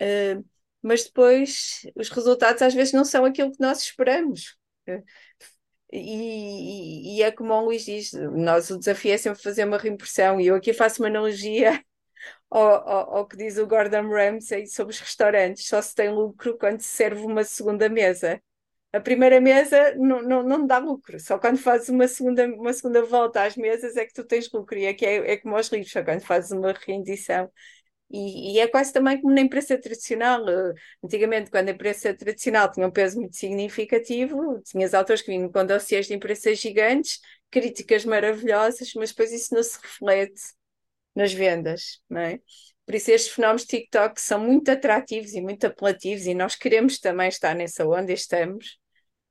Uh, 0.00 0.44
mas 0.80 1.04
depois 1.04 1.82
os 1.96 2.08
resultados 2.10 2.62
às 2.62 2.74
vezes 2.74 2.92
não 2.92 3.04
são 3.04 3.24
aquilo 3.24 3.52
que 3.52 3.60
nós 3.60 3.82
esperamos. 3.82 4.56
Uh, 5.92 5.96
e, 5.96 7.18
e, 7.18 7.22
é 7.22 7.30
como 7.30 7.52
o 7.54 7.64
Luís 7.66 7.84
diz, 7.84 8.12
nós 8.12 8.70
o 8.70 8.78
desafio 8.78 9.12
é 9.12 9.18
sempre 9.18 9.42
fazer 9.42 9.64
uma 9.64 9.78
reimpressão, 9.78 10.40
e 10.40 10.46
eu 10.46 10.54
aqui 10.54 10.72
faço 10.72 11.02
uma 11.02 11.08
analogia 11.08 11.84
ao, 12.50 12.88
ao, 12.88 13.16
ao, 13.18 13.26
que 13.26 13.36
diz 13.36 13.58
o 13.58 13.66
Gordon 13.66 14.08
Ramsay 14.08 14.66
sobre 14.66 14.94
os 14.94 15.00
restaurantes, 15.00 15.66
só 15.66 15.82
se 15.82 15.94
tem 15.94 16.10
lucro 16.10 16.56
quando 16.58 16.80
se 16.80 16.88
serve 16.88 17.22
uma 17.22 17.44
segunda 17.44 17.88
mesa. 17.88 18.42
A 18.92 19.00
primeira 19.00 19.40
mesa 19.40 19.94
não, 19.96 20.22
não, 20.22 20.42
não 20.42 20.66
dá 20.66 20.78
lucro, 20.78 21.18
só 21.20 21.38
quando 21.38 21.58
fazes 21.58 21.88
uma 21.88 22.08
segunda, 22.08 22.46
uma 22.46 22.72
segunda 22.72 23.02
volta 23.04 23.44
às 23.44 23.56
mesas 23.56 23.96
é 23.96 24.04
que 24.06 24.12
tu 24.12 24.24
tens 24.24 24.50
lucro, 24.52 24.78
e 24.78 24.86
aqui 24.86 25.06
é, 25.06 25.32
é 25.32 25.36
como 25.38 25.56
aos 25.56 25.68
livros, 25.68 25.92
só 25.92 26.02
quando 26.04 26.20
fazes 26.22 26.52
uma 26.52 26.72
rendição 26.72 27.50
e, 28.12 28.54
e, 28.56 28.60
é 28.60 28.68
quase 28.68 28.92
também 28.92 29.20
como 29.20 29.34
na 29.34 29.40
imprensa 29.40 29.78
tradicional. 29.78 30.46
Eh, 30.48 30.74
antigamente, 31.02 31.50
quando 31.50 31.68
a 31.70 31.72
imprensa 31.72 32.14
tradicional 32.14 32.70
tinha 32.70 32.86
um 32.86 32.90
peso 32.90 33.18
muito 33.18 33.36
significativo, 33.36 34.60
tinhas 34.62 34.92
autores 34.92 35.22
que 35.22 35.30
vinham 35.30 35.50
com 35.50 35.64
dossiês 35.64 36.06
de 36.06 36.14
imprensa 36.14 36.54
gigantes, 36.54 37.20
críticas 37.50 38.04
maravilhosas, 38.04 38.92
mas 38.94 39.10
depois 39.10 39.32
isso 39.32 39.54
não 39.54 39.62
se 39.62 39.78
reflete 39.80 40.42
nas 41.14 41.32
vendas, 41.32 42.00
não 42.08 42.20
é? 42.20 42.40
Por 42.84 42.94
isso 42.94 43.10
estes 43.10 43.32
fenómenos 43.32 43.64
TikTok 43.64 44.20
são 44.20 44.40
muito 44.40 44.70
atrativos 44.70 45.32
e 45.34 45.40
muito 45.40 45.66
apelativos 45.66 46.26
e 46.26 46.34
nós 46.34 46.54
queremos 46.56 46.98
também 46.98 47.28
estar 47.28 47.54
nessa 47.54 47.86
onda, 47.86 48.12
estamos, 48.12 48.78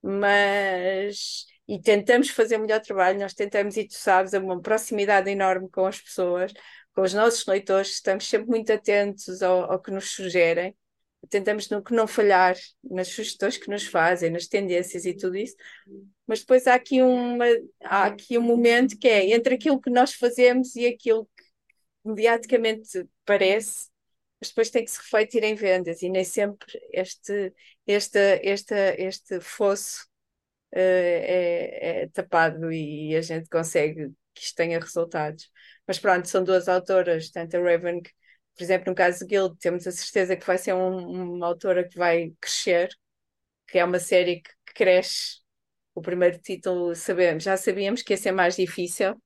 mas 0.01 1.45
e 1.67 1.79
tentamos 1.79 2.29
fazer 2.29 2.57
melhor 2.57 2.82
trabalho, 2.82 3.19
nós 3.19 3.34
tentamos, 3.34 3.77
e 3.77 3.88
tu 3.88 3.93
sabes, 3.93 4.34
uma 4.34 4.59
proximidade 4.61 5.29
enorme 5.29 5.69
com 5.69 5.86
as 5.86 6.01
pessoas, 6.01 6.51
com 6.93 7.01
os 7.01 7.13
nossos 7.13 7.45
leitores, 7.45 7.91
estamos 7.91 8.27
sempre 8.27 8.49
muito 8.49 8.71
atentos 8.71 9.41
ao, 9.41 9.71
ao 9.71 9.81
que 9.81 9.91
nos 9.91 10.11
sugerem, 10.11 10.75
tentamos 11.29 11.67
que 11.67 11.93
não 11.93 12.07
falhar 12.07 12.55
nas 12.83 13.09
sugestões 13.09 13.57
que 13.57 13.69
nos 13.69 13.85
fazem, 13.85 14.31
nas 14.31 14.47
tendências 14.47 15.05
e 15.05 15.13
tudo 15.13 15.37
isso, 15.37 15.55
mas 16.27 16.39
depois 16.41 16.67
há 16.67 16.75
aqui, 16.75 17.01
uma, 17.01 17.45
há 17.83 18.05
aqui 18.05 18.37
um 18.37 18.41
momento 18.41 18.97
que 18.97 19.07
é 19.07 19.31
entre 19.31 19.55
aquilo 19.55 19.79
que 19.79 19.89
nós 19.89 20.13
fazemos 20.13 20.75
e 20.75 20.85
aquilo 20.85 21.25
que 21.25 22.09
mediaticamente 22.09 23.07
parece, 23.25 23.89
mas 24.39 24.49
depois 24.49 24.69
tem 24.71 24.83
que 24.83 24.91
se 24.91 24.97
refletir 24.97 25.43
em 25.43 25.55
vendas. 25.55 26.01
E 26.01 26.09
nem 26.09 26.23
sempre 26.23 26.67
este, 26.91 27.53
este, 27.85 28.19
este, 28.43 28.73
este 28.97 29.39
fosso 29.39 30.07
é, 30.71 32.03
é 32.03 32.07
tapado 32.07 32.71
e 32.71 33.15
a 33.15 33.21
gente 33.21 33.49
consegue 33.49 34.11
que 34.34 34.41
isto 34.43 34.55
tenha 34.55 34.79
resultados. 34.79 35.49
Mas 35.88 35.99
pronto, 35.99 36.27
são 36.27 36.43
duas 36.43 36.67
autoras, 36.69 37.29
tanto 37.29 37.57
a 37.57 37.59
Raven, 37.61 38.01
que, 38.01 38.11
por 38.55 38.63
exemplo, 38.63 38.89
no 38.89 38.95
caso 38.95 39.19
de 39.19 39.25
Guild, 39.25 39.57
temos 39.59 39.88
a 39.88 39.91
certeza 39.91 40.36
que 40.38 40.45
vai 40.45 40.57
ser 40.57 40.73
um, 40.73 41.36
uma 41.36 41.47
autora 41.47 41.88
que 41.88 41.97
vai 41.97 42.34
crescer, 42.39 42.89
que 43.67 43.79
é 43.79 43.86
uma 43.86 43.99
série 43.99 44.41
que, 44.41 44.51
cresce. 44.75 45.41
O 45.93 46.01
primeiro 46.01 46.39
título 46.39 46.95
sabemos, 46.95 47.43
já 47.43 47.57
sabíamos 47.57 48.01
que 48.01 48.13
ia 48.13 48.17
ser 48.17 48.32
mais 48.32 48.55
difícil, 48.55 49.21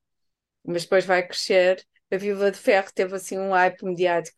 mas 0.64 0.82
depois 0.84 1.04
vai 1.06 1.26
crescer. 1.26 1.84
A 2.10 2.16
Viúva 2.16 2.50
de 2.50 2.58
Ferro 2.58 2.88
teve 2.94 3.14
assim 3.16 3.38
um 3.38 3.52
hype 3.52 3.84
mediático 3.84 4.36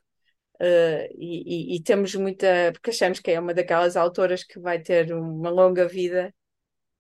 Uh, 0.61 1.07
e, 1.17 1.75
e, 1.75 1.77
e, 1.77 1.83
temos 1.85 2.13
muita, 2.17 2.73
porque 2.73 2.91
achamos 2.91 3.21
que 3.21 3.31
é 3.31 3.39
uma 3.39 3.55
daquelas 3.55 3.97
autoras 3.97 4.43
que 4.43 4.59
vai 4.59 4.81
ter 4.81 5.13
uma 5.13 5.51
longa 5.51 5.87
vida 5.87 6.35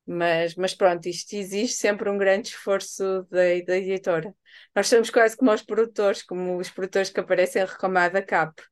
mas, 0.08 0.54
mas 0.54 0.74
pronto, 0.74 1.06
isto 1.06 1.34
existe 1.34 1.76
sempre 1.76 2.08
um 2.08 2.18
grande 2.18 2.48
esforço 2.48 3.22
da, 3.30 3.60
da 3.66 3.76
editora. 3.76 4.34
Nós 4.74 4.88
somos 4.88 5.10
quase 5.10 5.36
como 5.36 5.52
os 5.52 5.62
produtores, 5.62 6.22
como 6.22 6.58
os 6.58 6.70
produtores 6.70 7.10
que 7.10 7.20
aparecem 7.20 7.62
a 7.62 7.66
reclamar 7.66 8.10
da 8.12 8.22
CAP. 8.22 8.62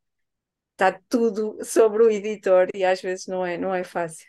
Está 0.73 1.01
tudo 1.09 1.59
sobre 1.65 2.03
o 2.03 2.11
editor 2.11 2.69
e 2.75 2.85
às 2.85 3.01
vezes 3.01 3.27
não 3.27 3.45
é, 3.45 3.59
não 3.59 3.75
é 3.75 3.85
fácil. 3.85 4.27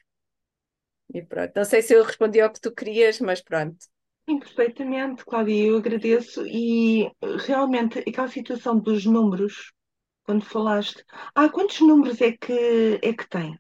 E 1.14 1.22
pronto, 1.22 1.54
não 1.56 1.66
sei 1.66 1.82
se 1.82 1.94
eu 1.94 2.04
respondi 2.04 2.42
ao 2.42 2.52
que 2.52 2.60
tu 2.60 2.72
querias, 2.74 3.20
mas 3.20 3.42
pronto. 3.42 3.78
Sim, 4.30 4.40
perfeitamente, 4.40 5.24
Cláudia, 5.24 5.68
eu 5.68 5.78
agradeço. 5.78 6.46
E 6.46 7.10
realmente, 7.46 8.00
aquela 8.00 8.28
situação 8.28 8.78
dos 8.78 9.06
números, 9.06 9.72
quando 10.24 10.44
falaste, 10.44 11.04
ah, 11.34 11.48
quantos 11.50 11.80
números 11.80 12.20
é 12.22 12.34
que, 12.34 13.00
é 13.02 13.14
que 13.14 13.30
tem? 13.30 13.58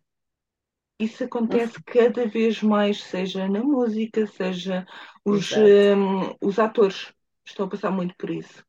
Isso 0.99 1.23
acontece 1.23 1.81
cada 1.83 2.27
vez 2.27 2.61
mais, 2.61 3.03
seja 3.03 3.47
na 3.47 3.61
música, 3.61 4.25
seja 4.25 4.85
os, 5.23 5.55
um, 5.55 6.35
os 6.41 6.57
atores 6.57 7.13
estão 7.45 7.65
a 7.67 7.69
passar 7.69 7.91
muito 7.91 8.15
por 8.17 8.29
isso. 8.31 8.63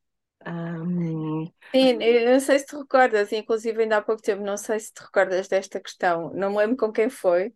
Um... 0.46 1.44
Sim, 1.74 1.98
eu 2.02 2.30
não 2.32 2.40
sei 2.40 2.58
se 2.58 2.66
te 2.66 2.76
recordas, 2.76 3.30
inclusive 3.32 3.82
ainda 3.82 3.98
há 3.98 4.02
pouco 4.02 4.22
tempo, 4.22 4.42
não 4.42 4.56
sei 4.56 4.80
se 4.80 4.92
te 4.92 5.00
recordas 5.02 5.48
desta 5.48 5.78
questão, 5.80 6.32
não 6.34 6.50
me 6.50 6.56
lembro 6.58 6.76
com 6.76 6.90
quem 6.92 7.10
foi, 7.10 7.52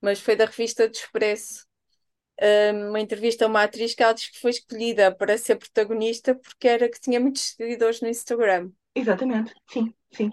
mas 0.00 0.20
foi 0.20 0.36
da 0.36 0.46
revista 0.46 0.88
de 0.88 0.98
Expresso, 0.98 1.66
uma 2.88 3.00
entrevista 3.00 3.44
a 3.44 3.48
uma 3.48 3.62
atriz 3.62 3.94
que 3.94 4.02
ela 4.02 4.12
disse 4.12 4.32
que 4.32 4.40
foi 4.40 4.50
escolhida 4.50 5.14
para 5.14 5.38
ser 5.38 5.56
protagonista 5.56 6.34
porque 6.34 6.68
era 6.68 6.88
que 6.88 7.00
tinha 7.00 7.20
muitos 7.20 7.54
seguidores 7.56 8.00
no 8.00 8.08
Instagram. 8.08 8.70
Exatamente, 8.94 9.54
sim, 9.68 9.94
sim. 10.12 10.28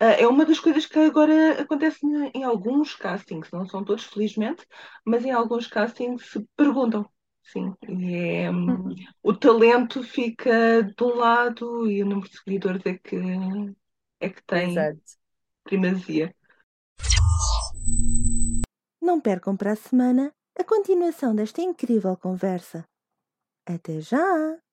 Uh, 0.00 0.14
é 0.18 0.26
uma 0.26 0.44
das 0.44 0.60
coisas 0.60 0.86
que 0.86 0.98
agora 0.98 1.60
acontece 1.60 1.98
em 2.32 2.44
alguns 2.44 2.94
castings, 2.94 3.50
não 3.50 3.66
são 3.66 3.84
todos, 3.84 4.04
felizmente, 4.04 4.64
mas 5.04 5.24
em 5.24 5.32
alguns 5.32 5.66
castings 5.66 6.30
se 6.30 6.46
perguntam, 6.56 7.08
sim. 7.42 7.74
E 7.88 8.14
é, 8.14 8.50
um, 8.50 8.94
o 9.22 9.34
talento 9.34 10.02
fica 10.02 10.82
de 10.82 11.02
um 11.02 11.16
lado 11.16 11.90
e 11.90 12.02
o 12.02 12.06
número 12.06 12.28
de 12.28 12.38
seguidores 12.38 12.86
é 12.86 12.94
que, 12.94 13.16
é 14.20 14.28
que 14.28 14.42
tem 14.44 14.70
Exato. 14.70 15.00
primazia. 15.64 16.34
Não 19.02 19.20
percam 19.20 19.56
para 19.56 19.72
a 19.72 19.76
semana 19.76 20.32
a 20.56 20.62
continuação 20.62 21.34
desta 21.34 21.60
incrível 21.60 22.16
conversa. 22.16 22.84
Até 23.66 24.00
já! 24.00 24.63